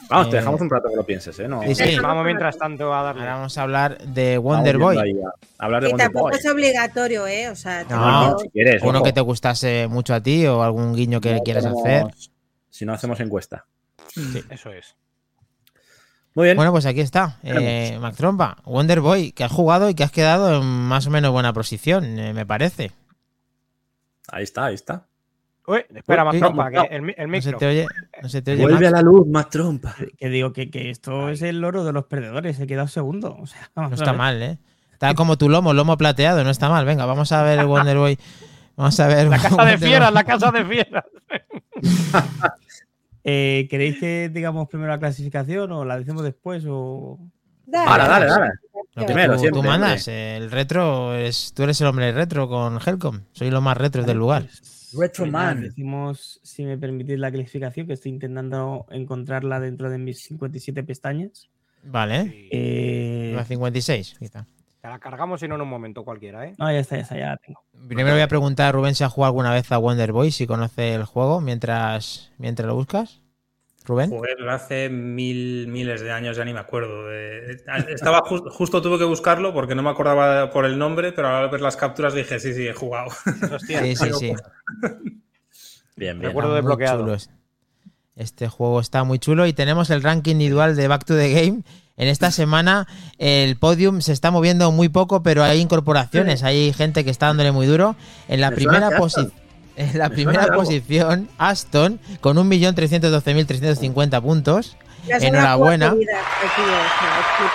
[0.09, 1.47] Vamos, te Eh, dejamos un rato que lo pienses, ¿eh?
[1.47, 1.95] No, Sí, sí.
[2.01, 3.21] Vamos mientras tanto a darle.
[3.21, 4.97] Ahora vamos a hablar de Wonder Boy.
[4.97, 5.01] a-
[5.63, 6.37] a hablar de Y Wonder tampoco Boy.
[6.37, 7.49] es obligatorio, ¿eh?
[7.49, 8.81] O sea, te No, No, si quieres.
[8.83, 9.03] Uno ojo.
[9.05, 12.30] que te gustase mucho a ti o algún guiño que No quieras tenemos- hacer.
[12.71, 13.65] Si no hacemos encuesta.
[14.49, 14.95] Eso es.
[16.33, 16.55] Muy bien.
[16.57, 17.37] Bueno, pues aquí está.
[17.43, 21.09] Eh, Mac Trompa, Wonder Boy, que has jugado y que has quedado en más o
[21.11, 22.91] menos buena posición, eh, me parece.
[24.29, 25.05] Ahí está, ahí está.
[25.67, 26.81] Uy, espera, Uy, más uy, trompa, no.
[26.87, 27.57] que el, el No se micro.
[27.59, 27.87] te oye,
[28.23, 29.93] no se te oye, Vuelve a la luz, más trompa.
[30.17, 33.35] Que digo que, que esto es el loro de los perdedores, he quedado segundo.
[33.37, 34.57] O sea, vamos No está mal, ¿eh?
[34.93, 36.85] Está como tu lomo, lomo plateado, no está mal.
[36.85, 38.17] Venga, vamos a ver el Wonder Boy.
[38.77, 39.27] Vamos a ver.
[39.27, 40.15] La casa de Wonder fieras, Boy.
[40.15, 41.03] la casa de fieras.
[43.23, 46.63] Eh, ¿Queréis que digamos primero la clasificación o la decimos después?
[46.67, 47.19] O...
[47.65, 48.51] Dale, Dale, dale, dale.
[48.93, 52.77] Lo Primero, tú, siempre, tú mandas, el retro, es, tú eres el hombre retro con
[52.85, 53.21] Helcom.
[53.31, 54.43] Soy los más retros del lugar.
[54.43, 55.61] Retro Pues nada, Man.
[55.63, 61.49] Decimos, si me permitís la clasificación, que estoy intentando encontrarla dentro de mis 57 pestañas.
[61.83, 64.45] Vale, Eh, la 56, quizá.
[64.81, 66.55] Te la cargamos y no en un momento cualquiera, ¿eh?
[66.57, 67.61] no, ya está, ya está, ya la tengo.
[67.87, 70.47] Primero voy a preguntar a Rubén si ha jugado alguna vez a Wonder Boy, si
[70.47, 73.21] conoce el juego mientras, mientras lo buscas.
[73.85, 74.09] Rubén.
[74.09, 77.07] Jugué hace mil, miles de años, ya ni me acuerdo.
[77.09, 81.27] de- Estaba jus- justo tuve que buscarlo porque no me acordaba por el nombre, pero
[81.29, 83.09] al ver las capturas dije, sí, sí, he jugado.
[83.51, 84.33] Hostia, Sí, sí, sí.
[85.95, 86.21] Bien, bien.
[86.21, 86.99] Recuerdo desbloqueado.
[87.01, 87.29] chulo es-
[88.21, 91.63] Este juego está muy chulo y tenemos el ranking individual de Back to the Game.
[91.97, 92.87] En esta semana
[93.17, 97.51] el podium se está moviendo muy poco, pero hay incorporaciones, hay gente que está dándole
[97.51, 97.95] muy duro.
[98.27, 99.27] En la Me primera posición.
[99.27, 99.41] Aston.
[99.77, 104.77] En la Me primera posición, Aston, con 1.312.350 puntos.
[105.07, 105.95] Enhorabuena.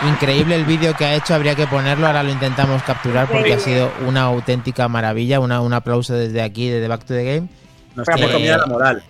[0.08, 3.60] Increíble el vídeo que ha hecho, habría que ponerlo, ahora lo intentamos capturar porque ha
[3.60, 5.38] sido una auténtica maravilla.
[5.38, 7.48] Una, un aplauso desde aquí, desde Back to the Game.
[7.94, 9.04] Nos Eh, la moral.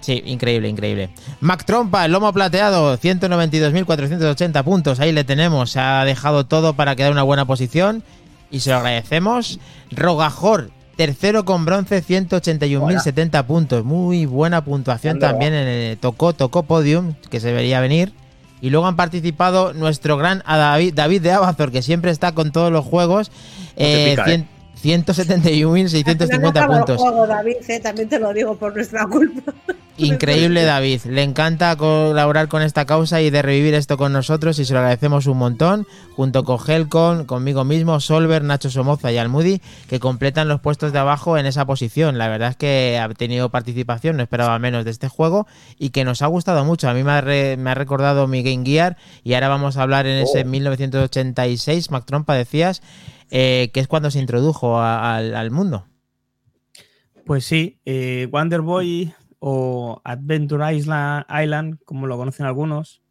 [0.00, 1.10] Sí, increíble, increíble.
[1.40, 4.98] Mac Trompa, el lomo plateado, 192.480 puntos.
[5.00, 5.70] Ahí le tenemos.
[5.72, 8.02] Se ha dejado todo para quedar en una buena posición.
[8.50, 9.60] Y se lo agradecemos.
[9.90, 13.84] Rogajor, tercero con bronce, 181.070 puntos.
[13.84, 15.52] Muy buena puntuación también.
[15.54, 18.12] En el, tocó, tocó podium, que se vería venir.
[18.62, 22.52] Y luego han participado nuestro gran a David, David de Abazor, que siempre está con
[22.52, 23.30] todos los juegos.
[23.76, 24.46] te Eh, pica, cien-
[24.82, 26.96] 171.650 puntos.
[27.00, 29.52] Juego, David, eh, también te lo digo por nuestra culpa.
[30.06, 31.00] Increíble, David.
[31.06, 34.78] Le encanta colaborar con esta causa y de revivir esto con nosotros y se lo
[34.80, 40.48] agradecemos un montón, junto con Helcon, conmigo mismo, Solver, Nacho Somoza y Almudi, que completan
[40.48, 42.18] los puestos de abajo en esa posición.
[42.18, 45.46] La verdad es que ha tenido participación, no esperaba menos de este juego
[45.78, 46.88] y que nos ha gustado mucho.
[46.88, 49.82] A mí me ha, re- me ha recordado mi Game Gear y ahora vamos a
[49.82, 52.82] hablar en ese 1986, Mac Trompa decías,
[53.30, 55.86] eh, que es cuando se introdujo a- al, al mundo.
[57.26, 63.02] Pues sí, eh, Wonder Boy o Adventure Island, Island, como lo conocen algunos,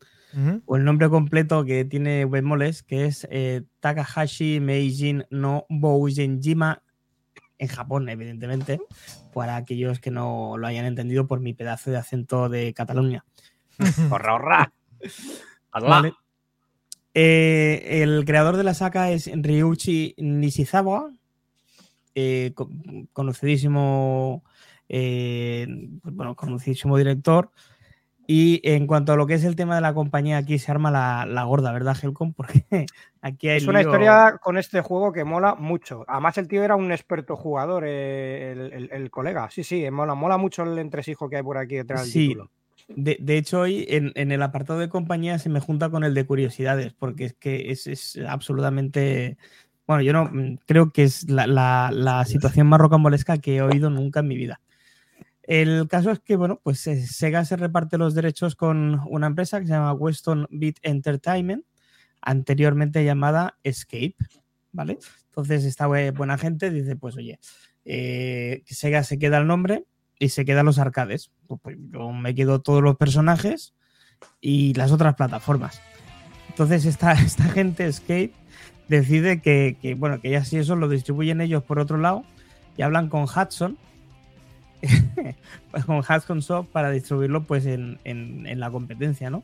[0.65, 6.81] o el nombre completo que tiene bemoles, que es eh, Takahashi Meijin no Boujenjima,
[7.57, 8.80] en Japón, evidentemente,
[9.34, 13.26] para aquellos que no lo hayan entendido por mi pedazo de acento de Cataluña.
[14.11, 14.73] Horra, horra.
[15.89, 16.14] Vale.
[17.14, 21.11] Eh, el creador de la saga es Ryuichi Nishizawa,
[22.15, 22.69] eh, co-
[23.14, 24.43] conocidísimo,
[24.89, 25.67] eh,
[26.03, 27.51] bueno, conocidísimo director.
[28.31, 30.91] Y en cuanto a lo que es el tema de la compañía, aquí se arma
[30.91, 32.33] la, la gorda, ¿verdad, Helcom?
[32.37, 32.63] Porque
[33.21, 36.05] aquí hay Es una lío- historia con este juego que mola mucho.
[36.07, 39.49] Además, el tío era un experto jugador, eh, el, el- el colega.
[39.49, 42.27] Sí, sí, mola, mola mucho el entresijo que hay por aquí detrás del Sí.
[42.27, 42.51] título.
[42.87, 46.13] De, de hecho, hoy en, en el apartado de compañía se me junta con el
[46.13, 49.37] de curiosidades, porque es que es, es absolutamente.
[49.87, 53.61] Bueno, yo no mm, creo que es la, la- la situación más rocambolesca que he
[53.63, 54.61] oído nunca en mi vida.
[55.49, 59.59] El caso es que, bueno, pues eh, Sega se reparte los derechos con una empresa
[59.59, 61.65] que se llama Weston Beat Entertainment,
[62.21, 64.15] anteriormente llamada Escape,
[64.71, 64.99] ¿vale?
[65.30, 67.39] Entonces, esta bue- buena gente dice, pues oye,
[67.84, 69.85] eh, Sega se queda el nombre
[70.19, 71.31] y se quedan los arcades.
[71.47, 73.73] Pues, pues yo me quedo todos los personajes
[74.41, 75.81] y las otras plataformas.
[76.49, 78.34] Entonces esta, esta gente, Escape,
[78.88, 82.23] decide que, que, bueno, que ya si eso lo distribuyen ellos por otro lado
[82.77, 83.80] y hablan con Hudson,
[85.85, 89.43] con Hudson Soft para distribuirlo pues en, en- en la competencia, ¿no?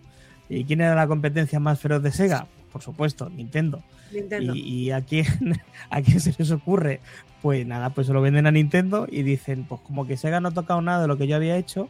[0.49, 2.48] ¿Y quién era la competencia más feroz de Sega?
[2.72, 3.82] Por supuesto, Nintendo.
[4.12, 4.53] Nintendo.
[4.56, 5.26] ¿Y, y a, quién,
[5.90, 6.99] a quién se les ocurre?
[7.41, 10.49] Pues nada, pues se lo venden a Nintendo y dicen, pues como que Sega no
[10.49, 11.90] ha tocado nada de lo que yo había hecho,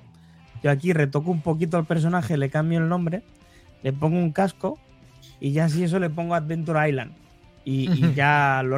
[0.64, 3.22] yo aquí retoco un poquito al personaje, le cambio el nombre,
[3.84, 4.80] le pongo un casco
[5.40, 7.12] y ya si eso le pongo Adventure Island.
[7.64, 8.78] Y, y ya lo,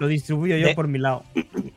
[0.00, 1.22] lo distribuyo yo De- por mi lado.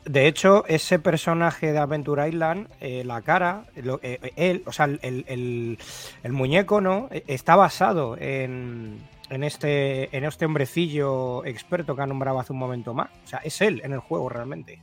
[0.10, 4.86] De hecho, ese personaje de Adventure Island, eh, la cara, lo- eh, él, o sea,
[4.86, 5.77] el, el-
[6.23, 7.10] el muñeco, ¿no?
[7.11, 8.98] Eh, Está basado en,
[9.30, 13.10] en este, en este hombrecillo experto que ha nombrado hace un momento más.
[13.23, 14.81] O sea, es él en el juego realmente.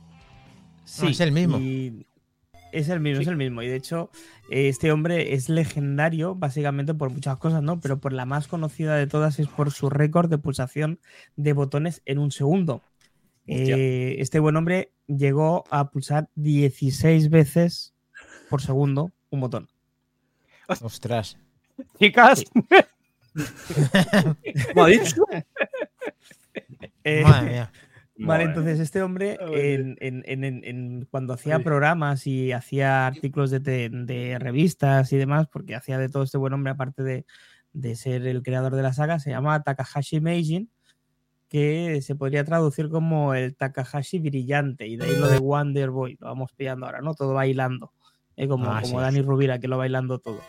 [0.85, 1.57] Sí, es el mismo.
[1.59, 2.05] y
[2.71, 3.23] es el mismo, Sí.
[3.23, 3.61] es el mismo.
[3.63, 4.09] Y de hecho,
[4.49, 7.81] eh, este hombre es legendario básicamente por muchas cosas, ¿no?
[7.81, 10.99] Pero por la más conocida de todas es por su récord de pulsación
[11.35, 12.81] de botones en un segundo.
[13.47, 17.93] Eh, este buen hombre llegó a pulsar 16 veces
[18.49, 19.67] por segundo un botón.
[20.81, 21.37] Ostras.
[21.99, 22.43] Chicas,
[24.73, 25.23] ¿Cómo ha dicho?
[27.03, 27.71] Eh, Madre mía.
[28.19, 33.51] Vale, entonces este hombre, en, en- en- en- en- cuando hacía programas y hacía artículos
[33.51, 37.25] de, te- de revistas y demás, porque hacía de todo este buen hombre, aparte de,
[37.73, 40.71] de ser el creador de la saga, se llama Takahashi Meijin,
[41.49, 46.17] que se podría traducir como el Takahashi brillante, y de ahí lo de Wonder Boy,
[46.19, 47.13] lo vamos pillando ahora, ¿no?
[47.13, 47.93] Todo bailando,
[48.35, 49.03] eh, como, Ah, como sí.
[49.03, 50.39] Dani Rubira, que lo bailando todo.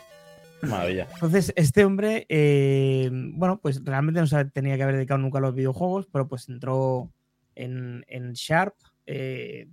[0.61, 1.07] Maravilla.
[1.13, 5.41] Entonces, este hombre, eh, bueno, pues realmente no se tenía que haber dedicado nunca a
[5.41, 7.09] los videojuegos, pero pues entró
[7.55, 8.73] en, en Sharp
[9.05, 9.67] eh,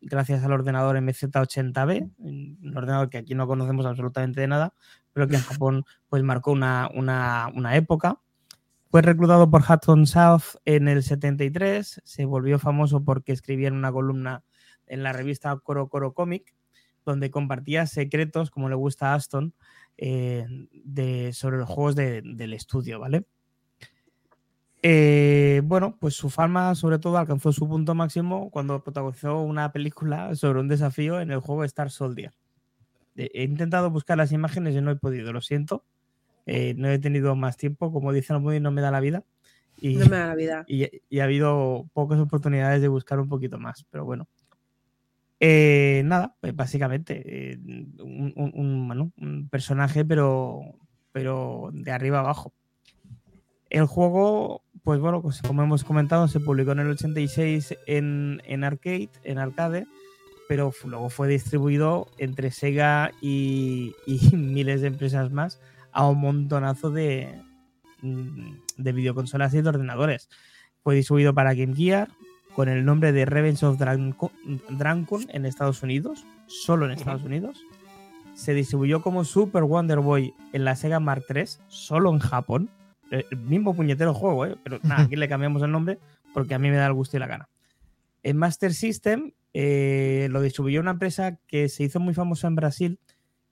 [0.00, 4.74] gracias al ordenador MZ80B, un ordenador que aquí no conocemos absolutamente de nada,
[5.12, 8.20] pero que en Japón pues marcó una, una- una época.
[8.90, 13.92] Fue reclutado por Hudson South en el 73, se volvió famoso porque escribía en una
[13.92, 14.42] columna
[14.86, 16.54] en la revista Coro Coro Comic,
[17.04, 19.52] donde compartía secretos, como le gusta a Aston,
[19.98, 23.26] eh, de, sobre los juegos de- del estudio, ¿vale?
[24.82, 30.34] Eh, bueno, pues su fama sobre todo alcanzó su punto máximo cuando protagonizó una película
[30.36, 32.32] sobre un desafío en el juego Star Soldier.
[33.16, 35.84] He intentado buscar las imágenes y no he podido, lo siento.
[36.50, 39.22] Eh, no he tenido más tiempo, como dicen los muy no me da la vida.
[39.80, 40.64] Y, No me da la vida.
[40.66, 44.26] y, y ha habido pocas oportunidades de buscar un poquito más, pero bueno.
[45.40, 47.22] Eh, nada, pues básicamente
[47.52, 47.58] eh,
[48.00, 50.62] un, un- un, bueno, un personaje, pero,
[51.12, 52.52] pero de arriba abajo.
[53.70, 58.64] El juego, pues bueno, pues como hemos comentado, se publicó en el 86 en, en
[58.64, 59.86] arcade, en arcade,
[60.48, 65.60] pero luego fue distribuido entre Sega y, y miles de empresas más
[65.92, 67.40] a un montonazo de,
[68.02, 70.28] mm, de videoconsolas y de ordenadores.
[70.82, 72.08] Fue distribuido para Game Gear,
[72.54, 74.32] con el nombre de Revenge of Dranco-
[74.70, 77.60] Drancon en Estados Unidos, solo en Estados Unidos.
[78.34, 82.70] Se distribuyó como Super Wonder Boy en la Sega Mark III, solo en Japón.
[83.10, 84.56] El mismo puñetero juego, ¿eh?
[84.62, 85.98] pero nada, aquí le cambiamos el nombre
[86.34, 87.48] porque a mí me da el gusto y la gana.
[88.22, 92.98] En Master System eh, lo distribuyó una empresa que se hizo muy famosa en Brasil.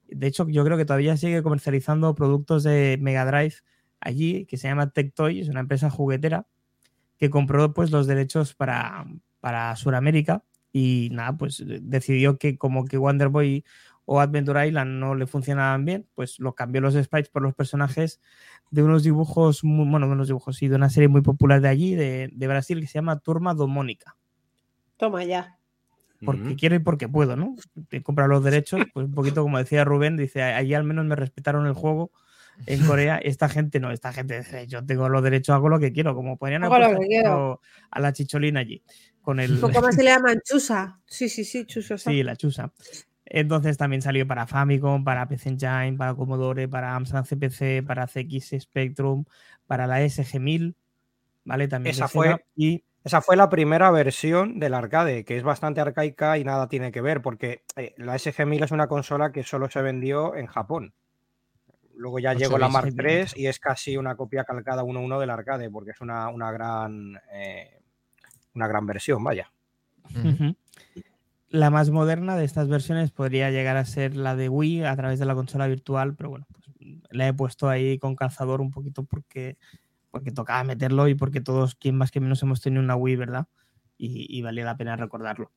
[0.09, 3.55] De hecho, yo creo que todavía sigue comercializando productos de Mega Drive
[3.99, 6.47] allí, que se llama Tectoy, es una empresa juguetera
[7.17, 9.05] que compró pues los derechos para,
[9.39, 13.65] para Sudamérica y nada, pues decidió que como que Wonder Boy
[14.05, 18.21] o Adventure Island no le funcionaban bien, pues lo cambió los sprites por los personajes
[18.71, 21.67] de unos dibujos, muy, bueno, de unos dibujos, sí, de una serie muy popular de
[21.67, 24.15] allí, de, de Brasil, que se llama Turma do Mónica.
[24.95, 25.56] Toma ya.
[26.25, 27.55] Porque quiero y porque puedo, ¿no?
[27.89, 31.15] Te comprar los derechos, pues un poquito como decía Rubén, dice, allí al menos me
[31.15, 32.11] respetaron el juego.
[32.65, 35.91] En Corea, esta gente no, esta gente dice, yo tengo los derechos, hago lo que
[35.93, 36.83] quiero, como podrían haber
[37.91, 38.81] a la chicholina allí,
[39.21, 40.99] con el, Un poco más se le llaman chusa.
[41.05, 41.97] Sí, sí, sí, chusa.
[41.97, 42.71] Sí, la chusa.
[43.29, 48.55] Entonces también salió para Famicom, para PC Engine, para Commodore, para Amstrad CPC, para CX
[48.61, 49.25] Spectrum,
[49.67, 50.75] para la SG-1000,
[51.43, 51.67] ¿vale?
[51.67, 56.37] También Esa fue- y Esa fue la primera versión del arcade, que es bastante arcaica
[56.37, 59.81] y nada tiene que ver, porque eh, la SG-1000 es una consola que solo se
[59.81, 60.93] vendió en Japón.
[61.95, 65.69] Luego ya llegó la Mark III y es casi una copia calcada 1-1 del arcade,
[65.69, 67.79] porque es una, una gran eh,
[68.55, 69.53] una gran versión, vaya.
[71.49, 75.17] La más moderna de estas versiones podría llegar a ser la de Wii a través
[75.17, 76.65] de la consola virtual, pero bueno, pues
[77.09, 79.57] la he puesto ahí con calzador un poquito porque,
[80.17, 83.47] porque tocaba meterlo y porque todos, quien más que menos, hemos tenido una Wii, ¿verdad?
[83.97, 85.51] Y, y valía la pena recordarlo.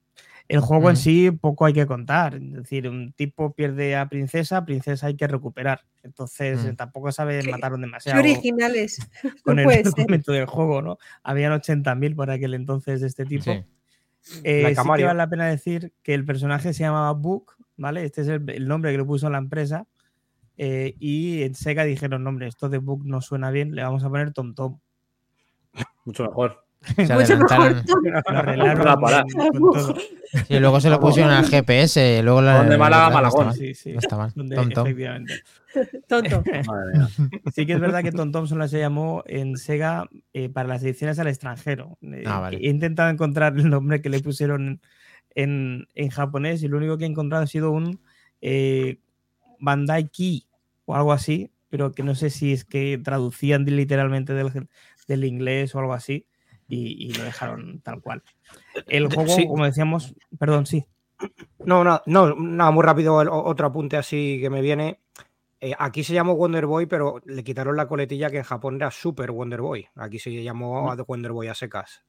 [0.48, 1.02] El juego en Ujú.
[1.02, 5.26] sí poco hay que contar, es decir, un tipo pierde a princesa, princesa hay que
[5.28, 5.82] recuperar.
[6.02, 6.74] Entonces Mm.
[6.76, 8.98] tampoco sabe Qué- mataron Qué demasiado originales.
[9.44, 10.98] con no el argumento del juego, ¿no?
[11.22, 13.44] Habían 80.000 por aquel entonces de este tipo.
[13.44, 13.62] Sí.
[14.44, 18.04] Eh, sí que vale la pena decir que el personaje se llamaba Book, ¿vale?
[18.04, 19.86] Este es el, el nombre que le puso la empresa.
[20.62, 24.08] Eh, y en Sega dijeron, nombre, esto de Book no suena bien, le vamos a
[24.10, 24.78] poner Tom Tom.
[26.04, 26.64] Mucho mejor.
[26.96, 27.82] Se Mucho adelantaron.
[29.52, 29.96] mejor.
[30.46, 32.22] Sí, luego se lo pusieron al GPS.
[32.22, 33.46] Luego la, Donde Málaga, no Malagón.
[33.46, 33.92] mal, Sí, sí.
[33.92, 34.30] No está mal.
[34.32, 34.86] Donde- Tom, Tom.
[34.86, 35.42] efectivamente.
[36.06, 36.42] Tonto.
[37.52, 40.84] Sí que es verdad que Tom Tom solo se llamó en Sega eh, para las
[40.84, 41.98] ediciones al extranjero.
[42.02, 42.58] Eh, Ah, vale.
[42.58, 44.80] He intentado encontrar el nombre que le pusieron
[45.34, 47.98] en, en japonés y lo único que he encontrado ha sido un
[48.40, 48.98] eh,
[49.58, 50.46] Bandai Ki
[50.90, 54.68] o algo así, pero que no sé si es que traducían literalmente del,
[55.08, 56.26] del inglés o algo así
[56.68, 58.22] y, y lo dejaron tal cual.
[58.86, 59.46] El juego, sí.
[59.46, 60.86] como decíamos, perdón, sí.
[61.64, 65.00] No, no, no, nada, muy rápido otro apunte así que me viene.
[65.60, 68.90] Eh, aquí se llamó Wonder Boy, pero le quitaron la coletilla que en Japón era
[68.90, 69.86] Super Wonder Boy.
[69.96, 72.02] Aquí se llamó a Wonder Boy a secas.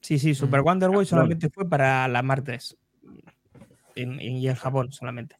[0.00, 0.64] Sí, sí, Super Mm.
[0.64, 2.20] Wonder Boy solamente fue para la.
[3.94, 5.36] En, en- y en Japón solamente.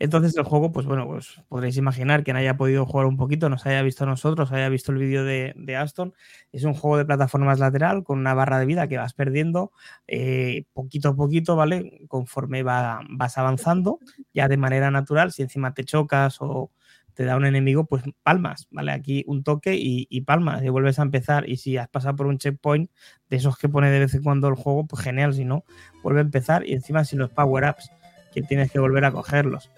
[0.00, 3.66] Entonces el juego, pues bueno, pues podréis imaginar quien haya podido jugar un poquito, nos
[3.66, 6.14] haya visto a nosotros, haya visto el vídeo de, Aston.
[6.52, 9.72] Es un juego de plataformas lateral con una barra de vida que vas perdiendo
[10.06, 12.02] eh, poquito a poquito, ¿vale?
[12.08, 13.98] Conforme va- vas avanzando,
[14.32, 16.70] ya de manera natural, si encima te chocas o
[17.14, 18.92] te da un enemigo, pues palmas, ¿vale?
[18.92, 21.48] Aquí un toque y, y palmas, y vuelves a empezar.
[21.48, 22.90] Y si has pasado por un checkpoint,
[23.28, 25.64] de esos que pone de vez en cuando el juego, pues genial, si no,
[26.02, 27.90] vuelve a empezar y encima sin los power-ups,
[28.32, 29.68] que tienes que volver a cogerlos.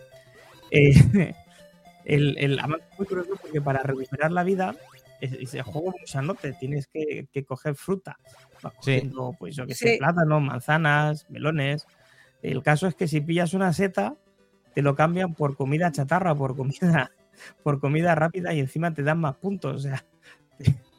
[0.71, 0.91] Eh,
[2.05, 4.75] el, el, además es muy curioso porque para recuperar la vida,
[5.21, 8.19] es- ese juego mucha no te tienes que, que coger fruta.
[8.63, 8.95] Vas Sí.
[8.97, 9.99] cogiendo, pues yo que sé, Sí.
[9.99, 11.87] plátanos, manzanas, melones.
[12.43, 14.15] El caso es que si pillas una seta,
[14.75, 17.11] te lo cambian por comida chatarra, por comida,
[17.63, 19.77] por comida rápida y encima te dan más puntos.
[19.77, 20.05] O sea,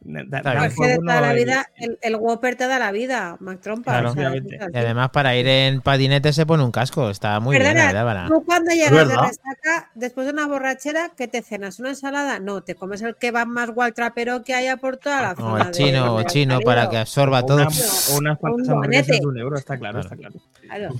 [0.00, 0.62] da- da bien.
[0.62, 3.60] que de juego toda la no- vida, el, el Whopper te da la vida, Mac
[3.60, 3.92] Trompa.
[3.92, 4.10] Claro.
[4.10, 7.10] o sea, Y además para ir en patinete se pone un casco.
[7.10, 8.26] Está muy bien, Perdona, la verdad.
[8.26, 11.78] para- Tú cuando llegas de resaca, después de una borrachera, ¿qué te cenas?
[11.80, 12.38] ¿Una ensalada?
[12.38, 15.64] No, te comes el que va más trapero que haya por toda la O zona.
[15.64, 17.56] el chino, o de- chino de para que absorba o todo.
[17.56, 20.14] una- o unas cuantas Un hamburguesas de un euro, está claro, Claro.
[20.14, 20.34] está claro.
[20.62, 20.94] Claro.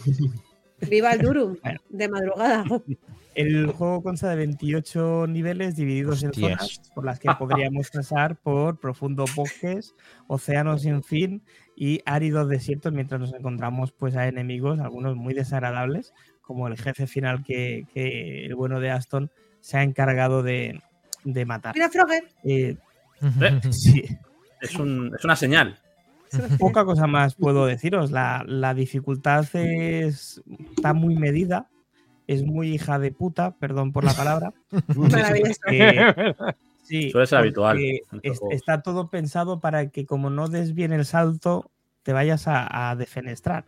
[0.91, 1.81] Viva el Durum, Bueno.
[1.89, 2.65] de madrugada.
[3.37, 8.81] El juego consta de 28 niveles divididos en zonas por las que podríamos pasar por
[8.81, 9.95] profundos bosques,
[10.27, 11.43] océanos sin fin
[11.77, 17.07] y áridos desiertos mientras nos encontramos pues a enemigos, algunos muy desagradables, como el jefe
[17.07, 19.31] final que, que el bueno de Aston
[19.61, 20.81] se ha encargado de,
[21.25, 21.75] de matar.
[21.75, 22.25] Mira, Frogger.
[22.45, 22.77] Eh,
[23.71, 24.03] sí,
[24.63, 25.79] Es, un- es una señal.
[26.59, 28.11] poca cosa más puedo deciros.
[28.11, 30.43] La, la dificultad es,
[30.75, 31.69] está muy medida,
[32.27, 34.53] es muy hija de puta, perdón por la palabra.
[34.97, 35.61] Maravilloso.
[35.71, 36.35] Eh,
[36.83, 37.79] sí, Suele ser habitual
[38.23, 41.71] es- está todo pensado para que como no des bien el salto,
[42.03, 43.65] te vayas a, a defenestrar.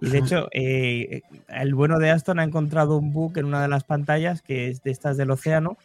[0.00, 3.68] Y de hecho, eh, el bueno de Aston ha encontrado un bug en una de
[3.68, 5.76] las pantallas que es de estas del océano,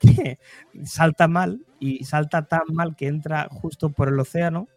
[0.00, 0.38] que
[0.84, 4.68] salta mal y salta tan mal que entra justo por el océano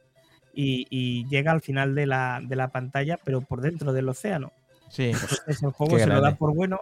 [0.53, 4.51] y, y llega al final de la, de la pantalla, pero por dentro del océano.
[4.91, 5.05] Sí.
[5.11, 6.79] Entonces el juego Qué se lo da por bueno.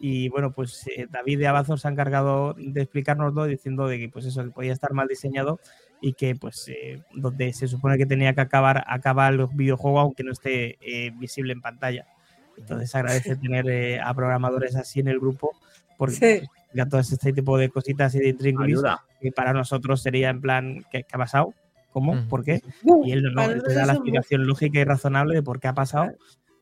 [0.00, 4.08] Y bueno, pues eh, David de Abazor se ha encargado de explicárnoslo diciendo de que
[4.08, 5.58] pues eso que podía estar mal diseñado
[6.00, 10.22] y que pues eh, donde se supone que tenía que acabar, acaba el videojuego aunque
[10.22, 12.06] no esté eh, visible en pantalla.
[12.56, 15.50] Entonces agradece tener eh, a programadores así en el grupo
[15.96, 16.46] porque Sí.
[16.74, 18.80] ya todo este tipo de cositas y de intríngulis
[19.20, 21.54] que para nosotros sería en plan, ¿qué, qué ha pasado?
[21.90, 22.28] ¿Cómo?
[22.28, 22.60] ¿Por qué?
[22.84, 25.66] Uh, Y él no, él nosotros da la explicación lógica y razonable de por qué
[25.66, 26.12] ha pasado.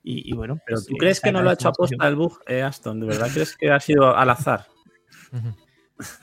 [0.09, 2.15] Y, y bueno, Pero pues, tú eh, crees que no lo ha hecho aposta el
[2.15, 3.01] bug, eh, Aston?
[3.01, 4.67] ¿De verdad crees que ha sido al azar?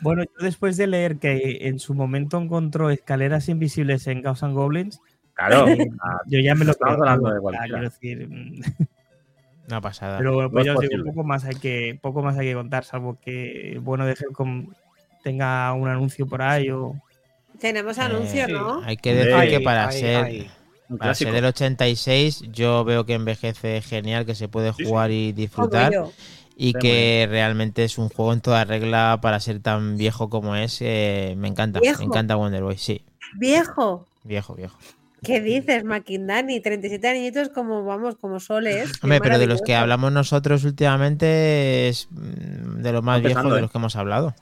[0.02, 4.56] Bueno, yo después de leer que en su momento encontró escaleras invisibles en Ghosts and
[4.56, 5.02] Goblins,
[5.34, 5.68] Claro.
[5.68, 7.68] eh, Ah, yo ya me lo creo, hablando de cualquiera.
[7.68, 8.62] quiero decir, mm,
[9.68, 10.18] Una pasada.
[10.18, 12.48] pero bueno, No pues es ya os digo, poco más hay que poco más hay
[12.48, 14.68] que contar, salvo que el bueno de Helcom
[15.24, 16.96] tenga un anuncio por ahí o
[17.60, 18.48] Tenemos anuncio.
[18.48, 18.82] ¿no?
[18.84, 20.48] Hay que decir que para ser.
[20.90, 25.12] Un para ser del 86 yo veo que envejece genial, que se puede Sí, jugar
[25.12, 25.94] y disfrutar
[26.56, 30.78] y que realmente es un juego en toda regla para ser tan viejo como es.
[30.82, 32.00] eh, me encanta, ¿Viejo?
[32.00, 33.02] me encanta Wonder Boy, sí,
[33.38, 34.06] Viejo.
[34.24, 34.78] viejo, viejo.
[35.24, 36.60] ¿Qué dices, Maquindani?
[36.60, 38.92] 37 añitos como, vamos, como soles.
[39.02, 43.58] Hombre, pero de los que hablamos nosotros últimamente es mm, de los más viejos de
[43.58, 43.62] ¿eh?
[43.62, 44.36] los que hemos hablado.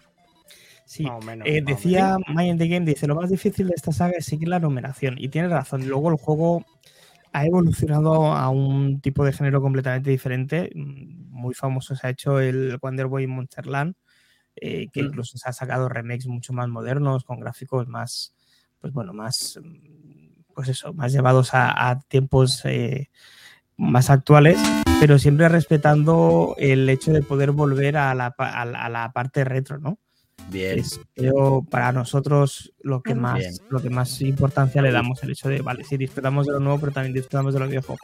[0.91, 3.68] Sí, Más o menos, eh, más o decía Mind the Game, dice, lo más difícil
[3.69, 5.15] de esta saga es seguir la numeración.
[5.18, 5.88] Y tiene razón.
[5.88, 6.65] Luego el juego
[7.31, 10.69] ha evolucionado a un tipo de género completamente diferente.
[10.76, 13.95] Mm, Muy famoso se ha hecho el Wonder Boy Monsterland,
[14.57, 15.05] eh, que Mm.
[15.05, 18.34] incluso se ha sacado remakes mucho más modernos, con gráficos más,
[18.81, 23.09] pues bueno, más, mm, pues eso, más llevados a, a tiempos eh,
[23.77, 24.59] más actuales,
[24.99, 29.11] pero siempre respetando el hecho de poder volver a la, pa- a la- a la
[29.13, 29.97] parte retro, ¿no?
[30.52, 30.80] Bien.
[30.80, 33.53] es creo para nosotros lo que más bien.
[33.69, 36.80] lo que más importancia le damos el hecho de vale sí disfrutamos de lo nuevo
[36.80, 37.98] pero también disfrutamos de lo viejo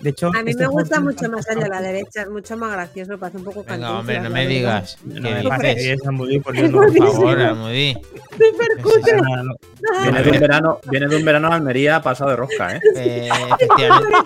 [0.00, 2.56] de hecho A mí este me gusta mucho más el de la derecha, es mucho
[2.56, 4.98] más gracioso, parece un poco Venga, cantinflas, hombre, no me digas.
[5.04, 7.94] no ¿Qué me parece es Amudí, por Dios, no, Por favor, Almudí.
[7.94, 9.54] No.
[10.02, 10.40] Viene A de, un ver.
[10.40, 12.80] verano, viene de un verano a Almería pasado de rosca, ¿eh?
[12.96, 13.28] Eh,
[13.60, 14.16] efectivamente.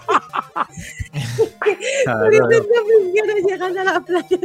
[2.05, 4.39] Por no llegando a la playa.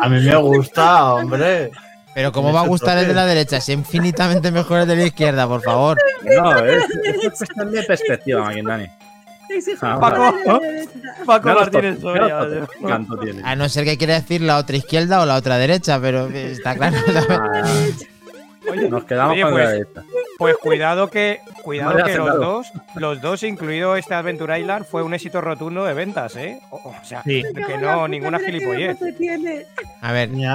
[0.00, 1.70] A mí me gusta, hombre.
[2.14, 3.58] Pero ¿cómo va a gustar el de la derecha?
[3.58, 5.96] Es infinitamente mejor el de la izquierda, por favor.
[6.24, 8.86] No, es, es cuestión de perspectiva, Maquindani.
[9.48, 10.32] Ese Ah, Paco.
[11.26, 12.38] Paco los Martínez Soria.
[13.44, 16.74] A no ser que quiera decir la otra izquierda o la otra derecha, pero está
[16.76, 16.96] claro.
[18.72, 20.02] Ah, Nos quedamos Oye, con pues, la derecha.
[20.38, 25.14] Pues cuidado que, cuidado que los dos, los dos, incluido este Adventure Island, fue un
[25.14, 26.60] éxito rotundo de ventas, ¿eh?
[26.70, 27.42] O, o sea, Sí.
[27.66, 28.98] que no, ninguna gilipollez.
[30.02, 30.50] A ver, Ni eh.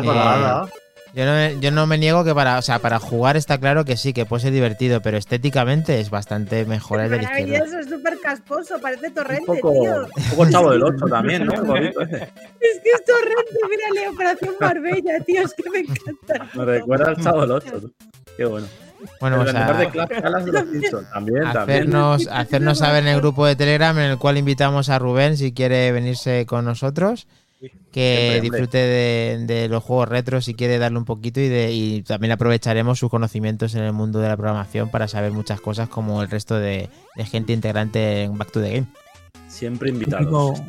[1.16, 3.96] Yo, no, yo no me niego que para, o sea, para jugar está claro que
[3.96, 7.60] sí, que puede ser divertido, pero estéticamente es bastante mejor el de la izquierda.
[7.60, 10.04] Maravilloso, es súper casposo, parece Un torrente, poco, tío.
[10.04, 11.54] un poco chavo del 8 también, ¿no?
[11.54, 16.50] Es que es torrente, mírale, Operación Marbella, tío, es que me encanta.
[16.54, 17.82] Me recuerda al chavo del 8.
[17.82, 17.94] tú.
[18.36, 18.68] Qué bueno.
[19.20, 21.10] Bueno, el pues de a, Clap Calas de los Simpsons.
[21.12, 21.60] También, también.
[21.60, 25.54] hacernos, hacernos saber en el grupo de Telegram en el cual invitamos a Rubén si
[25.54, 27.28] quiere venirse con nosotros.
[27.92, 32.02] Que disfrute de, de los juegos retro si quiere darle un poquito y, de, y
[32.04, 36.22] también aprovecharemos sus conocimientos en el mundo de la programación para saber muchas cosas como
[36.22, 38.88] el resto de, de gente integrante en Back to the Game.
[39.48, 40.62] Siempre invitados.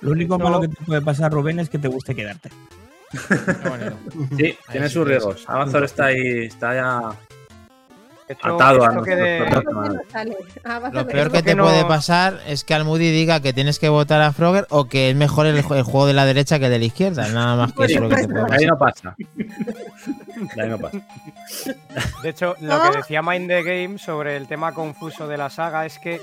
[0.00, 0.44] Lo único No.
[0.44, 2.50] malo que te puede pasar Rubén es que te guste quedarte
[4.36, 5.44] Sí, tiene sus riesgos.
[5.46, 7.00] Amazon está ahí, está ya
[8.42, 8.72] Ah,
[10.92, 13.88] Lo peor que que te no- puede pasar es que Almudi diga que tienes que
[13.88, 16.66] votar a Frogger o que es mejor el, ju- el juego de la derecha que
[16.66, 17.28] el de la izquierda.
[17.28, 18.66] Nada más que eso lo que te puede Ahí pasar.
[18.66, 19.16] no pasa.
[20.60, 20.98] Ahí no pasa.
[22.22, 22.90] De hecho, lo ¿Ah?
[22.90, 26.20] que decía Mind the Game sobre el tema confuso de la saga es que,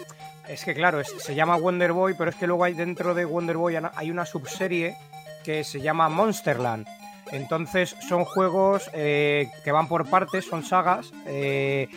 [0.48, 3.26] es que claro, es- se llama Wonder Boy, pero es que luego hay dentro de
[3.26, 4.96] Wonder Boy hay una subserie
[5.44, 6.88] que se llama Monsterland.
[7.32, 11.12] Entonces son juegos eh, que van por partes, son sagas.
[11.26, 11.88] eh,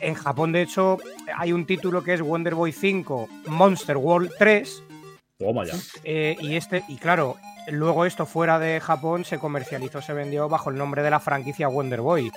[0.00, 0.98] en Japón, de hecho,
[1.36, 4.82] hay un título que es Wonder Boy 5 Monster World 3.
[5.38, 5.72] Toma ya.
[6.04, 7.36] Eh, y este, y claro,
[7.68, 11.68] luego esto fuera de Japón se comercializó, se vendió bajo el nombre de la franquicia
[11.68, 12.30] Wonder Boy.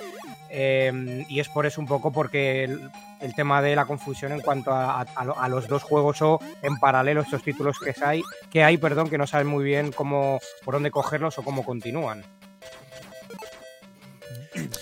[0.52, 2.90] Eh, y es por eso un poco porque el,
[3.20, 6.20] el tema de la confusión en cuanto a, a- a lo- a los dos juegos
[6.22, 9.92] o en paralelo estos títulos que hay, que hay, perdón, que no saben muy bien
[9.92, 12.24] cómo por dónde cogerlos o cómo continúan.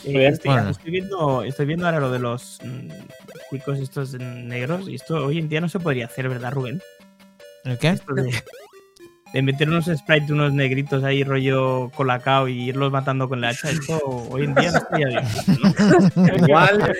[0.04, 0.70] Eh, estoy, Bueno.
[0.70, 2.88] estoy viendo, estoy viendo ahora lo de los mm,
[3.50, 4.88] picos estos negros.
[4.88, 6.80] Y esto hoy en día no se podría hacer, ¿verdad, Rubén?
[7.64, 7.88] ¿El qué?
[7.90, 8.30] Esto de,
[9.32, 13.70] de meter unos sprites, unos negritos ahí, rollo colacao y irlos matando con la hacha.
[13.70, 13.98] Esto
[14.30, 15.24] hoy en día no estaría bien.
[16.16, 16.36] ¿no?
[16.46, 16.94] Igual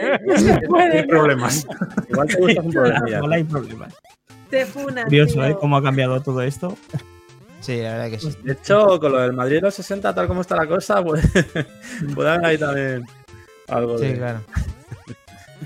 [0.93, 1.67] Hay problemas.
[2.09, 2.73] Igual te gustas un.
[3.09, 3.95] Igual hay problemas.
[4.51, 5.05] Te funas.
[5.05, 5.57] Curioso, ¿eh?
[5.61, 6.77] Cómo ha cambiado todo esto.
[7.61, 8.35] Sí, la verdad que sí.
[8.45, 11.27] De hecho, con lo del Madrid de los 60, tal como está la cosa, pues
[12.15, 13.05] puede haber ahí también
[13.69, 14.15] algo Sí, de...
[14.17, 14.41] claro.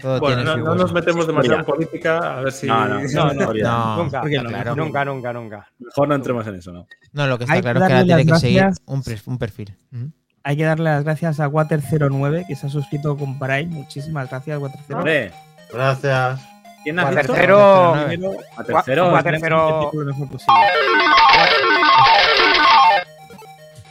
[0.01, 2.67] Todo Bueno, tiene no, no nos metemos demasiado en política, a ver si.
[2.67, 3.65] No, no, No, no, historia.
[3.69, 4.77] No, nunca, claro.
[4.77, 5.69] nunca, nunca, nunca.
[5.79, 6.87] Mejor no entremos en eso, ¿no?
[7.13, 8.61] No, lo que está Hay que claro es que darle ahora tiene que las seguir
[8.61, 8.83] gracias.
[9.27, 9.77] un, un perfil.
[9.93, 10.11] Ujú.
[10.45, 13.67] Hay que darle las gracias a Water09, que se ha suscrito con Prime.
[13.67, 14.95] Muchísimas gracias, Water09.
[14.95, 15.33] Hombre,
[15.73, 16.41] Gracias.
[16.83, 17.23] ¿quién ha A dicho?
[17.23, 18.07] tercero, Water09.
[18.09, 19.11] Primero, A tercero.
[19.13, 20.55] Gua- tercero- lo mejor posible.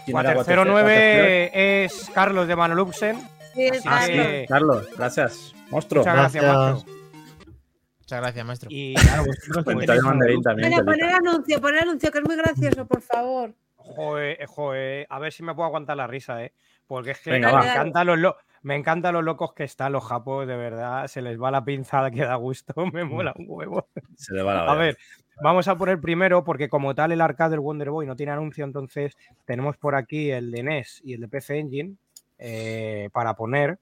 [0.06, 3.18] ¿Quién era Water Water 09 es Carlos de Manoluxen.
[3.54, 4.00] Sí, Ah.
[4.08, 4.28] Carlos.
[4.48, 5.54] Carlos, gracias.
[5.72, 6.02] Monstruo.
[6.04, 6.74] Muchas gracias, Gracias.
[6.74, 6.94] maestro.
[8.00, 8.70] Muchas gracias, maestro.
[8.72, 10.86] Y Claro, vosotros mandarín también.
[10.86, 13.54] Poner anuncio, poner anuncio, que es muy gracioso, por favor.
[13.78, 16.54] Joder, joder, a ver si me puedo aguantar la risa, ¿eh?
[16.88, 20.04] Porque es que Venga, me, encantan los lo- me encantan los locos que están los
[20.04, 21.08] japos, de verdad.
[21.08, 23.88] Se les va la pinzada que da gusto, me mola un huevo.
[24.16, 24.98] Se le va la A ver,
[25.42, 28.66] vamos a poner primero, porque como tal el arcade del Wonder Boy no tiene anuncio,
[28.66, 31.96] entonces tenemos por aquí el de NES y el de PC Engine
[32.38, 33.80] eh, para poner.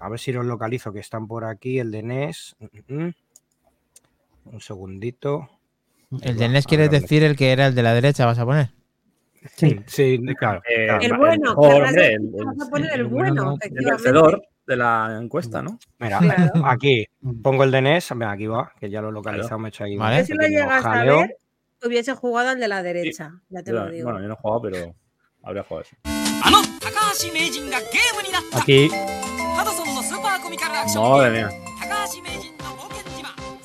[0.00, 1.78] A ver si los localizo, que están por aquí.
[1.78, 2.56] El de NES.
[2.58, 3.14] Mm, mm, mm.
[4.52, 5.48] Un segundito.
[6.22, 8.26] ¿El de NES quieres decir el que era el de la derecha?
[8.26, 8.70] ¿Vas a poner?
[9.56, 10.60] Sí, sí, eh, claro.
[10.66, 15.18] El bueno, claro, hombre, el, vas a poner el, el bueno, El vencedor de la
[15.20, 15.78] encuesta, ¿no?
[15.98, 16.18] Mira,
[16.64, 17.06] aquí
[17.42, 18.14] pongo el de NES.
[18.14, 19.96] Mira, aquí va, que ya lo he localizado, me he hecho ahí.
[19.96, 20.24] Vale.
[20.26, 21.36] Si lo llegas a ver,
[21.84, 23.40] hubiese jugado al de la derecha.
[23.48, 24.04] Ya te lo digo.
[24.04, 24.94] Bueno, yo no he jugado, pero
[25.42, 25.96] habría jugado eso.
[28.52, 28.90] Aquí
[30.96, 31.50] Madre mía.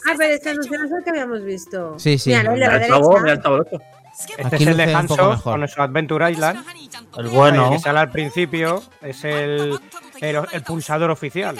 [0.07, 1.97] Ah, pero esta no es la que habíamos visto.
[1.97, 2.29] Sí, sí.
[2.29, 3.49] Mira, lo de la derecha.
[4.37, 6.65] Este Aquí es el de Hanso con nuestro Adventure Island.
[7.17, 7.65] El bueno.
[7.65, 9.77] El que sale al principio es el,
[10.21, 11.57] el, el pulsador oficial.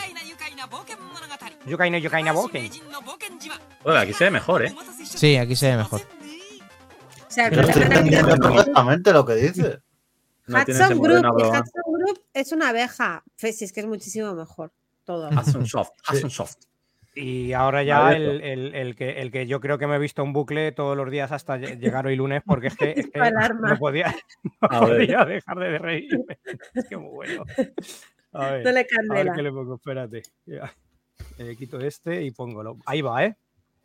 [1.65, 2.71] Yukaina Yukaina Boken.
[3.83, 4.75] Bueno, aquí se ve mejor, ¿eh?
[5.03, 6.01] Sí, aquí se ve mejor.
[6.01, 9.79] O entendiendo perfectamente lo que dice.
[10.47, 13.23] No Hudson, Group, es una abeja.
[13.41, 14.71] Pues, es que es muchísimo mejor.
[15.05, 15.29] Todo.
[15.29, 16.55] Hudson Soft, Hudson Soft.
[17.17, 19.99] Y ahora ya Vale, el, el- el que, el que yo creo que me he
[19.99, 23.07] visto un bucle todos los días hasta lle- llegar hoy lunes porque es que, es
[23.09, 23.69] que Alarma.
[23.69, 24.13] no podía,
[24.61, 26.39] no podía dejar de reírme.
[26.73, 27.45] Es que muy bueno.
[28.33, 29.33] A ver, Dale a ver candela.
[29.33, 30.23] qué le pongo, espérate.
[30.45, 30.73] Ya.
[31.37, 33.35] Eh, quito este y pongo lo- Ahí va, ¿eh?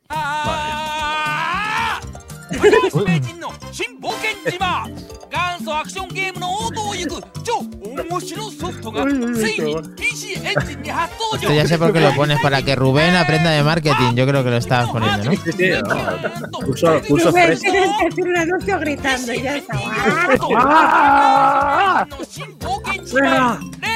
[0.09, 2.10] あー
[2.52, 13.64] 高橋名人の新冒険島元祖アクションゲームの王道を行く超面白ソフトがついに PC エンジンに初登 Esto 場 ya sé por qué lo pones, para que Rubén aprenda de
[13.64, 14.15] marketing.
[14.15, 15.32] Yo creo que lo estabas poniendo, ¿no?
[15.32, 16.60] Sí, sí, no.
[16.65, 17.60] Curso, curso Rubén, fresh.
[17.61, 19.76] tienes que decir un anuncio gritando y ya está.
[23.15, 23.60] の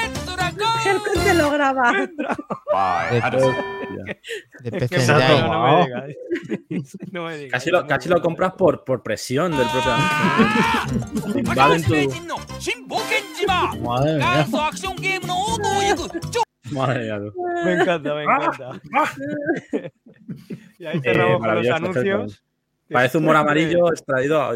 [7.89, 9.93] Casi lo, compras por, por presión del propio.
[16.73, 17.21] Madre mía.
[17.65, 18.81] Me encanta, me encanta.
[20.79, 22.45] y ahí cerramos eh, los anuncios.
[22.91, 24.53] Parece humor amarillo extraído,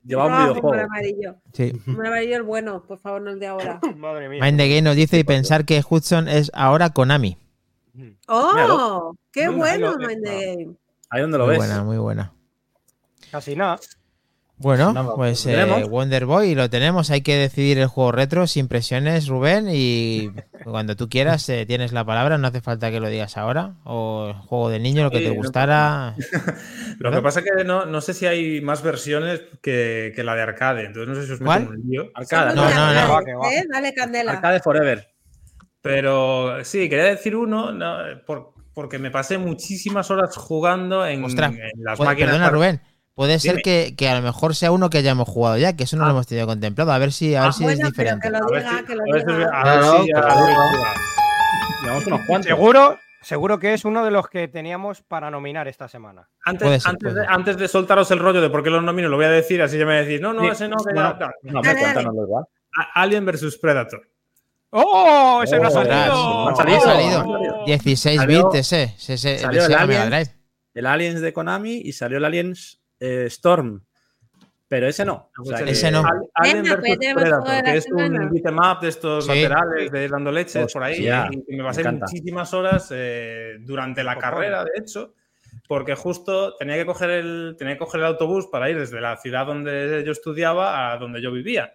[0.00, 0.84] es- es- lleva un Ah, humor videojuego.
[0.84, 1.36] amarillo.
[1.52, 1.72] Sí.
[1.86, 3.80] Humor amarillo el bueno, por favor, no el de ahora.
[3.96, 4.42] Madre mía.
[4.42, 7.36] Mind the Game nos dice y pensar que Hudson es ahora Konami.
[8.28, 8.52] ¡Oh!
[8.54, 9.16] Míralo.
[9.32, 10.76] ¡Qué bueno, Mind the Game!
[11.10, 11.58] Ahí donde lo Muy ves.
[11.58, 12.32] buena, muy buena.
[13.30, 13.78] Casi nada.
[14.62, 15.84] Bueno, pues ¿lo eh?
[15.84, 17.10] Wonder Boy lo tenemos.
[17.10, 19.68] Hay que decidir el juego retro sin presiones, Rubén.
[19.72, 20.30] Y
[20.64, 22.36] cuando tú quieras, eh, tienes la palabra.
[22.36, 23.76] No hace falta que lo digas ahora.
[23.84, 26.14] O juego de niño, lo que Sí, te gustara.
[26.98, 30.34] Lo que pasa es que no, no sé si hay más versiones que, que la
[30.34, 30.84] de arcade.
[30.84, 31.62] Entonces no sé si os meto ¿Cuál?
[31.62, 32.10] en un lío.
[32.14, 32.70] Arcada, No, ¿no?
[32.92, 33.08] no.
[33.14, 33.52] Va, va.
[33.54, 33.64] ¿Eh?
[33.72, 34.32] Dale candela.
[34.32, 35.08] Arcade Forever.
[35.80, 37.96] Pero sí, quería decir uno no,
[38.26, 42.30] por- porque me pasé muchísimas horas jugando en, Ostras, en las Puede- máquinas.
[42.32, 42.80] Perdona, para- Rubén.
[43.14, 45.96] Puede ser que, que a lo mejor sea uno que hayamos jugado ya, que eso
[45.96, 46.12] no lo Ah.
[46.12, 46.92] hemos tenido contemplado.
[46.92, 48.30] A ver si, a ver Ah, si es Bueno, diferente.
[48.30, 52.46] lo ver si- lo unos cuantos.
[52.48, 56.28] Seguro, seguro que es uno de los que teníamos para nominar esta semana.
[56.44, 59.16] Antes, ser, antes, de, antes de soltaros el rollo de por qué los nomino, lo
[59.16, 60.48] voy a decir, así ya me decís, no, no, Sí.
[60.48, 61.32] ese no, que Bueno, ya- tal.
[61.42, 61.60] No,
[62.22, 62.44] igual.
[62.76, 64.02] A- Alien vs Predator.
[64.72, 65.40] ¡Oh!
[65.42, 65.94] ¡Ese no ha Oh, salido!
[65.94, 67.20] no ha salido, Ha salido.
[67.20, 67.64] ha salido.
[67.66, 68.82] 16 Salió- bits ese.
[68.96, 69.62] ese, ese salió.
[70.72, 73.82] El Aliens de Konami y salió el Aliens eh, Storm.
[74.68, 75.30] Pero ese no.
[75.36, 75.98] O sea, Pues Ese no.
[76.06, 79.30] Al- Alien Venga, vs pues tenemos Predator, que es un beat'em up de estos Sí.
[79.42, 81.08] laterales de ir dando leches por ahí.
[81.08, 85.14] Y que me pasé muchísimas horas eh, durante la carrera, de hecho,
[85.66, 89.16] porque justo tenía que, coger el, tenía que coger el autobús para ir desde la
[89.16, 91.72] ciudad donde yo estudiaba a donde yo vivía.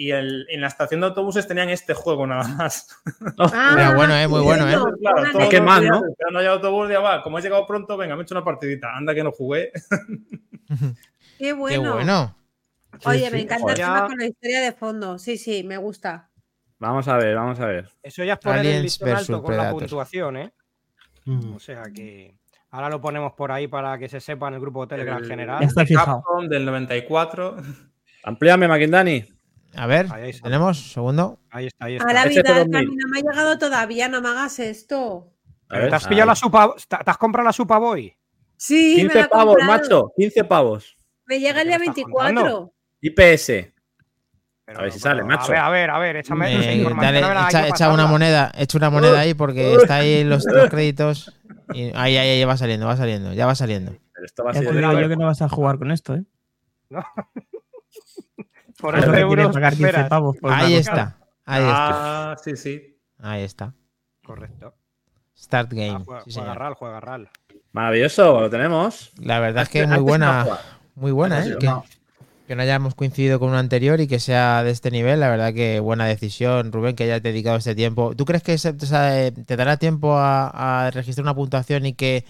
[0.00, 2.86] Y el- en la estación de autobuses tenían este juego nada más.
[3.38, 4.72] Ah, Pero bueno, eh, muy bueno, eh.
[5.00, 5.92] Claro, los mal, días
[6.30, 6.38] ¿no?
[6.40, 8.94] el autobús, ya va, como he llegado pronto, venga, me he hecho una partidita.
[8.96, 9.72] Anda que no jugué.
[11.38, 11.82] Qué bueno.
[11.82, 12.36] Qué bueno.
[13.04, 13.44] Oye, Sí, me sí.
[13.44, 13.80] encanta Joder.
[13.80, 15.18] encima con la historia de fondo.
[15.18, 16.30] Sí, sí, me gusta.
[16.78, 17.88] Vamos a ver, vamos a ver.
[18.02, 20.52] Eso ya es poner el Aliens listón alto con la puntuación, ¿eh?
[21.24, 21.54] Mm.
[21.54, 22.36] O sea que
[22.70, 25.28] ahora lo ponemos por ahí para que se sepa en el grupo de Telegram El-
[25.28, 25.60] general.
[25.60, 26.22] Ya está fijado.
[26.22, 27.56] Capcom del 94.
[28.24, 29.24] Amplíame, McIndani.
[29.74, 31.38] A ver, Ahí, tenemos, segundo.
[31.50, 32.12] Ahí está, ahí A está.
[32.12, 35.32] la Ese vida, a no me ha llegado todavía, no me hagas esto.
[35.46, 35.90] A Pero ver.
[35.90, 36.74] ¿Te has pillado la supa?
[36.88, 38.16] ¿Te has comprado la supa boy?
[38.56, 39.80] Sí, me la 15 he pavos, comprado.
[39.82, 40.12] macho.
[40.16, 40.96] 15 pavos.
[41.26, 42.34] Me llega el ¿Qué día me estás 24.
[42.40, 42.72] contando?
[43.02, 43.72] IPS.
[44.64, 45.44] Pero A ver si no, sale, macho.
[45.44, 48.90] A ver, a ver, a ver, échame Eh, dale, no echa, una moneda, echa una
[48.90, 51.38] moneda ahí porque está ahí los, los créditos.
[51.72, 53.92] Y ahí, ahí, ahí va saliendo, va saliendo, ya va saliendo.
[54.12, 54.64] Pero esto va a ser.
[54.64, 56.24] yo que no vas a jugar con esto, ¿eh?
[58.78, 60.08] Por Eso esos que quieres euros pagar 15 esperas.
[60.08, 62.96] pavos por una Ahí está, ahí está, Ah, sí, sí.
[63.20, 63.74] ahí está.
[64.24, 64.74] Correcto.
[65.36, 66.04] Start Ah, Game.
[66.04, 66.58] juega, sí, juega señor.
[66.58, 67.30] RAL, juega RAL.
[67.72, 69.10] Maravilloso, lo tenemos.
[69.20, 70.46] La verdad es que es muy buena,
[70.94, 71.56] muy buena, ¿eh?
[71.58, 71.84] Que, no.
[72.46, 75.52] que no hayamos coincidido con un anterior y que sea de este nivel, la verdad
[75.54, 78.14] que buena decisión, Rubén, que hayas dedicado este tiempo.
[78.16, 81.84] ¿Tú crees que se- o sea, eh, te dará tiempo a, a registrar una puntuación
[81.86, 82.24] y que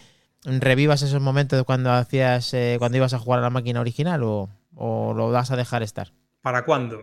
[0.44, 4.22] revivas esos momentos de cuando hacías, eh, cuando ibas a jugar a la máquina original
[4.24, 6.12] o, o lo vas a dejar estar?
[6.40, 7.02] ¿Para cuándo?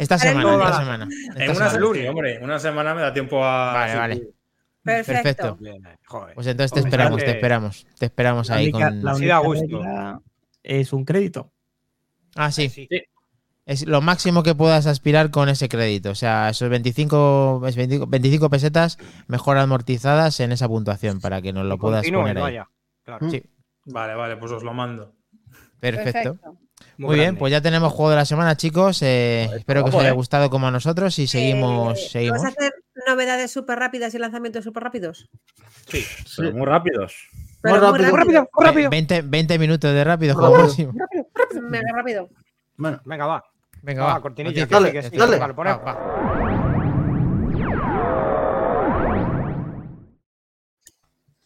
[0.00, 1.08] Esta semana, esta semana.
[1.10, 2.10] esta en una semana.
[2.10, 3.72] hombre, una semana me da tiempo a.
[3.72, 4.28] Vale, vale.
[4.82, 5.12] Perfecto.
[5.22, 5.56] Perfecto.
[5.60, 6.34] Bien, eh, joder.
[6.34, 9.04] Pues entonces te esperamos, te esperamos, te esperamos La ahí única, con...
[9.04, 9.82] la única gusto.
[10.62, 11.52] es un crédito.
[12.34, 12.68] Ah, sí.
[12.68, 12.88] Sí.
[13.66, 16.10] Es lo máximo que puedas aspirar con ese crédito.
[16.10, 21.52] O sea, esos 25, es 25, 25 pesetas mejor amortizadas en esa puntuación para que
[21.52, 22.42] nos lo puedas poner ahí.
[22.42, 22.68] vaya.
[23.04, 23.30] Claro.
[23.30, 23.42] Sí,
[23.84, 25.14] Vale, vale, pues os lo mando.
[25.80, 26.38] perfecto.
[26.96, 29.02] Muy Muy bien, pues ya tenemos juego de la semana, chicos.
[29.02, 30.12] Eh, espero que os haya eh.
[30.12, 32.38] gustado como a nosotros y seguimos, Eh, seguimos.
[32.42, 32.72] ¿Vas a hacer
[33.06, 35.28] novedades súper rápidas y lanzamientos súper rápidos?
[36.36, 37.14] Pero muy rápidos.
[37.62, 38.10] Pero Muy rápido.
[38.10, 38.90] Muy rápido, muy rápido.
[38.90, 40.50] 20, 20 minutos de rápido, Rápido.
[40.50, 40.92] como máximo.
[41.62, 42.28] Mega rápido.
[42.76, 43.44] Bueno, Venga, va.
[43.82, 44.20] Venga, Va, va.
[44.20, 44.92] cortinilla, noticias.
[44.92, 45.16] que sí, que sí.
[45.16, 45.38] dale.
[45.38, 45.80] Vale, ponemos.
[45.86, 47.28] Va, va.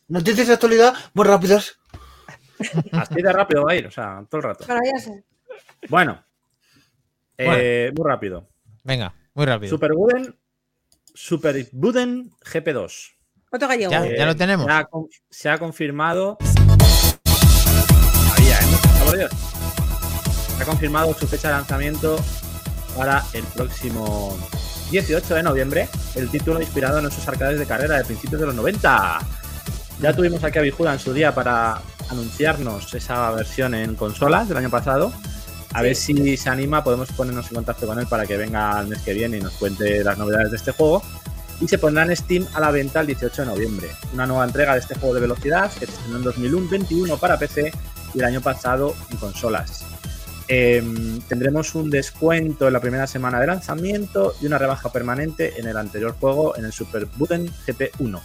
[0.09, 1.79] noticias de actualidad muy rápidas.
[2.93, 4.65] Así de rápido va a ir, o sea, todo el rato.
[4.69, 5.11] Maravilloso.
[5.89, 6.23] Bueno,
[7.39, 8.49] eh, muy rápido.
[8.85, 9.71] Venga, muy rápido.
[9.71, 10.37] Super Buden,
[11.15, 13.13] Super Buden GP2.
[13.51, 13.91] Otro gallego.
[13.91, 14.67] Ya, ya lo tenemos.
[14.67, 16.39] Se ha, con- se ha confirmado.
[18.37, 19.29] Había, ¿eh?
[20.57, 22.17] Se ha confirmado su fecha de lanzamiento
[22.97, 24.37] para el próximo
[24.91, 25.89] 18 de noviembre.
[26.15, 29.19] El título inspirado en esos arcades de carrera de principios de los 90.
[30.03, 31.81] Ya tuvimos aquí a Bijuda en su día para
[32.11, 35.13] anunciarnos esa versión en consolas del año pasado.
[35.75, 38.89] A ver si se anima, podemos ponernos en contacto con él para que venga el
[38.89, 41.05] mes que viene y nos cuente las novedades de este juego.
[41.61, 43.91] Y se pondrá en Steam a la venta el 18 de noviembre.
[44.13, 47.73] Una nueva entrega de este juego de velocidad que se estrenó en 2021 para PC
[48.13, 49.85] y el año pasado en consolas.
[50.49, 55.69] Em, tendremos un descuento en la primera semana de lanzamiento y una rebaja permanente en
[55.69, 58.21] el anterior juego, en el Super Button GP1.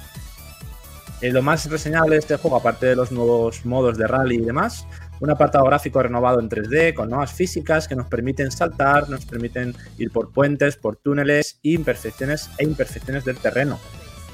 [1.22, 4.42] Eh, lo más reseñable de este juego, aparte de los nuevos modos de rally y
[4.46, 4.86] demás,
[5.20, 9.76] un apartado gráfico renovado en 3D con nuevas físicas que nos permiten saltar, nos permiten
[9.98, 13.80] ir por puentes, por túneles, imperfecciones e imperfecciones del terreno.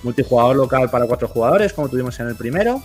[0.04, 2.84] Multijugador local para cuatro jugadores, como tuvimos en el primero.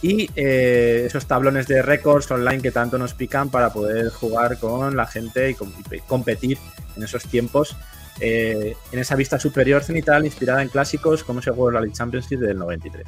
[0.00, 4.96] Y eh, esos tablones de récords online que tanto nos pican para poder jugar con
[4.96, 6.56] la gente y, com- y competir
[6.96, 7.76] en esos tiempos
[8.20, 12.58] eh, en esa vista superior cenital inspirada en clásicos como ese World Rally Championship del
[12.58, 13.06] 93.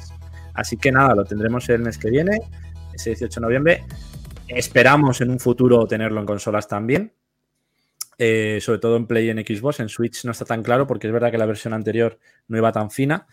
[0.53, 2.39] Así que nada, lo tendremos el mes que viene,
[2.93, 3.83] ese 18 de noviembre.
[4.47, 7.13] Esperamos en un futuro tenerlo en consolas también.
[8.19, 9.79] Eh, sobre todo en Play y en Xbox.
[9.79, 12.71] En Switch no está tan claro porque es verdad que la versión anterior no iba
[12.71, 13.27] tan fina.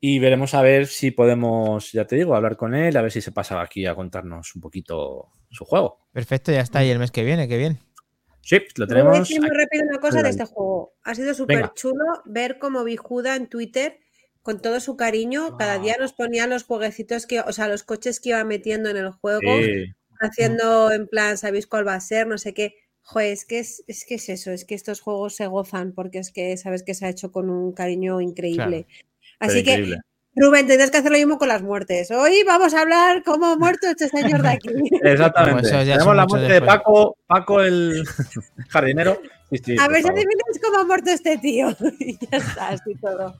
[0.00, 3.20] Y veremos a ver si podemos, ya te digo, hablar con él, a ver si
[3.20, 5.98] se pasa aquí a contarnos un poquito su juego.
[6.12, 7.78] Perfecto, ya está ahí el mes que viene, qué bien.
[8.42, 9.18] Sí, lo Voy a tenemos.
[9.20, 10.94] decir muy rápido una cosa de este juego.
[11.02, 13.98] Ha sido súper chulo ver cómo Bijuda en Twitter,
[14.42, 18.20] con todo su cariño, cada día nos ponía los jueguecitos que, o sea, los coches
[18.20, 19.92] que iba metiendo en el juego, Sí.
[20.20, 22.26] haciendo en plan, ¿sabéis cuál va a ser?
[22.26, 22.74] No sé qué.
[23.02, 26.18] Joder, es que es, es que es eso, es que estos juegos se gozan porque
[26.18, 28.86] es que sabes que se ha hecho con un cariño increíble.
[29.38, 29.96] Así que increíble.
[30.36, 32.10] Rubén, tendrás que hacer lo mismo con las muertes.
[32.10, 34.68] Hoy vamos a hablar cómo ha muerto este señor de aquí.
[35.02, 35.66] Exactamente.
[35.68, 36.62] Eso ya Tenemos la muerte de.
[36.62, 38.04] Paco, Paco el
[38.68, 39.20] jardinero.
[39.50, 41.70] Sí, sí, a ver si adivinas cómo ha muerto este tío.
[41.98, 43.34] y ya está, así todo.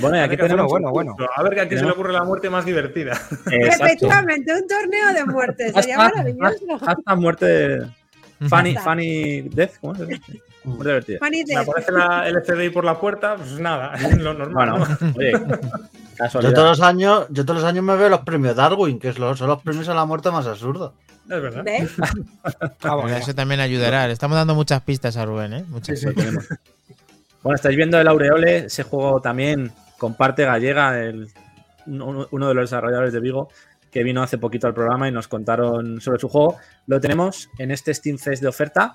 [0.00, 0.66] Bueno, y aquí tenemos.
[0.68, 1.32] bueno, bueno, bueno.
[1.36, 3.12] A ver que a quién se le ocurre la muerte más divertida.
[3.50, 5.72] Efectivamente, un torneo de muertes.
[5.72, 6.78] Sería Hasta, maravilloso.
[6.86, 7.78] hasta muerte
[8.48, 10.42] funny Death, ¿cómo se dice?
[10.64, 11.18] Muy divertida.
[11.18, 11.68] Funny Me Death.
[11.68, 14.70] aparece la, el FBI por la puerta, pues nada, es lo normal.
[14.72, 15.12] Bueno, ¿no?
[15.16, 16.54] oye, Yo casualidad.
[16.54, 19.62] todos los años, yo todos los años me veo los premios Darwin, que son los
[19.62, 20.92] premios a la muerte más absurdos.
[21.24, 21.62] Es verdad.
[21.64, 21.90] ¿Ves?
[22.82, 23.16] Ah, bueno.
[23.16, 24.06] eso también ayudará.
[24.06, 25.64] Le estamos dando muchas pistas a Rubén, ¿eh?
[25.68, 26.04] Muchas.
[27.42, 31.28] Bueno, estáis viendo el Aureole, ese juego también con parte gallega, el-
[31.86, 33.48] uno, uno de los desarrolladores de Vigo,
[33.90, 36.56] que vino hace poquito al programa y nos contaron sobre su juego.
[36.86, 38.94] Lo tenemos en este Steam Fest de oferta.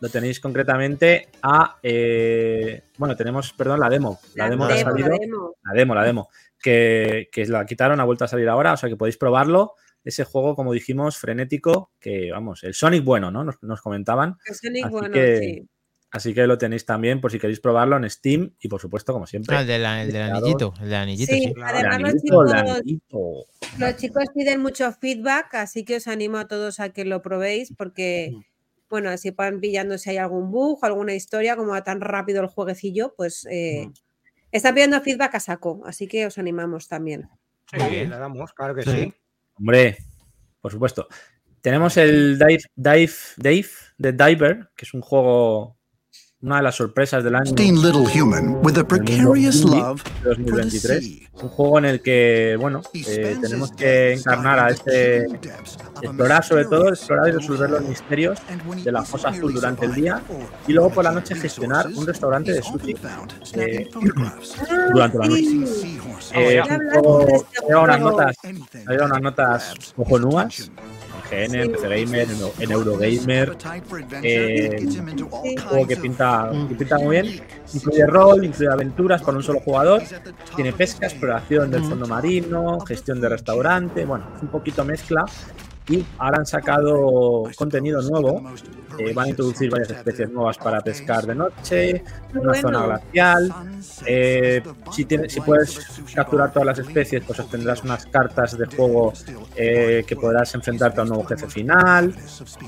[0.00, 1.78] Lo tenéis concretamente a.
[1.82, 4.18] eh, bueno, tenemos, perdón, la demo.
[4.34, 5.18] La, demo que ha demo, la salido.
[5.20, 5.54] demo.
[5.62, 6.28] La demo, la demo.
[6.62, 9.74] Que, que la quitaron, ha vuelto a salir ahora, o sea que podéis probarlo.
[10.02, 13.44] Ese juego, como dijimos, frenético, que vamos, el Sonic bueno, ¿no?
[13.44, 14.36] Nos, nos comentaban.
[14.46, 15.68] El Sonic, Así bueno, que- sí.
[16.12, 19.28] Así que lo tenéis también por si queréis probarlo en Steam y por supuesto, como
[19.28, 19.54] siempre.
[19.54, 20.74] Ah, el, de la- el del anillito.
[20.80, 21.52] El del anillito, Sí, sí.
[21.54, 23.18] El además los anillito, chicos, anillito.
[23.78, 27.72] los chicos piden mucho feedback, así que os animo a todos a que lo probéis
[27.78, 28.32] porque,
[28.90, 32.48] bueno, así van pillando si hay algún bug, alguna historia, como va tan rápido el
[32.48, 33.88] jueguecillo, pues eh,
[34.52, 37.28] están pidiendo feedback a saco, así que os animamos también.
[37.70, 38.90] Sí, le damos, claro que Sí.
[38.90, 39.14] sí.
[39.54, 39.98] Hombre,
[40.60, 41.06] por supuesto.
[41.60, 43.68] Tenemos el Dive, Dive, Dave,
[44.00, 45.76] The Diver, que es un juego,
[46.42, 47.52] una de las sorpresas del año.
[47.56, 51.04] Little human with a precarious love de for the 2023.
[51.04, 51.28] sea.
[51.36, 55.24] Es un juego en el que, bueno, eh, tenemos que encarnar a este,
[56.02, 58.38] explorar sobre todo, explorar y resolver los misterios
[58.82, 60.22] de la fosa azul durante el día
[60.66, 62.94] y luego por la noche gestionar un restaurante de sushi
[63.54, 63.88] eh,
[64.92, 65.44] durante la noche.
[66.34, 68.36] Eh, un juego- este unas notas,
[68.86, 70.70] había unas notas cojonudas
[71.30, 73.56] GN, en PC Gamer, en, Euro- en Eurogamer.
[74.22, 74.86] Eh.
[75.30, 77.40] Un juego que pinta, que pinta muy bien.
[77.72, 80.02] Incluye rol, incluye aventuras para un solo jugador.
[80.56, 84.04] Tiene pesca, exploración del fondo marino, gestión de restaurante.
[84.04, 85.24] Bueno, es un poquito mezcla.
[85.90, 88.42] Y ahora han sacado contenido nuevo.
[88.98, 92.04] Eh, van a introducir varias especies nuevas para pescar de noche,
[92.34, 92.54] una Bueno.
[92.54, 93.54] zona glacial.
[94.06, 94.62] Eh,
[94.92, 95.78] si, tienes, si puedes
[96.14, 99.12] capturar todas las especies, pues obtendrás unas cartas de juego
[99.56, 102.14] eh, que podrás enfrentarte a un nuevo jefe final.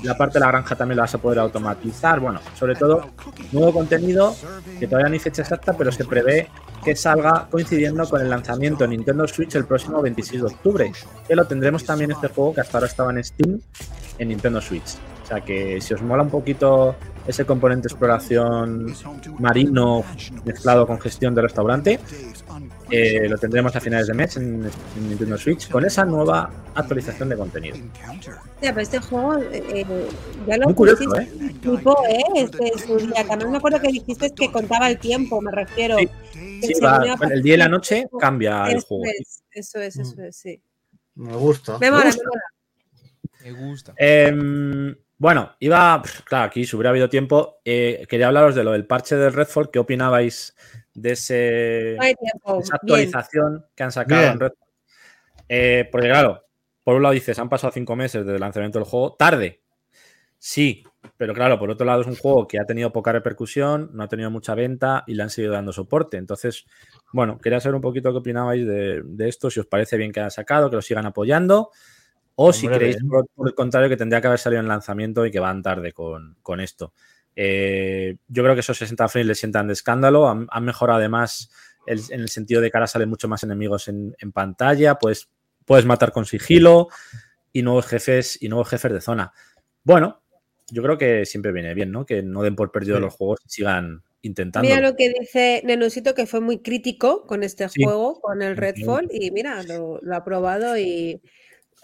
[0.03, 2.19] La parte de la granja también la vas a poder automatizar.
[2.19, 3.09] Bueno, sobre todo,
[3.51, 4.35] nuevo contenido
[4.79, 6.49] que todavía no hay fecha exacta, pero se prevé
[6.83, 10.91] que salga coincidiendo con el lanzamiento en Nintendo Switch el próximo 26 de octubre.
[11.27, 13.61] Que lo tendremos también este juego que hasta ahora estaba en Steam
[14.17, 14.97] en Nintendo Switch.
[15.23, 16.95] O sea que si os mola un poquito
[17.25, 18.93] ese componente exploración
[19.39, 20.03] marino
[20.43, 21.99] mezclado con gestión de restaurante,
[22.91, 27.29] eh, lo tendremos a finales de mes en, en Nintendo Switch con esa nueva actualización
[27.29, 27.77] de contenido.
[28.11, 29.85] Hostia, pero este juego eh, eh,
[30.45, 31.31] ya lo Muy curioso, ¿eh?
[31.61, 32.23] tipo, ¿eh?
[32.35, 33.13] Este, su día.
[33.29, 35.97] Además me acuerdo que dijiste que contaba el tiempo, me refiero.
[35.97, 36.09] Sí,
[36.61, 39.03] Sí, va, el día y la noche cambia el Eso juego.
[39.05, 40.61] es, eso es, eso es, sí.
[41.15, 41.77] Me gusta.
[41.77, 42.23] Me mola, me gusta.
[42.25, 42.41] mola.
[43.43, 43.93] Me gusta.
[43.97, 46.01] Em, bueno, iba.
[46.25, 47.59] Claro, aquí si hubiera habido tiempo.
[47.65, 49.69] eh, quería hablaros de lo del parche del Redfall.
[49.71, 50.55] ¿Qué opinabais
[50.93, 52.69] de, ese, esa Bien.
[52.71, 54.33] actualización que han sacado Bien.
[54.33, 54.67] en Redfall?
[55.49, 56.45] Eh, porque, claro,
[56.83, 59.15] por un lado dices, han pasado cinco meses desde el lanzamiento del juego.
[59.15, 59.61] Tarde.
[60.37, 60.83] Sí,
[61.15, 64.09] pero claro, por otro lado es un juego que ha tenido poca repercusión, no ha
[64.09, 66.17] tenido mucha venta y le han seguido dando soporte.
[66.17, 66.65] Entonces,
[67.13, 70.19] bueno, quería saber un poquito qué opinabais de, de esto, si os parece bien que
[70.19, 71.71] han sacado, que lo sigan apoyando,
[72.35, 75.31] o si creéis por, por el contrario que tendría que haber salido en lanzamiento y
[75.31, 76.93] que van tarde con, con esto.
[77.35, 81.49] Eh, yo creo que esos 60 frames le sientan de escándalo, han, han mejorado además
[81.87, 85.29] el- en el sentido de que ahora salen mucho más enemigos en, en pantalla, pues
[85.65, 86.89] puedes matar con sigilo
[87.51, 89.33] y nuevos jefes y nuevos jefes de zona.
[89.83, 90.21] Bueno,
[90.71, 92.05] yo creo que siempre viene bien, ¿no?
[92.05, 93.01] Que no den por perdido Sí.
[93.03, 94.67] los juegos y sigan intentando.
[94.67, 97.83] Mira lo que dice Nenusito, que fue muy crítico con este Sí.
[97.83, 101.21] juego, con el Redfall, y mira, lo, lo ha probado y...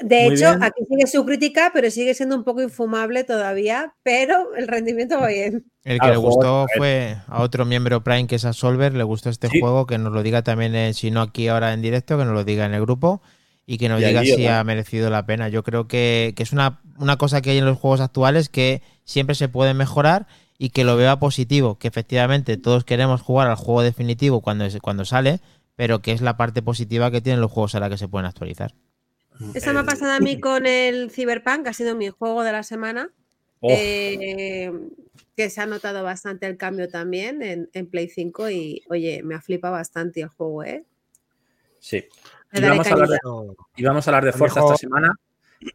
[0.01, 0.63] De Muy hecho, bien.
[0.63, 5.27] aquí sigue su crítica, pero sigue siendo un poco infumable todavía, pero el rendimiento va
[5.27, 5.65] bien.
[5.83, 8.93] El que Ah, le gustó a fue a otro miembro Prime que es a Solver,
[8.93, 9.59] le gustó este Sí.
[9.59, 12.33] juego, que nos lo diga también, eh, si no aquí ahora en directo, que nos
[12.33, 13.21] lo diga en el grupo
[13.65, 15.49] y que nos Y diga allí, si ha merecido la pena.
[15.49, 18.81] Yo creo que, que es una, una cosa que hay en los juegos actuales que
[19.03, 20.27] siempre se puede mejorar
[20.57, 24.79] y que lo vea positivo, que efectivamente todos queremos jugar al juego definitivo cuando, es-
[24.79, 25.39] cuando sale,
[25.75, 28.73] pero que es la parte positiva que tienen los juegos ahora que se pueden actualizar.
[29.53, 32.51] Eso me ha pasado a mí con el Cyberpunk, que ha sido mi juego de
[32.51, 33.09] la semana.
[33.61, 34.71] Oh, eh,
[35.35, 39.35] que se ha notado bastante el cambio también en, en Play 5 y oye, me
[39.35, 40.85] ha flipado bastante el juego, ¿eh?
[41.79, 42.05] Sí.
[42.53, 43.17] Y vamos, a hablar de,
[43.75, 45.13] y vamos a hablar de El Forza mejor- esta semana,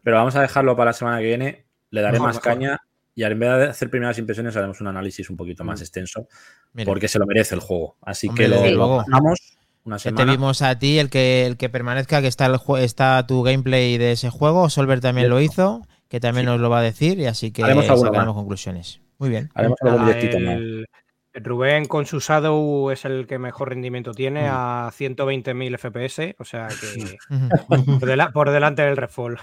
[0.03, 1.65] pero vamos a dejarlo para la semana que viene.
[1.91, 2.51] Le daré Mejor, más mejor.
[2.53, 2.79] caña
[3.13, 6.27] y en vez de hacer primeras impresiones haremos un análisis un poquito más extenso
[6.73, 7.97] Mira, porque se lo merece el juego.
[8.01, 9.03] Así Hombre, que lo, desde lo luego.
[9.85, 10.31] Una te semana.
[10.31, 13.97] vimos a ti, el que, el que permanezca, que está, el jue- está tu gameplay
[13.97, 14.69] de ese juego.
[14.69, 17.85] Solver también lo hizo, que también nos lo va a decir, y así que Haremos
[17.89, 18.41] alguno sacaremos más.
[18.41, 18.99] conclusiones.
[19.19, 19.49] Muy bien.
[19.55, 20.85] Haremos directito el-
[21.37, 26.67] Rubén con su Shadow es el que mejor rendimiento tiene a 120.000 FPS, o sea
[26.69, 27.17] que
[27.67, 29.37] por, dela- por delante del Redfall.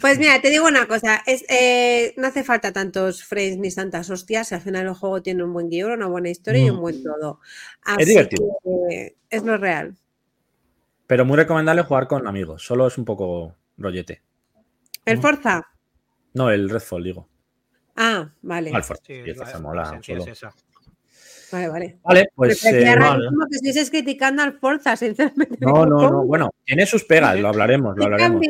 [0.00, 4.08] Pues mira, te digo una cosa, es, eh, no hace falta tantos frames ni tantas
[4.08, 7.02] hostias, al final el juego tiene un buen guion, una buena historia y un buen
[7.02, 7.40] todo.
[7.82, 8.46] Así divertido.
[8.64, 9.94] que es lo real.
[11.06, 12.64] Pero muy recomendable jugar con amigos.
[12.64, 14.22] Solo es un poco rollete.
[15.04, 15.66] ¿El Forza?
[16.34, 17.28] No, el Redfall, digo.
[17.96, 18.70] Ah, vale.
[18.70, 19.02] El Forza.
[19.06, 20.24] Sí, Sí, el Forza la mola esencia solo.
[20.24, 20.54] es esa.
[21.52, 21.98] Vale, vale.
[22.02, 22.64] Vale, pues.
[22.64, 25.56] Eh, rarísimo que estuvieses criticando al Forza, sinceramente.
[25.60, 26.24] no, no, no.
[26.26, 28.42] Bueno, tiene sus pegas, lo hablaremos, lo hablaremos.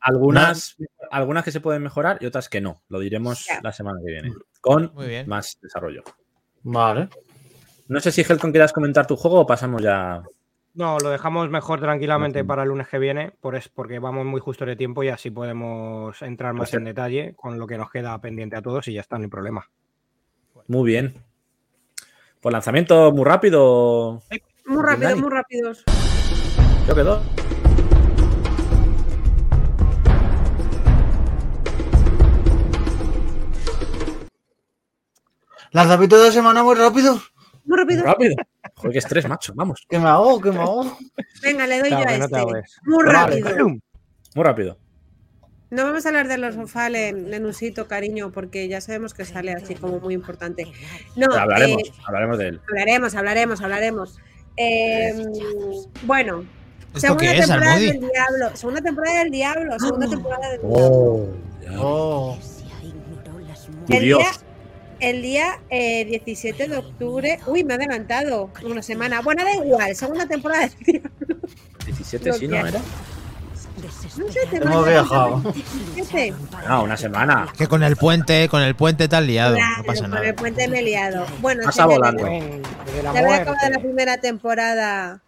[0.00, 0.76] Algunas,
[1.10, 2.82] algunas que se pueden mejorar y otras que no.
[2.88, 3.60] Lo diremos Ya.
[3.62, 4.32] la semana que viene.
[4.60, 5.26] Con Muy bien.
[5.28, 6.02] más desarrollo.
[6.62, 7.08] Vale.
[7.88, 10.22] No sé si Helcon quieras comentar tu juego o pasamos ya.
[10.74, 14.40] No, lo dejamos mejor tranquilamente para el lunes que viene, por es, porque vamos muy
[14.40, 18.20] justo de tiempo y así podemos entrar más en detalle con lo que nos queda
[18.20, 19.70] pendiente a todos y ya está, no hay problema.
[20.66, 21.14] Muy bien.
[22.44, 24.20] Pues lanzamiento muy rápido.
[24.66, 25.82] Muy rápido, muy rápidos.
[26.84, 27.22] Creo que dos.
[35.72, 37.14] Lanzamiento de la semana muy rápido.
[37.14, 37.22] Muy
[37.64, 38.04] Muy rápido.
[38.04, 38.34] rápido.
[38.74, 39.54] Joder, qué estrés, macho.
[39.56, 39.82] Vamos.
[39.88, 40.38] ¿Qué me hago?
[40.38, 40.98] ¿Qué me hago?
[41.42, 42.80] Venga, le doy Claro, yo a que no te este.
[42.84, 43.40] Muy Vale.
[43.40, 43.66] rápido.
[44.34, 44.83] Muy rápido.
[45.74, 49.74] No vamos a hablar de los sofá, Lenusito, cariño, porque ya sabemos que sale así
[49.74, 50.66] como muy importante.
[51.16, 52.60] No, Pero hablaremos, eh, hablaremos de él.
[52.68, 54.18] hablaremos, hablaremos, hablaremos.
[54.56, 55.12] Eh,
[56.04, 56.44] bueno,
[56.94, 60.78] ¿Esto segunda qué es, temporada del Diablo, segunda temporada del Diablo, segunda temporada del Diablo.
[60.78, 61.28] Oh,
[61.76, 62.38] Oh.
[63.86, 64.18] tu El Dios.
[64.20, 64.30] día,
[65.00, 69.22] el día eh, 17 de octubre, uy, me he adelantado una semana.
[69.22, 71.36] Bueno, da igual, segunda temporada del Diablo.
[71.84, 72.80] 17 sí, ¿no era?
[74.16, 75.40] No sé, te Hemos viajado.
[75.94, 76.34] 17.
[76.68, 77.48] No, una semana.
[77.56, 80.26] Que con el puente, con el puente tal liado, Claro, no pasa con nada.
[80.26, 81.26] el puente me he liado.
[81.40, 82.24] Bueno, Pasa volando.
[82.24, 85.20] Ven, de la Ya había acabado la primera temporada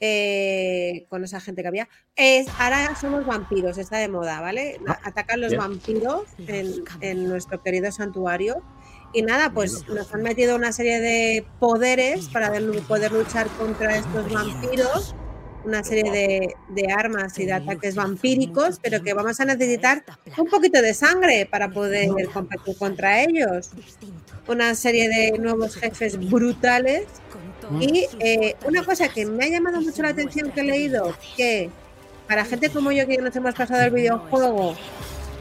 [0.00, 1.88] eh, con esa gente que había.
[2.16, 4.78] Es, ahora somos vampiros, está de moda, ¿vale?
[4.88, 5.60] Ah, Atacan los bien.
[5.60, 8.62] vampiros en, en nuestro querido santuario.
[9.12, 13.96] Y nada, pues nos han metido una serie de poderes para de- poder luchar contra
[13.96, 15.14] estos vampiros.
[15.64, 20.04] Una serie de, de armas y de ataques vampíricos, pero que vamos a necesitar
[20.38, 23.70] un poquito de sangre para poder competir contra ellos.
[24.48, 27.04] Una serie de nuevos jefes brutales.
[27.80, 31.70] y eh, una cosa que me ha llamado mucho la atención que he leído, que
[32.26, 34.76] para gente como yo que ya nos hemos pasado el videojuego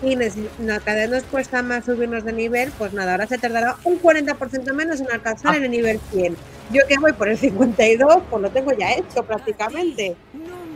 [0.02, 4.00] no- cada vez nos cuesta más subirnos de nivel, pues nada, ahora se tardará un
[4.00, 6.36] 40% menos en alcanzar el nivel 100.
[6.72, 10.16] Yo que voy por el 52, pues lo tengo ya hecho prácticamente.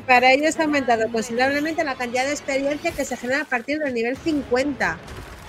[0.07, 3.79] Para ello se ha aumentado considerablemente la cantidad de experiencia que se genera a partir
[3.79, 4.97] del nivel 50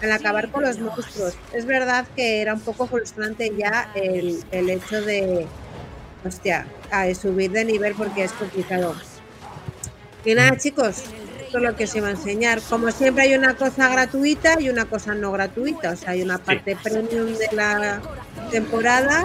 [0.02, 1.34] al acabar con los monstruos.
[1.52, 5.46] Es verdad que era un poco frustrante ya el, el hecho de,
[6.24, 8.94] hostia, a subir de nivel porque es complicado.
[10.24, 11.05] Y nada, chicos,
[11.55, 12.60] esto es lo que os iba a enseñar.
[12.68, 15.93] Como siempre hay una cosa gratuita y una cosa no gratuita.
[15.93, 18.01] O sea, hay una parte premium de la
[18.51, 19.24] temporada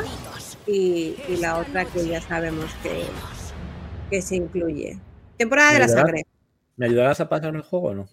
[0.68, 3.04] y, y la otra que ya sabemos que,
[4.12, 5.00] que se incluye.
[5.38, 6.14] Temporada de la.
[6.78, 8.08] ¿Me ayudarás a pasarme el juego o no?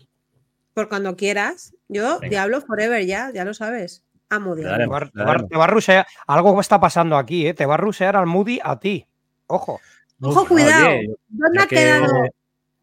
[0.72, 1.74] Por cuando quieras.
[1.88, 2.30] Yo, Venga.
[2.30, 4.02] Diablo Forever ya, ya lo sabes.
[4.30, 4.76] Amo Diablo.
[4.78, 6.06] Te va, daremos, te va- va a rushear.
[6.26, 7.55] Algo está pasando aquí, ¿eh?
[7.55, 9.06] Te va a rusear al Moody a ti.
[9.47, 9.78] Ojo.
[10.22, 10.88] Ojo, cuidado.
[10.88, 12.12] Oye, ¿Dónde ha que- quedado?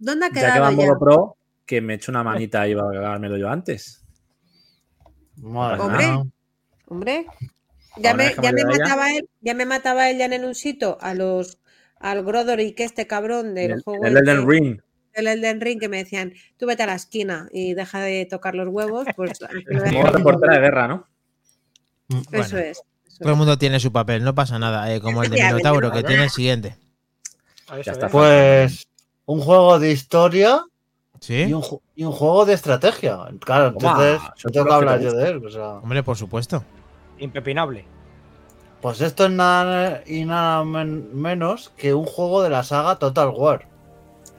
[0.04, 0.76] ¿Dónde ha Ya que quedado va ya?
[0.76, 4.04] modo pro, que me eche una manita y va a cagármelo yo antes.
[5.38, 6.06] Madre Hombre.
[6.88, 7.26] Hombre,
[7.98, 11.14] ya me, ya me mataba él, ya me mataba él ya en un sitio a
[11.14, 11.58] los
[12.00, 14.82] al Grodorick este cabrón del El, juego el Elden Ring.
[15.16, 18.56] del Elden Ring que me decían, tú vete a la esquina y deja de tocar
[18.56, 19.40] los huevos, pues
[20.14, 21.08] reportera de guerra, ¿no?
[22.10, 22.84] Eso Bueno, es.
[23.08, 24.94] eso Todo el mundo tiene su papel, no pasa nada.
[24.94, 26.76] eh, como el de Minotauro, no que tiene el siguiente.
[27.68, 28.10] Eso Ya está.
[28.10, 28.88] Pues
[29.26, 30.64] un juego de historia
[31.20, 31.44] ¿Sí?
[31.44, 33.20] y un, ju- y un juego de estrategia.
[33.40, 35.46] Claro, entonces Toma, no son tengo que hablar yo de él.
[35.46, 35.68] o sea.
[35.76, 36.64] Hombre, por supuesto.
[37.20, 37.86] Impepinable.
[38.82, 43.30] Pues esto es nada y nada men- menos que un juego de la saga Total
[43.30, 43.68] War.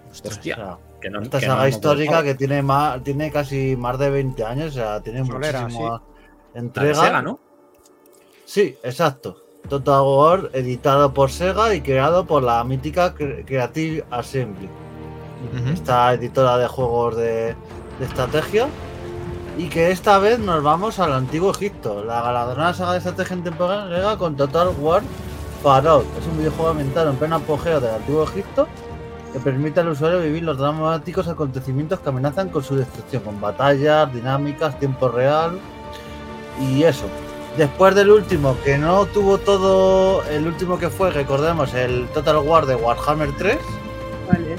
[0.06, 0.54] O Hostia.
[0.56, 4.10] sea, Que no, esta que no saga histórica que tiene más, tiene casi más de
[4.10, 6.00] 20 años, o sea, tiene Solera, muchísima La
[6.52, 6.94] de entrega.
[6.94, 7.40] Sega, ¿no?
[8.44, 9.38] Sí, exacto.
[9.68, 14.68] Total War editado por Sega y creado por la mítica Cre- Creative Assembly.
[15.72, 17.54] Esta editora de juegos de,
[17.98, 18.66] de estrategia.
[19.56, 23.44] Y que esta vez nos vamos al antiguo Egipto, la galardonada saga de estrategia en
[23.44, 25.02] temporada griega con Total War
[25.62, 26.04] Farol.
[26.20, 28.66] Es un videojuego ambientado en pleno apogeo del antiguo Egipto
[29.32, 34.12] que permite al usuario vivir los dramáticos acontecimientos que amenazan con su destrucción, con batallas,
[34.12, 35.58] dinámicas, tiempo real
[36.60, 37.04] y eso.
[37.56, 42.66] Después del último, que no tuvo todo, el último que fue, recordemos, el Total War
[42.66, 43.58] de Warhammer 3,
[44.26, 44.56] Vale.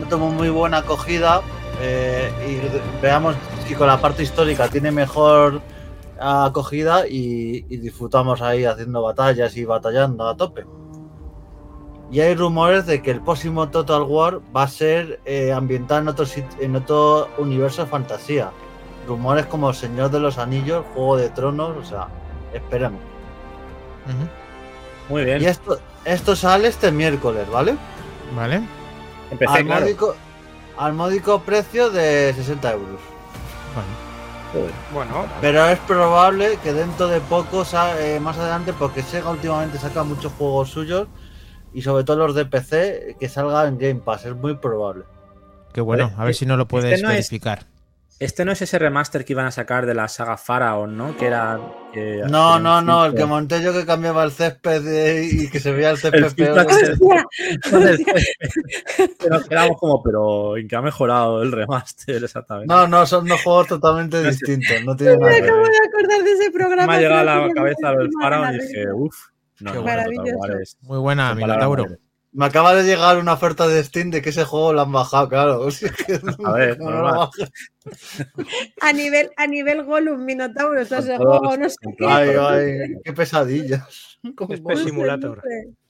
[0.00, 1.42] no tuvo muy buena acogida
[1.80, 3.34] eh, y veamos
[3.66, 5.60] que con la parte histórica tiene mejor
[6.20, 10.64] acogida y, y disfrutamos ahí haciendo batallas y batallando a tope.
[12.10, 16.08] Y hay rumores de que el próximo Total War va a ser eh, ambientado en
[16.08, 16.24] otro,
[16.60, 18.52] en otro universo de fantasía.
[19.08, 22.08] Rumores como Señor de los Anillos, Juego de Tronos, o sea,
[22.56, 23.00] esperemos.
[25.08, 25.42] Muy bien.
[25.42, 27.76] Y esto, esto sale este miércoles, ¿vale?
[28.34, 28.60] Vale.
[29.30, 29.80] Empecé, al, claro.
[29.82, 30.16] módico,
[30.78, 33.00] al módico precio de 60 euros.
[33.74, 34.06] Bueno.
[34.92, 37.64] Bueno, Pero es probable que dentro de poco,
[37.98, 41.08] eh, más adelante, porque Sega últimamente saca muchos juegos suyos
[41.74, 44.24] y sobre todo los de PC, que salga en Game Pass.
[44.24, 45.04] Es muy probable.
[45.74, 46.10] Qué bueno.
[46.16, 47.66] A ver si no lo puedes Este no es- verificar.
[48.18, 51.14] Este no es ese remaster que iban a sacar de la saga Pharaon, ¿no?
[51.18, 51.58] Que era.
[52.28, 55.70] No, no, no, el que monté yo que cambiaba el césped de- y que se
[55.72, 56.66] veía el césped El peor.
[59.30, 62.72] nos quedamos como, pero ¿en qué ha mejorado el remaster exactamente?
[62.72, 64.76] No, no, son dos juegos totalmente distintos.
[64.84, 65.70] No tienen nada Me que acabo ver.
[65.70, 66.86] de acordar de ese programa.
[66.86, 69.16] me ha llegado a la cabeza del me Pharaon y dije, uff.
[69.60, 70.58] No, Qué no, Maravilloso.
[70.60, 71.86] es- Muy buena, Minotauro.
[72.36, 75.26] Me acaba de llegar una oferta de Steam de que ese juego lo han bajado,
[75.26, 75.60] claro.
[75.62, 77.30] O sea, que A ver, no lo.
[78.82, 82.06] A nivel, a nivel Gollum, Minotauro, ese todos juego, no sé qué.
[82.06, 84.18] Ay, ay, qué pesadillas.
[84.36, 84.86] ¿Cómo Espe puede ser?
[84.86, 85.42] Simulator.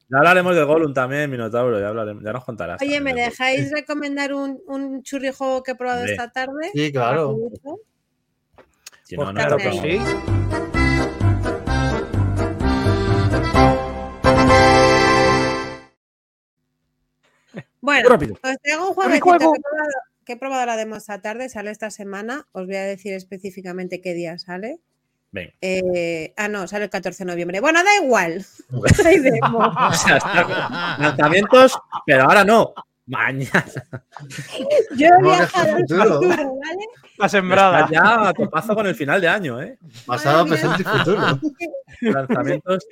[0.08, 2.80] Ya hablaremos de Gollum también, Minotauro, ya, hablaremos, ya nos contarás.
[2.80, 6.70] Oye, ¿me dejáis recomendar un, un churri juego que he probado esta tarde?
[6.72, 7.36] Sí, claro.
[9.02, 9.98] Si Pues no, no claro que sí.
[17.80, 18.34] Bueno, Rápido.
[18.34, 19.52] os traigo un ¡Churri jueguecito juego!
[19.52, 19.92] que he, probado,
[20.24, 22.46] que he probado la demo esta tarde, sale esta semana.
[22.52, 24.80] Os voy a decir específicamente qué día sale.
[25.32, 25.52] Venga.
[25.60, 27.60] Eh, ah, no, sale el 14 de noviembre.
[27.60, 28.44] Bueno, da igual.
[29.04, 29.58] Hay demo.
[29.58, 32.72] O sea, está- lanzamientos, pero ahora no.
[33.06, 33.64] Mañana.
[34.96, 36.20] Yo No, es viajado al futuro.
[36.20, 36.86] ¿vale?
[37.18, 37.80] La sembrada.
[37.82, 39.78] Está ya a topazo con el final de año, ¿eh?
[40.04, 41.22] Pasado, presente y futuro.
[42.00, 42.86] Lanzamientos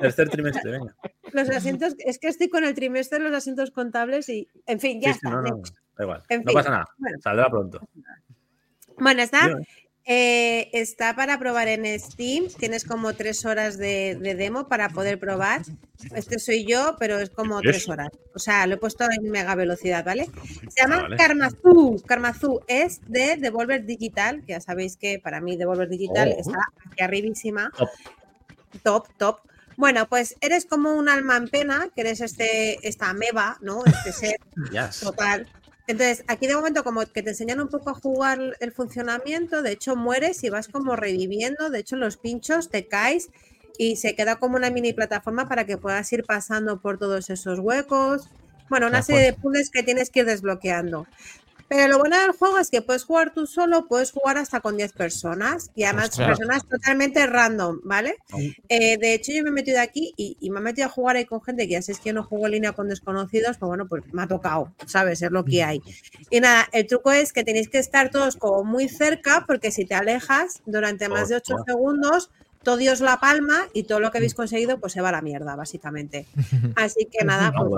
[0.00, 0.94] tercer trimestre, venga.
[1.32, 5.00] Los asientos, es que estoy con el trimestre de los asientos contables y, en fin,
[5.00, 5.30] ya Sí, sí, está.
[5.30, 5.62] no, no,
[5.96, 6.22] da igual.
[6.30, 6.86] En no fin, pasa nada.
[6.98, 7.18] bueno.
[7.22, 7.80] Saldrá pronto.
[8.98, 9.50] Bueno, está.
[10.12, 12.48] Eh, está para probar en Steam.
[12.58, 15.62] Tienes como tres horas de, de demo para poder probar.
[16.16, 17.88] Este soy yo, pero es como ¿Qué tres es?
[17.88, 18.08] horas.
[18.34, 20.24] O sea, lo he puesto en mega velocidad, ¿vale?
[20.68, 21.16] Se llama Ah, vale.
[21.16, 22.02] Karmazoo.
[22.04, 26.40] Karmazoo es de Devolver Digital, que ya sabéis que para mí Devolver Digital Oh.
[26.40, 26.58] está
[26.90, 27.70] aquí arribísima.
[27.76, 27.88] Top.
[28.82, 29.38] Top, top.
[29.76, 33.84] Bueno, pues eres como un alma en pena, que eres este, esta ameba, ¿no?
[33.86, 34.36] Este ser
[34.72, 35.00] Yes.
[35.00, 35.46] Total.
[35.90, 39.72] Entonces, aquí de momento como que te enseñan un poco a jugar el funcionamiento, de
[39.72, 43.28] hecho mueres y vas como reviviendo, de hecho los pinchos te caes
[43.76, 47.58] y se queda como una mini plataforma para que puedas ir pasando por todos esos
[47.58, 48.28] huecos.
[48.68, 51.08] Bueno, una serie de puzzles que tienes que ir desbloqueando.
[51.70, 54.76] Pero lo bueno del juego es que puedes jugar tú solo, puedes jugar hasta con
[54.76, 56.36] 10 personas y además Ostras.
[56.36, 58.16] personas totalmente random, ¿vale?
[58.68, 61.14] Eh, de hecho, yo me he metido aquí y, y me he metido a jugar
[61.14, 63.68] ahí con gente que ya sabéis que yo no juego en línea con desconocidos, pues
[63.68, 65.22] bueno, pues me ha tocado, ¿sabes?
[65.22, 65.80] Es lo que hay.
[66.28, 69.84] Y nada, el truco es que tenéis que estar todos como muy cerca, porque si
[69.84, 71.72] te alejas durante más de 8 Hostia.
[71.72, 72.30] segundos,
[72.64, 75.22] todo Dios la palma y todo lo que habéis conseguido, pues se va a la
[75.22, 76.26] mierda, básicamente.
[76.74, 77.70] Así que nada, pues,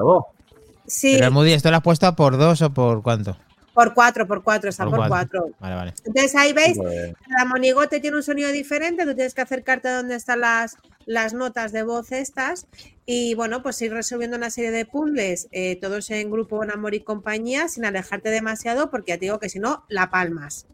[0.87, 3.37] sí, Pero Moody, ¿esto lo has puesto por dos o por cuánto?
[3.75, 5.41] Por cuatro, por cuatro, está Por por cuatro.
[5.43, 5.57] cuatro.
[5.61, 5.95] Vale, vale.
[6.05, 10.15] Entonces ahí veis la monigote tiene un sonido diferente, tú tienes que acercarte a donde
[10.15, 10.77] están las,
[11.07, 12.67] las notas de voz estas
[13.07, 16.95] y bueno, pues ir resolviendo una serie de puzzles, eh, todos en grupo, en amor
[16.95, 20.67] y compañía, sin alejarte demasiado, porque ya te digo que si no, la palmas.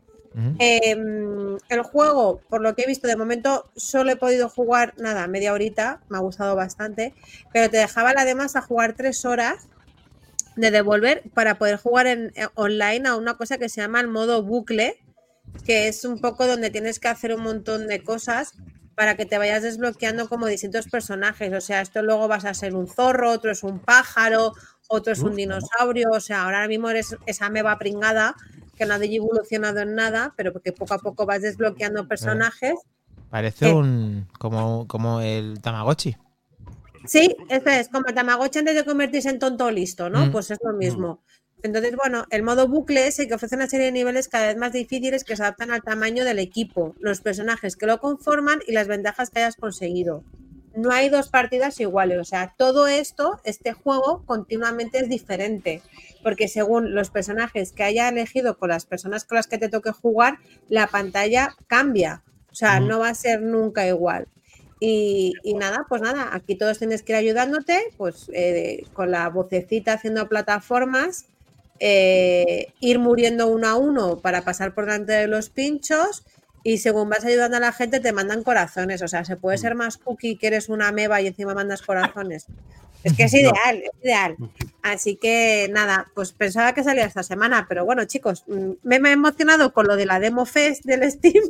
[0.61, 5.27] Em, el juego, por lo que he visto de momento, solo he podido jugar nada,
[5.27, 7.13] media horita, me ha gustado bastante,
[7.53, 9.67] pero te dejaba además a jugar tres horas
[10.59, 14.09] de devolver para poder jugar en, eh, online a una cosa que se llama el
[14.09, 14.99] modo bucle,
[15.65, 18.55] que es un poco donde tienes que hacer un montón de cosas
[18.95, 21.53] para que te vayas desbloqueando como distintos personajes.
[21.53, 24.53] O sea, esto luego vas a ser un zorro, otro es un pájaro,
[24.89, 26.11] otro es un dinosaurio.
[26.11, 28.35] O sea, ahora mismo eres esa meba pringada
[28.77, 32.75] que no ha evolucionado en nada, pero que poco a poco vas desbloqueando personajes.
[33.31, 34.27] Parece un.
[34.39, 36.17] como, como el Tamagotchi.
[37.09, 40.27] Sí, eso es, como el Tamagotchi antes de convertirse en tonto listo, ¿no?
[40.27, 40.33] Mm.
[40.33, 41.23] Pues es lo mismo.
[41.63, 44.57] Entonces, bueno, el modo bucle es el que ofrece una serie de niveles cada vez
[44.57, 48.73] más difíciles que se adaptan al tamaño del equipo, los personajes que lo conforman y
[48.73, 50.23] las ventajas que hayas conseguido.
[50.77, 55.83] No hay dos partidas iguales, o sea, todo esto, este juego continuamente es diferente,
[56.23, 59.91] porque según los personajes que haya elegido con las personas con las que te toque
[59.91, 62.23] jugar, la pantalla cambia,
[62.53, 62.87] o sea, Mm.
[62.87, 64.29] no va a ser nunca igual.
[64.81, 69.29] Y, y nada, pues nada, aquí todos tienes que ir ayudándote, pues eh, con la
[69.29, 71.27] vocecita haciendo plataformas,
[71.81, 76.25] eh, ir muriendo uno a uno para pasar por delante de los pinchos
[76.63, 79.75] y según vas ayudando a la gente te mandan corazones, o sea, se puede ser
[79.75, 82.47] más cookie que eres una meba y encima mandas corazones.
[83.05, 84.37] Es que es ideal, es ideal.
[84.83, 89.11] Así que nada, pues pensaba que salía esta semana, pero bueno, chicos, mm, me, me
[89.11, 91.45] he emocionado con lo de la Demo Fest del Steam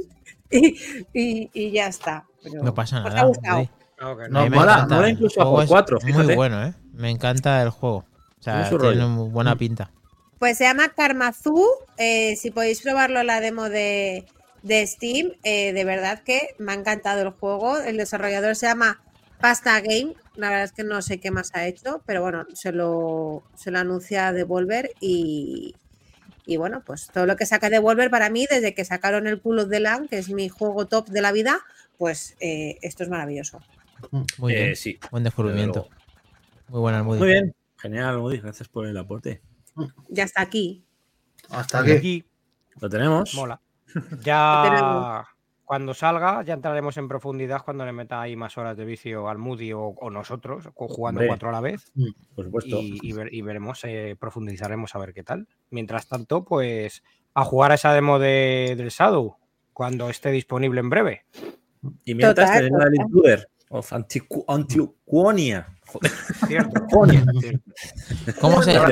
[0.51, 0.77] y,
[1.13, 2.25] y- y ya está.
[2.43, 3.33] Pero No pasa os ha nada.
[3.63, 3.71] sí.
[4.01, 6.35] Ah, No, me mola, mola incluso a juego por es cuatro, Muy fíjate.
[6.37, 6.73] bueno, ¿eh?
[6.93, 8.05] Me encanta el juego.
[8.39, 9.09] O sea, Tiene rollo.
[9.09, 9.91] muy buena pinta.
[10.39, 11.67] Pues se llama Karmazu.
[11.97, 14.25] eh, si podéis probarlo en la demo de,
[14.63, 17.77] de Steam, eh, de verdad que me ha encantado el juego.
[17.79, 19.03] El desarrollador se llama
[19.41, 20.15] Pasta Game.
[20.37, 23.73] La verdad es que no sé qué más ha hecho, pero bueno, se lo, se
[23.73, 25.75] lo anuncia Devolver y,
[26.49, 29.69] y bueno, pues todo lo que saca Devolver para mí, desde que sacaron el of
[29.69, 31.61] the Land, que es mi juego top de la vida,
[31.99, 33.61] pues eh, esto es maravilloso.
[34.39, 34.77] Muy Eh, bien.
[34.77, 34.99] sí.
[35.11, 35.91] Buen descubrimiento.
[36.69, 37.55] Muy buena, muy Muy bien.
[37.77, 38.39] Genial, Moody.
[38.39, 39.43] Gracias por el aporte.
[40.09, 40.87] Ya está aquí.
[41.51, 41.93] Hasta aquí.
[41.93, 42.25] Aquí
[42.81, 43.35] Lo tenemos.
[43.35, 43.61] mola.
[43.93, 44.17] tenemos.
[44.25, 45.29] Ya
[45.69, 49.37] cuando salga, ya entraremos en profundidad cuando le meta ahí más horas de vicio al
[49.37, 51.27] Moody o, o nosotros, jugando Hombre.
[51.29, 51.93] cuatro a la vez.
[52.35, 52.79] Por supuesto.
[52.81, 55.47] y, y ver- y veremos, eh, profundizaremos a ver qué tal.
[55.69, 57.03] Mientras tanto, pues
[57.35, 59.37] a jugar a esa demo de, del Shadow
[59.75, 61.27] cuando esté disponible en breve.
[62.07, 63.05] Y mientras Total, tenemos el total.
[63.07, 63.49] intruder.
[63.71, 65.67] Of Antiqu- Antiquonia.
[65.87, 66.11] Joder.
[66.47, 66.87] ¿Cierto?
[68.41, 68.87] ¿Cómo se lo,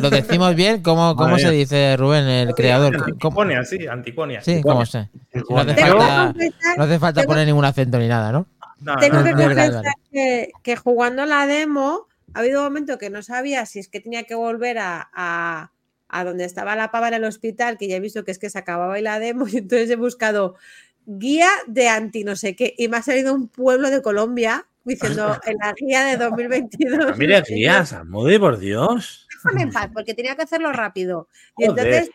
[0.00, 0.82] lo decimos bien?
[0.82, 2.96] ¿Cómo, cómo se dice Rubén, el creador?
[3.20, 4.40] ¿Cómo- Anticonia, sí, Anticonia.
[4.42, 5.08] Sí, ¿cómo se?
[5.48, 8.46] No hace falta, confesar- no hace falta tengo- poner ningún acento ni nada, ¿no?
[8.80, 13.22] No, Tengo que confesar que, que jugando la demo ha habido un momento que no
[13.22, 15.70] sabía si es que tenía que volver a, a-
[16.08, 18.50] a donde estaba la pava en el hospital, que ya he visto que es que
[18.50, 20.56] se acababa ahí la demo, y entonces he buscado
[21.18, 25.38] guía de anti no sé qué, y me ha salido un pueblo de Colombia diciendo
[25.44, 27.18] en la guía de 2022.
[27.18, 29.26] Mira, guías, Moody, por Dios.
[29.42, 31.28] Déjame en paz, porque tenía que hacerlo rápido.
[31.58, 31.86] Y Joder.
[31.86, 32.14] entonces,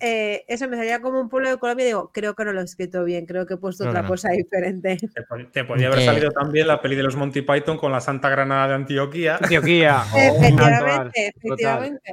[0.00, 2.60] eh, eso me salía como un pueblo de Colombia y digo, creo que no lo
[2.60, 4.08] he escrito bien, creo que he puesto otra no.
[4.08, 4.96] cosa diferente.
[4.98, 6.04] Te, te podía haber Eh.
[6.04, 9.36] salido también la peli de los Monty Python con la Santa Granada de Antioquía.
[9.40, 10.02] Antioquía.
[10.14, 11.92] Oh, efectivamente, total.
[12.02, 12.10] efectivamente.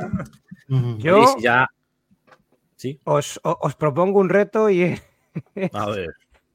[0.99, 1.67] Yo ya.
[2.75, 5.01] Sí, os, os propongo un reto y es
[5.73, 6.09] a ver.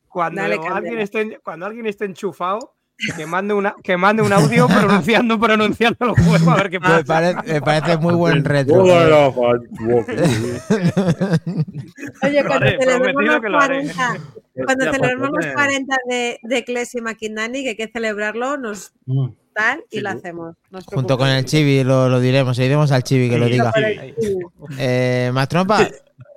[0.09, 2.75] Cuando, Dale, alguien esté, cuando alguien esté enchufado,
[3.17, 6.87] que mande, una, que mande un audio pronunciando, pronunciando el juego a ver qué Me
[6.89, 7.05] pasa.
[7.05, 8.83] parece, me parece muy buen retro.
[8.83, 9.31] Hola,
[12.23, 13.77] Oye, cuando haré, celebremos prometido los que lo haré.
[13.83, 14.21] 40,
[14.67, 17.89] cuando Hostia, celebremos pues, los eh, 40 de, de Kles y Makindani, que hay que
[17.89, 19.29] celebrarlo, nos Mm.
[19.55, 20.57] tal y Sí, lo hacemos.
[20.71, 21.45] no Junto con el.
[21.45, 23.73] Chibi lo, lo diremos, seguiremos al Chibi que lo diga.
[24.79, 25.89] Eh, más trompa,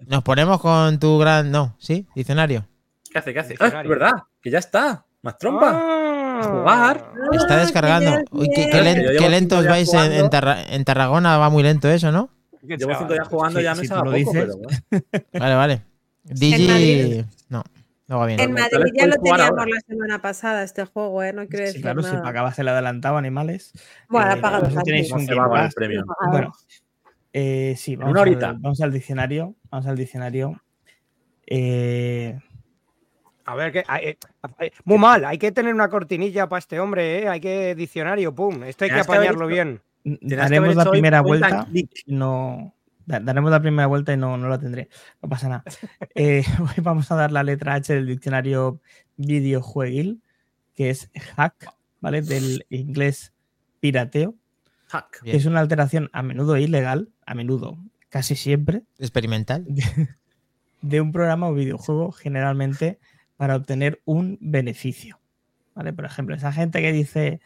[0.08, 1.52] nos ponemos con tu gran.
[1.52, 2.08] No, ¿sí?
[2.16, 2.66] Diccionario.
[3.12, 3.34] ¿Qué hace?
[3.34, 3.56] ¿Qué hace?
[3.60, 5.06] Ah, es verdad, que ya está.
[5.22, 5.72] Más trompa.
[5.74, 6.40] Ah.
[6.42, 7.12] A jugar.
[7.34, 8.12] Está Ah, descargando.
[8.18, 10.30] qué Uy, qué, len- lentos vais en, en.
[10.30, 12.30] Tarra- en Tarragona, va muy lento eso, ¿no?
[12.64, 14.34] Llevo cinco días jugando ya si me lo poco, dices.
[14.34, 15.26] pero bueno.
[15.34, 15.82] Vale, vale.
[16.24, 17.26] Digi.
[17.50, 17.64] No,
[18.08, 18.40] no va bien.
[18.40, 19.66] En Madrid ya lo teníamos ahora.
[19.66, 21.34] la semana pasada, este juego, ¿eh?
[21.34, 22.24] No quiero Sí, decir claro, si nada.
[22.24, 23.74] pagabas el adelantado, animales.
[24.10, 26.06] Bueno, eh, ha pagado no si tenéis No un se va premio.
[26.32, 26.54] Bueno,
[27.34, 28.56] eh, sí, vamos, una al, horita.
[28.58, 29.56] vamos al diccionario.
[29.70, 30.62] Vamos al diccionario.
[31.46, 32.40] Eh,
[33.46, 34.18] A ver, que, eh,
[34.60, 37.28] eh, muy mal, hay que tener una cortinilla para este hombre, ¿eh?
[37.28, 39.82] hay que diccionario, pum, esto hay que apañarlo bien.
[40.04, 41.68] Daremos la primera vuelta
[42.08, 42.74] no.
[43.06, 44.90] da- Daremos la primera vuelta y no, no la tendré.
[45.22, 45.64] No pasa nada.
[46.16, 48.80] Eh, hoy vamos a dar la letra H del diccionario
[49.18, 50.22] videojueguil,
[50.76, 52.22] que es hack, ¿vale?
[52.22, 53.34] Del inglés
[53.80, 54.36] pirateo,
[54.88, 55.22] Hack.
[55.24, 57.78] que es una alteración a menudo ilegal, a menudo,
[58.10, 59.66] casi siempre, Experimental.
[60.82, 63.00] de un programa o videojuego generalmente
[63.42, 65.20] para obtener un beneficio.
[65.74, 65.94] ¿Vale?
[65.94, 67.42] Por ejemplo, esa gente que dice,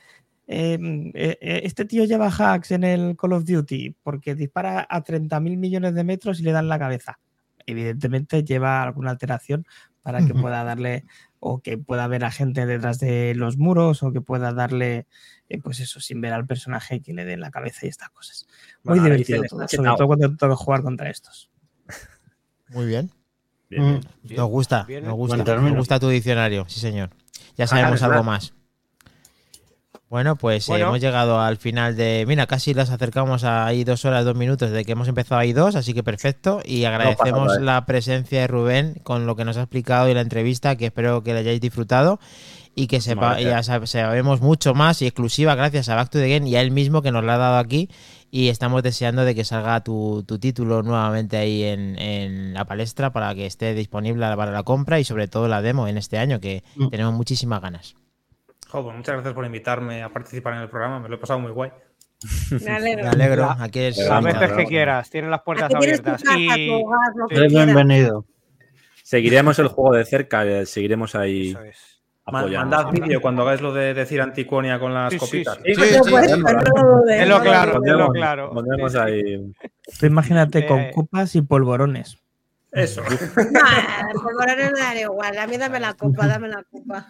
[0.46, 5.02] em, eh, eh, este tío lleva hacks en el Call of Duty porque dispara a
[5.06, 7.18] 30.000 millones de metros y le dan la cabeza.
[7.66, 9.66] Evidentemente lleva alguna alteración
[10.02, 11.06] para que pueda darle
[11.40, 15.08] o que pueda ver a gente detrás de los muros o que pueda darle,
[15.48, 18.48] eh, pues eso, sin ver al personaje que le den la cabeza y estas cosas.
[18.84, 21.50] Muy Bueno, divertido todo, sobre todo cuando te toca jugar contra estos.
[22.68, 23.12] Muy bien.
[23.70, 24.02] Bien, Mm.
[24.24, 24.38] bien.
[24.38, 25.38] Nos gusta, bien, nos gusta.
[25.38, 27.10] Nos gusta tu diccionario, sí, señor.
[27.58, 28.54] Ya Ah, sabemos algo más.
[30.08, 32.26] Bueno, pues eh, hemos llegado al final de.
[32.28, 35.52] Mira, casi las acercamos a ahí dos horas, dos minutos de que hemos empezado ahí
[35.52, 36.62] dos, así que perfecto.
[36.64, 37.62] Y agradecemos ¿eh?
[37.62, 41.24] la presencia de Rubén con lo que nos ha explicado y la entrevista, que espero
[41.24, 42.20] que la hayáis disfrutado.
[42.78, 46.30] Y que sepa, ya sab- sabemos mucho más y exclusiva gracias a Back to the
[46.30, 47.90] Game y a él mismo que nos la ha dado aquí.
[48.32, 53.12] Y estamos deseando de que salga tu, tu título nuevamente ahí en, en la palestra
[53.14, 56.40] para que esté disponible para la compra y sobre todo la demo en este año,
[56.40, 56.90] que Mm.
[56.90, 57.96] tenemos muchísimas ganas.
[58.68, 61.40] Jo, pues muchas gracias por invitarme a participar en el programa, me lo he pasado
[61.40, 61.72] muy guay.
[62.66, 63.04] Me alegro.
[63.04, 63.56] Me alegro.
[63.60, 66.24] Aquí es Las veces que quieras, tienes las puertas abiertas.
[66.38, 66.72] Y
[67.30, 68.26] Eres bienvenido.
[69.04, 71.95] Seguiremos el juego de cerca, seguiremos ahí eso es.
[72.32, 75.60] Mandad vídeo cuando hagáis lo de decir anticonia con las Sí, copitas.
[75.64, 75.76] sí.
[75.76, 76.08] Sí, Es
[77.28, 77.92] lo claro, dudes.
[77.92, 78.50] es lo claro.
[78.52, 79.04] Pondremos Sí, sí.
[79.04, 79.54] ahí.
[80.00, 80.92] Tú imagínate con Eh.
[80.94, 82.18] copas y polvorones.
[82.72, 83.02] Eso.
[83.52, 85.38] Nah, colores me da igual.
[85.38, 87.08] A mí dame la copa, dame la copa.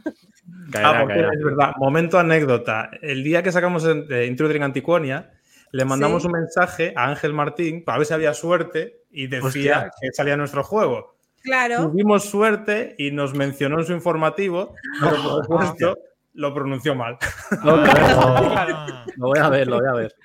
[0.71, 1.29] Caerá, Ah, porque caerá.
[1.33, 1.71] es verdad.
[1.77, 2.91] Momento anécdota.
[3.01, 5.31] El día que sacamos de Intrudering Anticonia,
[5.71, 6.27] le mandamos Sí.
[6.27, 9.91] un mensaje a Ángel Martín para ver si había suerte y decía Hostia.
[10.01, 11.14] que salía nuestro juego.
[11.45, 11.89] Claro.
[11.91, 15.97] Tuvimos suerte y nos mencionó en su informativo, pero por supuesto
[16.33, 17.17] lo pronunció mal.
[17.63, 20.15] Lo, Ah, lo voy a ver, lo voy a ver.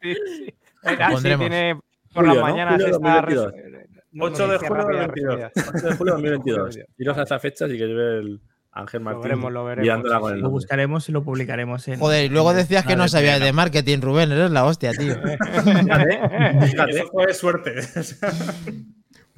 [0.00, 0.54] Sí, sí.
[0.84, 1.80] Era tiene
[2.14, 2.42] por las ¿no?
[2.42, 3.52] mañanas está 2022.
[3.52, 3.88] res-
[4.20, 5.36] 8 de julio del rápidas 22.
[5.38, 5.52] recibidas.
[5.74, 6.78] 8 de julio de 2022.
[6.98, 8.40] Iros a esa fecha si queréis ver el
[8.72, 9.22] Ángel Lo Martín.
[9.22, 10.32] veremos, lo veremos, sí, sí.
[10.34, 11.98] el Lo buscaremos y lo publicaremos en.
[11.98, 15.14] Joder, y luego en- decías que no sabías de marketing, Rubén, eres la hostia, tío.
[16.88, 17.74] Eso fue suerte.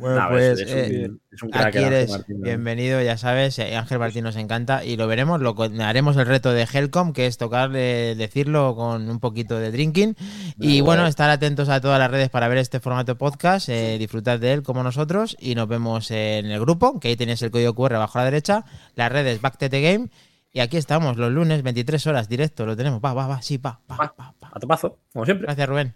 [0.01, 2.45] Bueno, Nah, pues es, es eh, un, es un crack aquí eres Martín, ¿no?
[2.45, 6.53] bienvenido, ya sabes, eh, Ángel Martín nos encanta y lo veremos, lo haremos el reto
[6.55, 10.17] de Helcom, que es tocar, eh, decirlo con un poquito de drinking
[10.59, 14.39] y bueno, estar atentos a todas las redes para ver este formato podcast, eh, disfrutad
[14.39, 17.75] de él como nosotros y nos vemos en el grupo, que ahí tenéis el código
[17.75, 18.65] QR abajo a la derecha,
[18.95, 20.09] las redes Back to the Game
[20.51, 23.81] y aquí estamos los lunes, 23 horas, directo, lo tenemos, va, va, va, sí, va,
[23.91, 24.51] va, va, va.
[24.51, 25.45] A topazo, como siempre.
[25.45, 25.95] Gracias Rubén.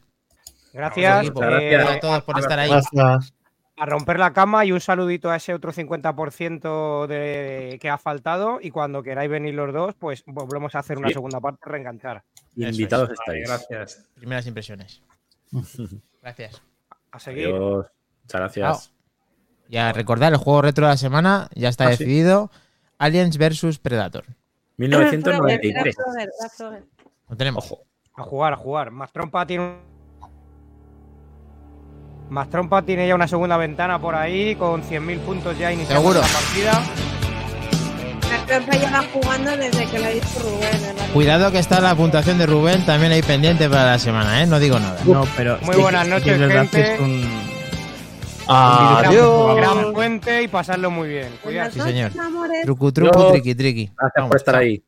[0.74, 1.26] Gracias.
[1.26, 2.68] Eh, gracias a todos por estar ahí.
[2.68, 3.32] Gracias.
[3.76, 8.58] A romper la cama y un saludito a ese otro 50% de, que ha faltado.
[8.60, 11.14] Y cuando queráis venir los dos, pues volvemos a hacer una Sí.
[11.14, 12.22] segunda parte, reenganchar.
[12.56, 13.68] Invitados Vale, estáis.
[13.68, 14.08] gracias.
[14.14, 15.02] Primeras impresiones.
[16.22, 16.62] Gracias.
[17.12, 17.46] A seguir.
[17.48, 17.86] Adiós.
[18.22, 18.94] Muchas gracias.
[19.68, 22.04] Ya recordar el juego retro de la semana, ya está Ah, sí.
[22.04, 22.50] decidido.
[22.98, 24.24] Aliens vs Predator.
[24.78, 25.94] 1993.
[25.96, 26.84] Era Froger, era Froger.
[27.28, 27.64] Lo tenemos.
[27.72, 27.82] Ojo.
[28.14, 28.90] A jugar, a jugar.
[28.90, 29.76] Más trompa tiene
[32.28, 36.00] un- Más trompa tiene ya una segunda ventana por ahí con 100.000 puntos ya iniciando
[36.02, 36.20] Seguro.
[36.20, 36.82] la partida.
[38.30, 40.90] La trompa lleva jugando desde que lo ha dicho Rubén.
[40.90, 44.42] en la- Cuidado que está la puntuación de Rubén también ahí pendiente para la semana,
[44.42, 44.46] ¿eh?
[44.46, 44.98] No digo nada.
[45.04, 45.58] No, pero.
[45.62, 46.94] Muy buenas noches, gente.
[46.94, 47.22] es un.
[48.46, 49.56] Gran, Adiós.
[49.56, 51.28] gran puente y pasarlo muy bien.
[51.42, 51.80] Cuidarse.
[51.80, 52.10] Sí, señor.
[52.64, 53.90] Trucu, trucu, triqui, triqui.
[53.98, 54.82] Gracias por estar ahí.